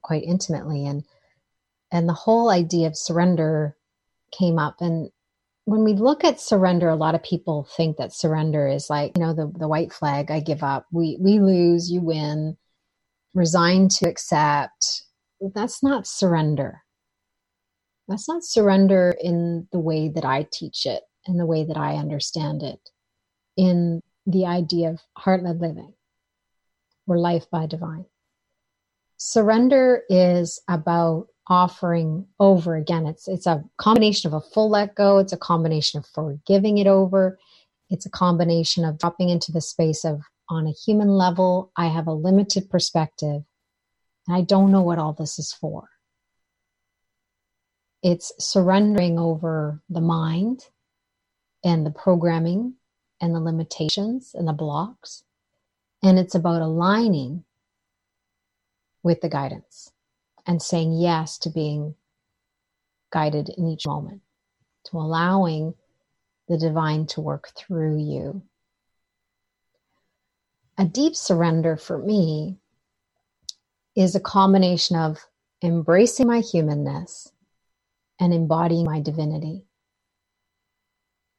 quite 0.03 0.25
intimately 0.25 0.87
and 0.87 1.05
and 1.91 2.09
the 2.09 2.13
whole 2.13 2.51
idea 2.51 2.87
of 2.87 2.97
surrender 2.97 3.77
came 4.37 4.59
up. 4.59 4.76
And 4.80 5.11
when 5.64 5.85
we 5.85 5.95
look 5.95 6.24
at 6.24 6.41
surrender 6.41 6.89
a 6.89 6.97
lot 6.97 7.14
of 7.14 7.22
people 7.22 7.66
think 7.76 7.97
that 7.97 8.12
surrender 8.12 8.68
is 8.68 8.91
like 8.91 9.16
you 9.16 9.22
know 9.22 9.32
the 9.32 9.51
the 9.59 9.68
white 9.68 9.93
flag 9.93 10.30
I 10.30 10.41
give 10.41 10.62
up 10.62 10.87
we 10.93 11.16
we 11.18 11.39
lose 11.39 11.91
you 11.91 12.03
win 12.03 12.59
resign 13.35 13.89
to 13.89 14.09
accept. 14.09 15.03
That's 15.55 15.82
not 15.82 16.07
surrender. 16.07 16.82
That's 18.09 18.28
not 18.28 18.45
surrender 18.45 19.14
in 19.20 19.68
the 19.72 19.80
way 19.80 20.09
that 20.09 20.24
I 20.24 20.47
teach 20.51 20.87
it 20.87 21.03
and 21.26 21.39
the 21.39 21.47
way 21.47 21.64
that 21.64 21.76
I 21.76 21.97
understand 21.97 22.62
it. 22.62 22.80
In 23.57 24.01
the 24.26 24.47
idea 24.47 24.91
of 24.91 25.01
heart 25.16 25.43
led 25.43 25.61
living 25.61 25.93
or 27.07 27.18
life 27.18 27.51
by 27.51 27.66
divine. 27.66 28.07
Surrender 29.16 30.03
is 30.09 30.61
about 30.68 31.28
offering 31.47 32.27
over 32.41 32.77
again. 32.77 33.07
It's 33.07 33.29
it's 33.29 33.47
a 33.47 33.65
combination 33.77 34.29
of 34.29 34.35
a 34.35 34.41
full 34.41 34.71
let 34.71 34.95
go, 34.95 35.19
it's 35.19 35.33
a 35.33 35.39
combination 35.39 35.99
of 35.99 36.07
forgiving 36.07 36.79
it 36.79 36.87
over, 36.87 37.39
it's 37.91 38.07
a 38.07 38.11
combination 38.11 38.85
of 38.85 38.99
dropping 38.99 39.29
into 39.29 39.53
the 39.53 39.61
space 39.61 40.05
of 40.05 40.23
on 40.49 40.67
a 40.67 40.73
human 40.73 41.09
level, 41.09 41.73
I 41.77 41.87
have 41.87 42.07
a 42.07 42.13
limited 42.13 42.69
perspective 42.69 43.43
and 44.27 44.37
I 44.37 44.43
don't 44.43 44.73
know 44.73 44.83
what 44.83 44.99
all 44.99 45.13
this 45.13 45.39
is 45.39 45.53
for. 45.53 45.89
It's 48.03 48.33
surrendering 48.39 49.19
over 49.19 49.81
the 49.89 50.01
mind 50.01 50.67
and 51.65 51.87
the 51.87 51.91
programming 51.91 52.75
and 53.21 53.35
the 53.35 53.41
limitations 53.41 54.33
and 54.35 54.47
the 54.47 54.53
blocks. 54.53 55.25
And 56.03 56.19
it's 56.19 56.35
about 56.35 56.61
aligning 56.61 57.45
with 59.03 59.23
the 59.23 59.31
guidance 59.31 59.94
and 60.47 60.61
saying 60.61 60.93
yes 60.93 61.39
to 61.39 61.51
being 61.51 61.95
guided 63.13 63.49
in 63.49 63.67
each 63.67 63.87
moment, 63.87 64.21
to 64.85 64.97
allowing 64.97 65.75
the 66.49 66.59
divine 66.59 67.07
to 67.07 67.21
work 67.21 67.51
through 67.57 67.99
you. 67.99 68.43
A 70.77 70.85
deep 70.85 71.15
surrender 71.15 71.77
for 71.77 71.99
me 71.99 72.59
is 73.97 74.15
a 74.15 74.21
combination 74.21 74.97
of 74.97 75.25
embracing 75.63 76.27
my 76.27 76.41
humanness 76.41 77.33
and 78.21 78.35
embodying 78.35 78.85
my 78.85 79.01
divinity 79.01 79.65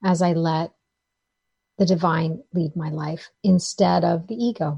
as 0.04 0.22
I 0.22 0.34
let 0.34 0.72
the 1.78 1.86
divine 1.86 2.44
lead 2.54 2.76
my 2.76 2.90
life 2.90 3.30
instead 3.44 4.06
of 4.06 4.28
the 4.28 4.36
ego. 4.36 4.78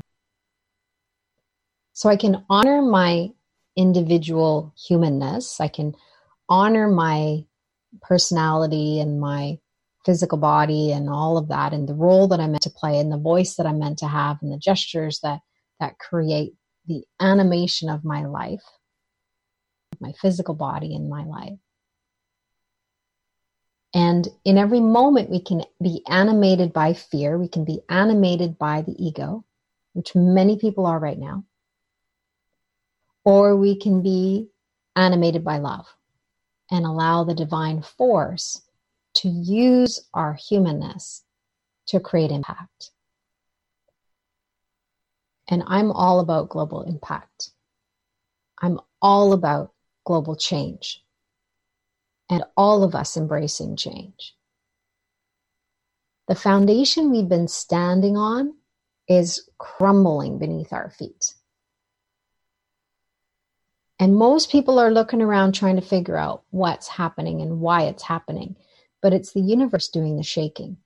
So 1.93 2.09
I 2.09 2.15
can 2.15 2.43
honor 2.49 2.81
my 2.81 3.31
individual 3.77 4.73
humanness. 4.75 5.61
I 5.61 5.69
can 5.69 5.95
honor 6.49 6.89
my 6.89 7.45
personality 8.01 8.99
and 8.99 9.21
my 9.21 9.59
physical 10.05 10.37
body 10.37 10.91
and 10.91 11.09
all 11.09 11.37
of 11.37 11.49
that 11.49 11.73
and 11.73 11.87
the 11.87 11.93
role 11.93 12.27
that 12.29 12.39
I'm 12.39 12.51
meant 12.51 12.63
to 12.63 12.69
play 12.69 12.99
and 12.99 13.11
the 13.11 13.17
voice 13.17 13.55
that 13.55 13.65
I'm 13.65 13.79
meant 13.79 13.99
to 13.99 14.07
have 14.07 14.37
and 14.41 14.51
the 14.51 14.57
gestures 14.57 15.19
that 15.21 15.39
that 15.79 15.99
create 15.99 16.53
the 16.87 17.03
animation 17.19 17.89
of 17.89 18.03
my 18.03 18.25
life, 18.25 18.63
my 19.99 20.13
physical 20.13 20.55
body 20.55 20.95
in 20.95 21.09
my 21.09 21.23
life. 21.23 21.59
And 23.93 24.27
in 24.45 24.57
every 24.57 24.79
moment, 24.79 25.29
we 25.29 25.41
can 25.41 25.63
be 25.81 26.03
animated 26.07 26.73
by 26.73 26.93
fear. 26.93 27.37
We 27.37 27.47
can 27.47 27.65
be 27.65 27.81
animated 27.89 28.57
by 28.57 28.81
the 28.81 28.95
ego, 28.97 29.43
which 29.93 30.15
many 30.15 30.57
people 30.57 30.85
are 30.85 30.99
right 30.99 31.17
now. 31.17 31.43
Or 33.27 33.57
we 33.57 33.75
can 33.75 34.01
be 34.01 34.47
animated 34.95 35.43
by 35.43 35.57
love 35.57 35.85
and 36.71 36.85
allow 36.85 37.25
the 37.25 37.35
divine 37.35 37.81
force 37.81 38.61
to 39.15 39.27
use 39.27 40.07
our 40.13 40.33
humanness 40.35 41.25
to 41.87 41.99
create 41.99 42.31
impact. 42.31 42.91
And 45.49 45.61
I'm 45.67 45.91
all 45.91 46.21
about 46.21 46.47
global 46.47 46.83
impact. 46.83 47.49
I'm 48.61 48.79
all 49.01 49.33
about 49.33 49.73
global 50.05 50.37
change 50.37 51.03
and 52.29 52.45
all 52.55 52.81
of 52.81 52.95
us 52.95 53.17
embracing 53.17 53.75
change. 53.75 54.37
The 56.29 56.35
foundation 56.35 57.11
we've 57.11 57.27
been 57.27 57.49
standing 57.49 58.15
on 58.15 58.53
is 59.09 59.49
crumbling 59.57 60.39
beneath 60.39 60.71
our 60.71 60.91
feet. 60.91 61.33
And 63.99 64.15
most 64.15 64.51
people 64.51 64.77
are 64.77 64.91
looking 64.91 65.21
around 65.21 65.53
trying 65.53 65.75
to 65.75 65.81
figure 65.81 66.17
out 66.17 66.43
what's 66.51 66.87
happening 66.87 67.41
and 67.41 67.59
why 67.59 67.83
it's 67.83 68.03
happening. 68.03 68.55
But 69.01 69.13
it's 69.13 69.33
the 69.33 69.41
universe 69.41 69.87
doing 69.87 70.17
the 70.17 70.23
shaking. 70.23 70.77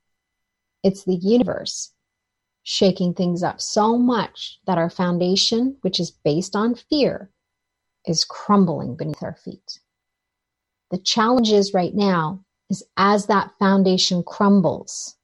It's 0.84 1.04
the 1.04 1.16
universe 1.16 1.92
shaking 2.64 3.14
things 3.14 3.44
up 3.44 3.60
so 3.60 3.98
much 3.98 4.60
that 4.66 4.78
our 4.78 4.90
foundation, 4.90 5.78
which 5.82 6.00
is 6.00 6.12
based 6.12 6.56
on 6.56 6.76
fear, 6.76 7.30
is 8.06 8.24
crumbling 8.24 8.96
beneath 8.96 9.22
our 9.22 9.36
feet. 9.36 9.80
The 10.92 10.98
challenge 10.98 11.52
is 11.52 11.74
right 11.74 11.94
now 11.94 12.44
is 12.70 12.84
as 12.98 13.28
that 13.28 13.52
foundation 13.60 14.24
crumbles, 14.24 15.16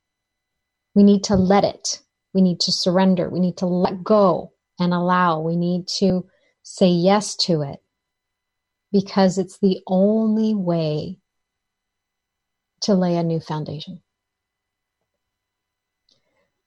we 0.96 1.04
need 1.04 1.24
to 1.26 1.36
let 1.36 1.64
it. 1.64 2.02
We 2.34 2.42
need 2.42 2.60
to 2.62 2.72
surrender. 2.72 3.30
We 3.30 3.40
need 3.40 3.58
to 3.58 3.66
let 3.66 4.04
go 4.04 4.54
and 4.80 4.94
allow. 4.94 5.40
We 5.40 5.56
need 5.56 5.88
to 6.00 6.26
say 6.70 6.90
yes 6.90 7.34
to 7.34 7.62
it 7.62 7.82
because 8.92 9.38
it's 9.38 9.58
the 9.60 9.80
only 9.88 10.54
way 10.54 11.18
to 12.82 12.94
lay 12.94 13.16
a 13.16 13.24
new 13.24 13.40
foundation. 13.40 14.02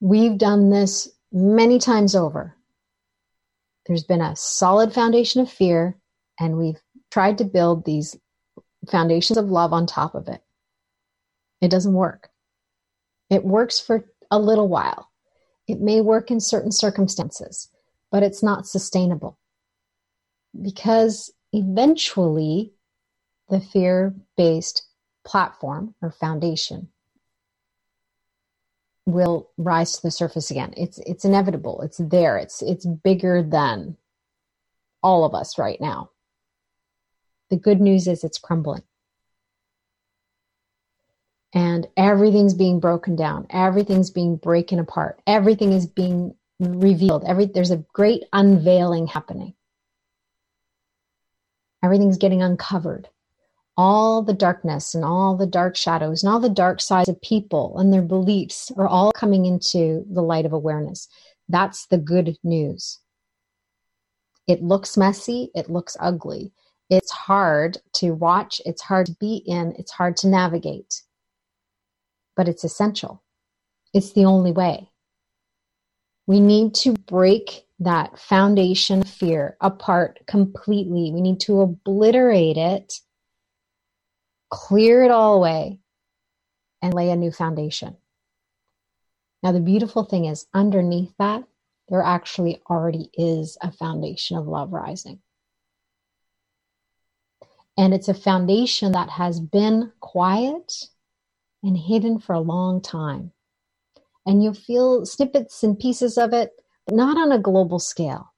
We've 0.01 0.39
done 0.39 0.71
this 0.71 1.09
many 1.31 1.79
times 1.79 2.17
over. 2.17 2.57
There's 3.87 4.03
been 4.03 4.23
a 4.23 4.35
solid 4.37 4.95
foundation 4.95 5.43
of 5.43 5.51
fear, 5.51 5.99
and 6.39 6.57
we've 6.57 6.81
tried 7.11 7.37
to 7.39 7.45
build 7.45 7.85
these 7.85 8.17
foundations 8.91 9.37
of 9.37 9.51
love 9.51 9.75
on 9.75 9.87
top 9.87 10.15
of 10.15 10.29
it. 10.29 10.43
It 11.61 11.71
doesn't 11.71 11.93
work. 11.93 12.31
It 13.29 13.45
works 13.45 13.79
for 13.79 14.07
a 14.31 14.39
little 14.39 14.69
while. 14.69 15.11
It 15.69 15.81
may 15.81 16.01
work 16.01 16.31
in 16.31 16.41
certain 16.41 16.73
circumstances, 16.73 17.69
but 18.11 18.23
it's 18.23 18.43
not 18.43 18.67
sustainable 18.67 19.40
because 20.61 21.33
eventually 21.53 22.73
the 23.49 23.61
fear 23.61 24.15
based 24.37 24.85
platform 25.25 25.95
or 26.01 26.11
foundation 26.11 26.89
will 29.07 29.51
rise 29.57 29.93
to 29.93 30.03
the 30.03 30.11
surface 30.11 30.51
again. 30.51 30.73
It's 30.77 30.99
it's 31.01 31.25
inevitable. 31.25 31.83
It's 31.83 31.99
there. 31.99 32.39
It's 32.39 32.63
it's 32.63 32.87
bigger 32.87 33.43
than 33.43 33.97
all 35.03 35.25
of 35.25 35.35
us 35.35 35.59
right 35.59 35.81
now. 35.81 36.11
The 37.51 37.57
good 37.57 37.81
news 37.81 38.07
is 38.07 38.23
it's 38.23 38.39
crumbling. 38.39 38.83
And 41.53 41.89
everything's 41.97 42.55
being 42.55 42.79
broken 42.79 43.17
down. 43.17 43.49
Everything's 43.51 44.11
being 44.11 44.37
broken 44.37 44.79
apart. 44.79 45.21
Everything 45.27 45.73
is 45.73 45.87
being 45.87 46.37
revealed. 46.61 47.25
Every 47.25 47.47
there's 47.47 47.73
a 47.73 47.85
great 47.93 48.23
unveiling 48.33 49.09
happening. 49.09 49.55
Everything's 51.83 52.19
getting 52.19 52.43
uncovered 52.43 53.09
all 53.77 54.23
the 54.23 54.35
darkness 54.35 54.95
and 54.95 55.07
all 55.07 55.35
the 55.35 55.47
dark 55.47 55.75
shadows 55.75 56.23
and 56.23 56.31
all 56.31 56.39
the 56.39 56.51
dark 56.51 56.83
sides 56.83 57.09
of 57.09 57.19
people 57.23 57.79
and 57.79 57.91
their 57.91 58.03
beliefs 58.03 58.71
are 58.77 58.87
all 58.87 59.11
coming 59.13 59.47
into 59.47 60.05
the 60.11 60.23
light 60.23 60.45
of 60.45 60.53
awareness. 60.53 61.09
That's 61.49 61.87
the 61.87 61.97
good 61.97 62.37
news. 62.45 62.99
It 64.47 64.63
looks 64.63 64.99
messy, 64.99 65.51
it 65.55 65.71
looks 65.71 65.97
ugly. 65.99 66.53
It's 66.91 67.11
hard 67.11 67.79
to 67.95 68.11
watch, 68.11 68.61
it's 68.67 68.83
hard 68.83 69.07
to 69.07 69.17
be 69.19 69.37
in, 69.47 69.75
it's 69.79 69.93
hard 69.93 70.15
to 70.19 70.29
navigate. 70.29 71.01
But 72.37 72.49
it's 72.49 72.65
essential. 72.65 73.23
It's 73.95 74.13
the 74.13 74.27
only 74.27 74.53
way. 74.53 74.91
We 76.27 76.41
need 76.41 76.75
to 76.77 76.93
break 77.07 77.65
that 77.81 78.19
foundation 78.19 79.03
fear 79.03 79.57
apart 79.61 80.21
completely. 80.27 81.11
We 81.13 81.21
need 81.21 81.41
to 81.41 81.63
obliterate 81.63 82.57
it 82.57 83.01
clear 84.51 85.05
it 85.05 85.11
all 85.11 85.37
away, 85.37 85.79
and 86.83 86.93
lay 86.93 87.11
a 87.11 87.17
new 87.17 87.31
foundation. 87.31 87.97
Now, 89.43 89.53
the 89.53 89.61
beautiful 89.61 90.05
thing 90.05 90.27
is, 90.27 90.47
underneath 90.53 91.13
that, 91.19 91.45
there 91.89 92.03
actually 92.03 92.61
already 92.69 93.11
is 93.15 93.57
a 93.63 93.73
foundation 93.73 94.37
of 94.37 94.47
love 94.47 94.73
rising. 94.73 95.21
And 97.77 97.95
it's 97.95 98.09
a 98.09 98.15
foundation 98.15 98.93
that 98.93 99.09
has 99.09 99.41
been 99.41 99.93
quiet 100.01 100.89
and 101.63 101.77
hidden 101.77 102.19
for 102.19 102.35
a 102.35 102.41
long 102.41 102.83
time. 102.83 103.33
And 104.27 104.43
you'll 104.43 104.55
feel 104.55 105.07
snippets 105.07 105.63
and 105.63 105.79
pieces 105.79 106.19
of 106.19 106.33
it, 106.33 106.53
not 106.91 107.17
on 107.17 107.33
a 107.33 107.39
global 107.39 107.79
scale. 107.79 108.33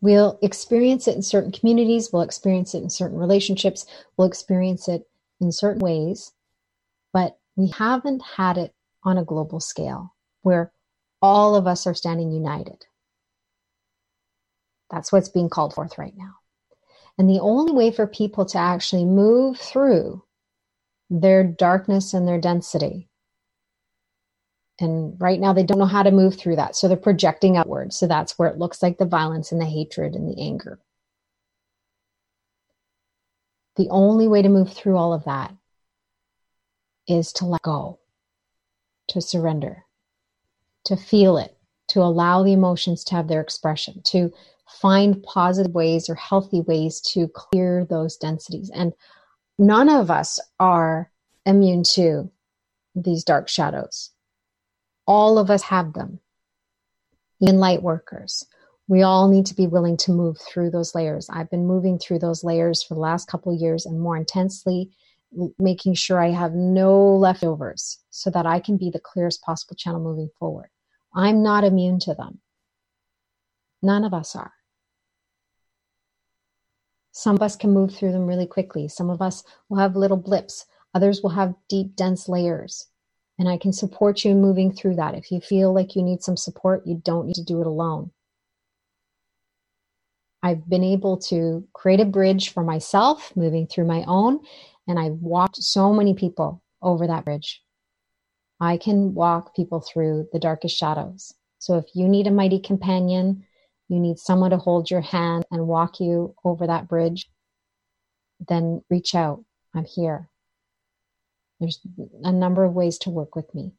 We'll 0.00 0.38
experience 0.42 1.08
it 1.08 1.16
in 1.16 1.22
certain 1.22 1.50
communities, 1.50 2.10
we'll 2.12 2.22
experience 2.22 2.74
it 2.74 2.82
in 2.82 2.90
certain 2.90 3.18
relationships, 3.18 3.84
we'll 4.16 4.28
experience 4.28 4.88
it 4.88 5.08
in 5.40 5.50
certain 5.50 5.80
ways, 5.80 6.32
but 7.12 7.36
we 7.56 7.68
haven't 7.68 8.22
had 8.22 8.58
it 8.58 8.74
on 9.02 9.18
a 9.18 9.24
global 9.24 9.58
scale 9.58 10.14
where 10.42 10.72
all 11.20 11.56
of 11.56 11.66
us 11.66 11.86
are 11.86 11.94
standing 11.94 12.30
united. 12.30 12.86
That's 14.90 15.12
what's 15.12 15.28
being 15.28 15.48
called 15.48 15.74
forth 15.74 15.98
right 15.98 16.14
now. 16.16 16.34
And 17.18 17.28
the 17.28 17.40
only 17.40 17.72
way 17.72 17.90
for 17.90 18.06
people 18.06 18.46
to 18.46 18.58
actually 18.58 19.04
move 19.04 19.58
through 19.58 20.22
their 21.10 21.42
darkness 21.42 22.14
and 22.14 22.28
their 22.28 22.40
density 22.40 23.08
and 24.80 25.20
right 25.20 25.40
now, 25.40 25.52
they 25.52 25.64
don't 25.64 25.78
know 25.78 25.86
how 25.86 26.04
to 26.04 26.10
move 26.10 26.36
through 26.36 26.56
that. 26.56 26.76
So 26.76 26.86
they're 26.86 26.96
projecting 26.96 27.56
outward. 27.56 27.92
So 27.92 28.06
that's 28.06 28.38
where 28.38 28.48
it 28.48 28.58
looks 28.58 28.82
like 28.82 28.98
the 28.98 29.04
violence 29.04 29.50
and 29.50 29.60
the 29.60 29.66
hatred 29.66 30.14
and 30.14 30.28
the 30.28 30.40
anger. 30.40 30.78
The 33.76 33.88
only 33.90 34.28
way 34.28 34.42
to 34.42 34.48
move 34.48 34.72
through 34.72 34.96
all 34.96 35.12
of 35.12 35.24
that 35.24 35.52
is 37.08 37.32
to 37.34 37.46
let 37.46 37.62
go, 37.62 37.98
to 39.08 39.20
surrender, 39.20 39.84
to 40.84 40.96
feel 40.96 41.38
it, 41.38 41.56
to 41.88 42.00
allow 42.00 42.42
the 42.44 42.52
emotions 42.52 43.02
to 43.04 43.14
have 43.16 43.26
their 43.26 43.40
expression, 43.40 44.00
to 44.04 44.32
find 44.68 45.22
positive 45.22 45.72
ways 45.72 46.08
or 46.08 46.14
healthy 46.14 46.60
ways 46.60 47.00
to 47.00 47.26
clear 47.28 47.84
those 47.84 48.16
densities. 48.16 48.70
And 48.72 48.92
none 49.58 49.88
of 49.88 50.10
us 50.10 50.38
are 50.60 51.10
immune 51.46 51.82
to 51.94 52.30
these 52.94 53.24
dark 53.24 53.48
shadows 53.48 54.10
all 55.08 55.38
of 55.38 55.50
us 55.50 55.62
have 55.62 55.94
them. 55.94 56.20
Even 57.40 57.58
light 57.58 57.82
workers. 57.82 58.44
We 58.88 59.02
all 59.02 59.28
need 59.28 59.46
to 59.46 59.54
be 59.54 59.66
willing 59.66 59.96
to 59.98 60.12
move 60.12 60.38
through 60.38 60.70
those 60.70 60.94
layers. 60.94 61.28
I've 61.30 61.50
been 61.50 61.66
moving 61.66 61.98
through 61.98 62.18
those 62.20 62.44
layers 62.44 62.82
for 62.82 62.94
the 62.94 63.00
last 63.00 63.26
couple 63.26 63.54
years 63.54 63.86
and 63.86 64.00
more 64.00 64.16
intensely, 64.16 64.90
making 65.58 65.94
sure 65.94 66.20
I 66.20 66.30
have 66.30 66.52
no 66.52 67.16
leftovers 67.16 67.98
so 68.10 68.30
that 68.30 68.46
I 68.46 68.60
can 68.60 68.76
be 68.76 68.90
the 68.90 69.00
clearest 69.00 69.42
possible 69.42 69.76
channel 69.76 70.00
moving 70.00 70.30
forward. 70.38 70.68
I'm 71.14 71.42
not 71.42 71.64
immune 71.64 72.00
to 72.00 72.14
them. 72.14 72.40
None 73.82 74.04
of 74.04 74.12
us 74.12 74.36
are. 74.36 74.52
Some 77.12 77.36
of 77.36 77.42
us 77.42 77.56
can 77.56 77.72
move 77.72 77.94
through 77.94 78.12
them 78.12 78.26
really 78.26 78.46
quickly. 78.46 78.88
Some 78.88 79.10
of 79.10 79.22
us 79.22 79.42
will 79.68 79.78
have 79.78 79.96
little 79.96 80.16
blips. 80.16 80.66
Others 80.94 81.22
will 81.22 81.30
have 81.30 81.54
deep, 81.68 81.96
dense 81.96 82.28
layers. 82.28 82.86
And 83.38 83.48
I 83.48 83.56
can 83.56 83.72
support 83.72 84.24
you 84.24 84.32
in 84.32 84.40
moving 84.40 84.72
through 84.72 84.96
that. 84.96 85.14
If 85.14 85.30
you 85.30 85.40
feel 85.40 85.72
like 85.72 85.94
you 85.94 86.02
need 86.02 86.22
some 86.22 86.36
support, 86.36 86.86
you 86.86 87.00
don't 87.04 87.26
need 87.26 87.36
to 87.36 87.44
do 87.44 87.60
it 87.60 87.66
alone. 87.66 88.10
I've 90.42 90.68
been 90.68 90.84
able 90.84 91.18
to 91.28 91.66
create 91.72 92.00
a 92.00 92.04
bridge 92.04 92.52
for 92.52 92.62
myself 92.62 93.32
moving 93.36 93.66
through 93.66 93.86
my 93.86 94.04
own, 94.06 94.40
and 94.86 94.98
I've 94.98 95.20
walked 95.20 95.56
so 95.56 95.92
many 95.92 96.14
people 96.14 96.62
over 96.80 97.06
that 97.06 97.24
bridge. 97.24 97.62
I 98.60 98.76
can 98.76 99.14
walk 99.14 99.54
people 99.54 99.80
through 99.80 100.28
the 100.32 100.38
darkest 100.38 100.76
shadows. 100.76 101.32
So 101.58 101.76
if 101.76 101.86
you 101.94 102.08
need 102.08 102.26
a 102.26 102.32
mighty 102.32 102.60
companion, 102.60 103.44
you 103.88 103.98
need 104.00 104.18
someone 104.18 104.50
to 104.50 104.58
hold 104.58 104.90
your 104.90 105.00
hand 105.00 105.44
and 105.50 105.66
walk 105.66 106.00
you 106.00 106.34
over 106.44 106.66
that 106.66 106.88
bridge, 106.88 107.30
then 108.48 108.82
reach 108.90 109.14
out. 109.14 109.44
I'm 109.74 109.84
here. 109.84 110.28
There's 111.60 111.80
a 112.22 112.32
number 112.32 112.64
of 112.64 112.74
ways 112.74 112.98
to 112.98 113.10
work 113.10 113.34
with 113.34 113.52
me. 113.54 113.72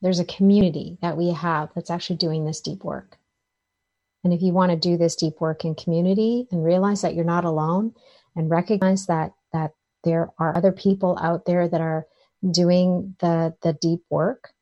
There's 0.00 0.20
a 0.20 0.24
community 0.24 0.98
that 1.00 1.16
we 1.16 1.30
have 1.30 1.70
that's 1.74 1.90
actually 1.90 2.16
doing 2.16 2.44
this 2.44 2.60
deep 2.60 2.84
work. 2.84 3.18
And 4.24 4.32
if 4.32 4.42
you 4.42 4.52
want 4.52 4.70
to 4.70 4.76
do 4.76 4.96
this 4.96 5.16
deep 5.16 5.40
work 5.40 5.64
in 5.64 5.74
community 5.74 6.46
and 6.50 6.64
realize 6.64 7.02
that 7.02 7.14
you're 7.14 7.24
not 7.24 7.44
alone 7.44 7.94
and 8.36 8.50
recognize 8.50 9.06
that 9.06 9.32
that 9.52 9.72
there 10.04 10.30
are 10.38 10.56
other 10.56 10.72
people 10.72 11.18
out 11.20 11.44
there 11.44 11.68
that 11.68 11.80
are 11.80 12.06
doing 12.48 13.14
the, 13.20 13.54
the 13.62 13.72
deep 13.74 14.02
work, 14.10 14.52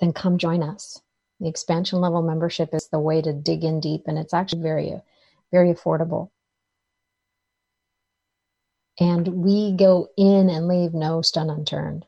then 0.00 0.12
come 0.12 0.38
join 0.38 0.62
us. 0.62 1.00
The 1.40 1.48
expansion 1.48 2.00
level 2.00 2.22
membership 2.22 2.74
is 2.74 2.88
the 2.88 2.98
way 2.98 3.22
to 3.22 3.32
dig 3.32 3.64
in 3.64 3.80
deep, 3.80 4.02
and 4.06 4.18
it's 4.18 4.34
actually 4.34 4.62
very, 4.62 5.00
very 5.50 5.72
affordable. 5.72 6.30
And 8.98 9.26
we 9.28 9.72
go 9.72 10.08
in 10.16 10.48
and 10.48 10.68
leave 10.68 10.94
no 10.94 11.20
stone 11.22 11.50
unturned. 11.50 12.06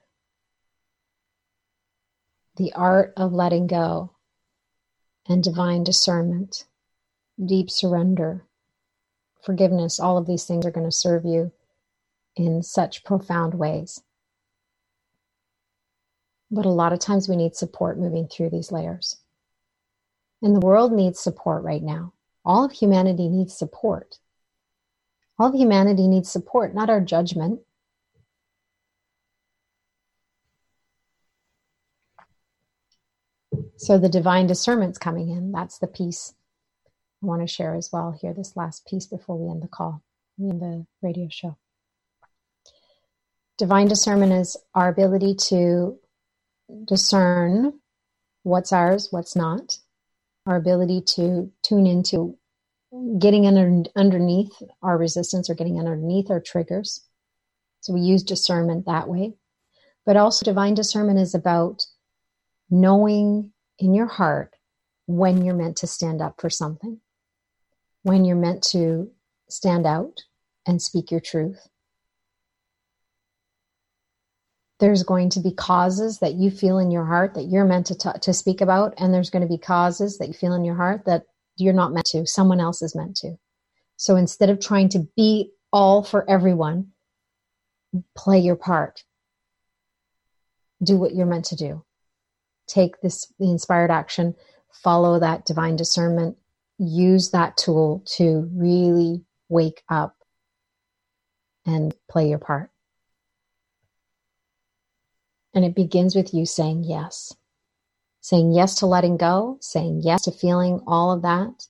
The 2.57 2.72
art 2.72 3.12
of 3.16 3.32
letting 3.32 3.66
go 3.66 4.12
and 5.28 5.43
divine 5.43 5.84
discernment, 5.84 6.64
deep 7.45 7.70
surrender, 7.70 8.45
forgiveness, 9.43 9.99
all 9.99 10.16
of 10.16 10.26
these 10.26 10.45
things 10.45 10.64
are 10.64 10.70
going 10.70 10.87
to 10.87 10.97
serve 10.97 11.24
you 11.24 11.53
in 12.37 12.62
such 12.62 13.05
profound 13.05 13.55
ways. 13.55 14.03
But 16.51 16.66
a 16.66 16.70
lot 16.70 16.93
of 16.93 17.01
times 17.01 17.28
we 17.28 17.37
need 17.37 17.57
support 17.57 17.99
moving 17.99 18.28
through 18.28 18.51
these 18.51 18.70
layers. 18.70 19.16
And 20.43 20.55
the 20.55 20.64
world 20.64 20.93
needs 20.93 21.18
support 21.18 21.64
right 21.64 21.82
now. 21.82 22.12
All 22.45 22.64
of 22.64 22.72
humanity 22.72 23.28
needs 23.28 23.57
support. 23.57 24.18
All 25.39 25.49
of 25.49 25.55
humanity 25.55 26.09
needs 26.09 26.30
support, 26.30 26.74
not 26.74 26.89
our 26.89 27.01
judgment. 27.01 27.61
So 33.76 33.99
the 33.99 34.09
divine 34.09 34.47
discernment's 34.47 34.99
coming 34.99 35.28
in. 35.28 35.53
That's 35.53 35.78
the 35.78 35.87
piece 35.87 36.34
I 37.22 37.26
want 37.26 37.43
to 37.43 37.47
share 37.47 37.74
as 37.74 37.91
well 37.93 38.16
here, 38.18 38.32
this 38.32 38.57
last 38.57 38.87
piece 38.87 39.07
before 39.07 39.39
we 39.39 39.51
end 39.51 39.62
the 39.62 39.68
call, 39.68 40.03
end 40.41 40.61
the 40.61 40.87
radio 41.03 41.28
show. 41.30 41.57
Divine 43.59 43.89
discernment 43.89 44.32
is 44.32 44.57
our 44.74 44.89
ability 44.89 45.34
to 45.49 45.99
discern 46.84 47.74
what's 48.43 48.72
ours, 48.72 49.09
what's 49.11 49.37
not, 49.37 49.78
our 50.47 50.57
ability 50.57 51.01
to 51.03 51.51
tune 51.62 51.87
into 51.87 52.39
getting 53.18 53.47
under, 53.47 53.84
underneath 53.97 54.53
our 54.82 54.99
resistance 54.99 55.49
or 55.49 55.55
getting 55.55 55.78
underneath 55.78 56.30
our 56.30 56.40
triggers. 56.40 57.05
So 57.80 57.92
we 57.92 58.01
use 58.01 58.22
discernment 58.22 58.86
that 58.86 59.09
way. 59.09 59.34
But 60.05 60.16
also, 60.16 60.44
divine 60.44 60.74
discernment 60.74 61.18
is 61.18 61.34
about 61.34 61.84
knowing 62.70 63.53
in 63.78 63.94
your 63.94 64.07
heart 64.07 64.55
when 65.07 65.44
you're 65.44 65.55
meant 65.55 65.76
to 65.78 65.86
stand 65.86 66.20
up 66.20 66.40
for 66.40 66.51
something, 66.51 67.01
when 68.03 68.24
you're 68.24 68.36
meant 68.36 68.62
to 68.62 69.11
stand 69.49 69.86
out 69.86 70.22
and 70.66 70.80
speak 70.82 71.11
your 71.11 71.20
truth, 71.20 71.68
there's 74.78 75.03
going 75.03 75.30
to 75.30 75.40
be 75.40 75.53
causes 75.53 76.18
that 76.18 76.34
you 76.34 76.51
feel 76.51 76.78
in 76.78 76.90
your 76.90 77.05
heart 77.05 77.34
that 77.34 77.49
you're 77.49 77.64
meant 77.64 77.86
to, 77.86 77.94
t- 77.94 78.18
to 78.20 78.32
speak 78.32 78.61
about, 78.61 78.94
and 78.99 79.12
there's 79.12 79.30
going 79.30 79.42
to 79.42 79.49
be 79.49 79.59
causes 79.59 80.18
that 80.18 80.28
you 80.28 80.34
feel 80.34 80.55
in 80.55 80.64
your 80.64 80.74
heart 80.74 81.05
that 81.07 81.24
you're 81.57 81.72
not 81.72 81.92
meant 81.92 82.07
to, 82.07 82.26
someone 82.26 82.61
else 82.61 82.82
is 82.82 82.94
meant 82.94 83.16
to. 83.16 83.36
So 83.96 84.16
instead 84.16 84.50
of 84.50 84.61
trying 84.61 84.90
to 84.90 85.07
be 85.16 85.52
all 85.72 86.02
for 86.02 86.28
everyone, 86.28 86.88
play 88.16 88.38
your 88.38 88.57
part. 88.57 89.04
Do 90.82 90.98
what 90.98 91.14
you're 91.14 91.26
meant 91.26 91.46
to 91.46 91.57
do. 91.57 91.84
Take 92.66 93.00
this 93.00 93.32
the 93.38 93.50
inspired 93.50 93.90
action, 93.90 94.34
follow 94.72 95.20
that 95.20 95.46
divine 95.46 95.76
discernment, 95.76 96.36
use 96.78 97.30
that 97.30 97.57
tool 97.57 98.02
to 98.16 98.50
really 98.52 99.24
wake 99.48 99.82
up 99.88 100.16
and 101.64 101.94
play 102.11 102.28
your 102.28 102.38
part. 102.38 102.70
And 105.54 105.64
it 105.64 105.74
begins 105.74 106.14
with 106.14 106.34
you 106.34 106.44
saying 106.44 106.84
yes. 106.84 107.34
Saying 108.27 108.55
yes 108.55 108.74
to 108.81 108.87
letting 108.87 109.18
go, 109.18 109.57
saying 109.61 110.01
yes 110.03 110.22
to 110.22 110.33
feeling 110.33 110.81
all 110.85 111.12
of 111.12 111.22
that, 111.22 111.68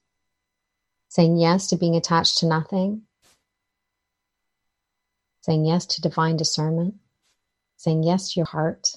saying 1.07 1.37
yes 1.37 1.67
to 1.67 1.77
being 1.77 1.97
attached 1.97 2.39
to 2.39 2.47
nothing, 2.47 3.03
saying 5.43 5.67
yes 5.67 5.85
to 5.85 6.01
divine 6.01 6.39
discernment, 6.39 6.95
saying 7.77 8.05
yes 8.05 8.33
to 8.33 8.41
your 8.41 8.47
heart, 8.47 8.89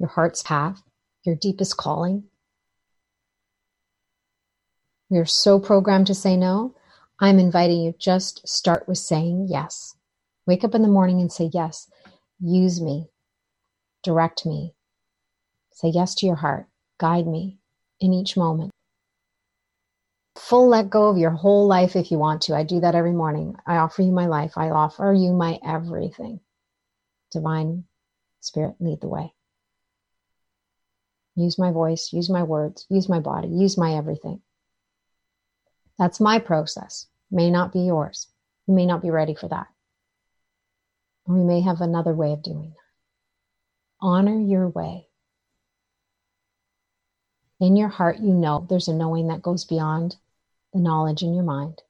your 0.00 0.08
heart's 0.08 0.42
path, 0.42 0.82
your 1.22 1.36
deepest 1.36 1.76
calling. 1.76 2.24
We 5.10 5.18
are 5.18 5.24
so 5.24 5.60
programmed 5.60 6.08
to 6.08 6.14
say 6.16 6.36
no. 6.36 6.74
I'm 7.20 7.38
inviting 7.38 7.82
you 7.82 7.94
just 8.00 8.48
start 8.48 8.88
with 8.88 8.98
saying 8.98 9.46
yes. 9.48 9.94
Wake 10.44 10.64
up 10.64 10.74
in 10.74 10.82
the 10.82 10.88
morning 10.88 11.20
and 11.20 11.30
say 11.30 11.50
yes. 11.54 11.88
Use 12.40 12.80
me 12.80 13.10
direct 14.02 14.44
me. 14.44 14.74
Say 15.70 15.90
yes 15.94 16.16
to 16.16 16.26
your 16.26 16.34
heart. 16.34 16.66
Guide 17.00 17.26
me 17.26 17.58
in 17.98 18.12
each 18.12 18.36
moment. 18.36 18.70
Full 20.36 20.68
let 20.68 20.90
go 20.90 21.08
of 21.08 21.18
your 21.18 21.30
whole 21.30 21.66
life 21.66 21.96
if 21.96 22.10
you 22.12 22.18
want 22.18 22.42
to. 22.42 22.54
I 22.54 22.62
do 22.62 22.80
that 22.80 22.94
every 22.94 23.12
morning. 23.12 23.56
I 23.66 23.78
offer 23.78 24.02
you 24.02 24.12
my 24.12 24.26
life. 24.26 24.52
I 24.56 24.70
offer 24.70 25.12
you 25.12 25.32
my 25.32 25.58
everything. 25.64 26.40
Divine 27.32 27.84
Spirit, 28.40 28.76
lead 28.80 29.00
the 29.00 29.08
way. 29.08 29.32
Use 31.36 31.58
my 31.58 31.70
voice, 31.70 32.10
use 32.12 32.28
my 32.28 32.42
words, 32.42 32.86
use 32.90 33.08
my 33.08 33.20
body, 33.20 33.48
use 33.48 33.78
my 33.78 33.94
everything. 33.94 34.42
That's 35.98 36.20
my 36.20 36.38
process. 36.38 37.06
May 37.30 37.50
not 37.50 37.72
be 37.72 37.80
yours. 37.80 38.28
You 38.66 38.74
may 38.74 38.86
not 38.86 39.02
be 39.02 39.10
ready 39.10 39.34
for 39.34 39.48
that. 39.48 39.68
we 41.26 41.44
may 41.44 41.60
have 41.60 41.80
another 41.80 42.14
way 42.14 42.32
of 42.32 42.42
doing 42.42 42.70
that. 42.70 44.06
Honor 44.06 44.38
your 44.38 44.68
way. 44.68 45.09
In 47.60 47.76
your 47.76 47.88
heart, 47.88 48.20
you 48.20 48.32
know 48.32 48.66
there's 48.70 48.88
a 48.88 48.94
knowing 48.94 49.28
that 49.28 49.42
goes 49.42 49.66
beyond 49.66 50.16
the 50.72 50.80
knowledge 50.80 51.22
in 51.22 51.34
your 51.34 51.44
mind. 51.44 51.82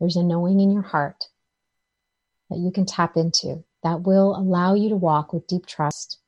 There's 0.00 0.16
a 0.16 0.24
knowing 0.24 0.58
in 0.58 0.72
your 0.72 0.82
heart 0.82 1.28
that 2.50 2.58
you 2.58 2.72
can 2.72 2.84
tap 2.84 3.16
into 3.16 3.62
that 3.84 4.02
will 4.02 4.34
allow 4.34 4.74
you 4.74 4.88
to 4.88 4.96
walk 4.96 5.32
with 5.32 5.46
deep 5.46 5.66
trust, 5.66 6.18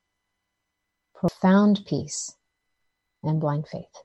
profound 1.13 1.81
peace, 1.85 2.37
and 3.21 3.41
blind 3.41 3.67
faith. 3.67 4.03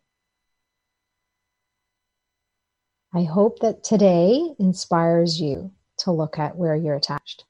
I 3.15 3.23
hope 3.23 3.61
that 3.61 3.85
today 3.85 4.55
inspires 4.59 5.41
you 5.41 5.71
to 5.99 6.11
look 6.11 6.41
at 6.41 6.57
where 6.57 6.75
you're 6.75 6.97
attached 6.97 7.45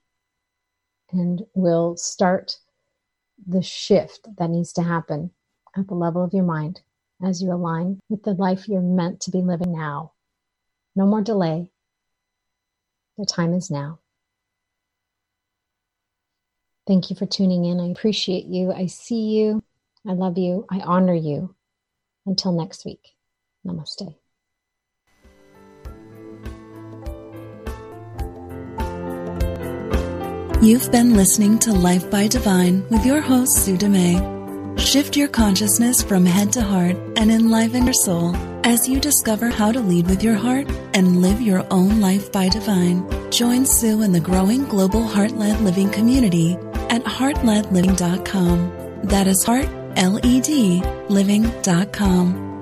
and 1.11 1.47
will 1.55 1.97
start 1.97 2.59
the 3.47 3.63
shift 3.63 4.29
that 4.37 4.51
needs 4.51 4.73
to 4.75 4.83
happen 4.83 5.31
at 5.75 5.89
the 5.89 5.95
level 5.95 6.23
of 6.23 6.35
your 6.35 6.45
mind 6.45 6.83
as 7.23 7.43
you 7.43 7.53
align 7.53 8.01
with 8.09 8.23
the 8.23 8.33
life 8.35 8.69
you're 8.69 8.81
meant 8.81 9.21
to 9.21 9.31
be 9.31 9.41
living 9.41 9.73
now. 9.73 10.13
No 10.95 11.07
more 11.07 11.23
delay. 11.23 11.71
The 13.19 13.25
time 13.25 13.55
is 13.55 13.71
now. 13.71 14.01
Thank 16.87 17.11
you 17.11 17.17
for 17.17 17.27
tuning 17.27 17.65
in. 17.65 17.81
I 17.81 17.89
appreciate 17.89 18.45
you. 18.45 18.73
I 18.73 18.87
see 18.87 19.31
you. 19.37 19.63
I 20.07 20.13
love 20.13 20.39
you. 20.39 20.67
I 20.71 20.81
honor 20.81 21.15
you. 21.15 21.55
Until 22.27 22.53
next 22.53 22.85
week, 22.85 23.15
namaste. 23.67 24.15
You've 30.63 30.91
been 30.91 31.15
listening 31.15 31.59
to 31.61 31.73
Life 31.73 32.11
by 32.11 32.29
Divine 32.29 32.89
with 32.89 33.05
your 33.05 33.21
host, 33.21 33.65
Sue 33.65 33.77
Dumais. 33.77 34.36
Shift 34.87 35.17
your 35.17 35.27
consciousness 35.27 36.01
from 36.01 36.25
head 36.25 36.53
to 36.53 36.63
heart 36.63 36.95
and 37.17 37.29
enliven 37.29 37.87
your 37.87 37.93
soul 38.05 38.37
as 38.65 38.89
you 38.89 39.01
discover 39.01 39.49
how 39.49 39.73
to 39.73 39.81
lead 39.81 40.07
with 40.07 40.23
your 40.23 40.37
heart 40.37 40.71
and 40.95 41.21
live 41.21 41.41
your 41.41 41.67
own 41.73 42.01
life 42.01 42.31
by 42.31 42.49
divine. 42.49 43.05
Join 43.33 43.67
Sue 43.67 44.03
in 44.03 44.13
the 44.13 44.21
growing 44.21 44.65
global 44.65 45.03
heart 45.03 45.33
led 45.33 45.61
living 45.61 45.91
community 45.91 46.55
at 46.89 47.03
heartledliving.com. 47.03 49.01
That 49.09 49.27
is 49.27 49.43
heart, 49.43 49.69
L 49.97 50.25
E 50.25 50.41
D, 50.41 50.81
living.com. 51.09 52.56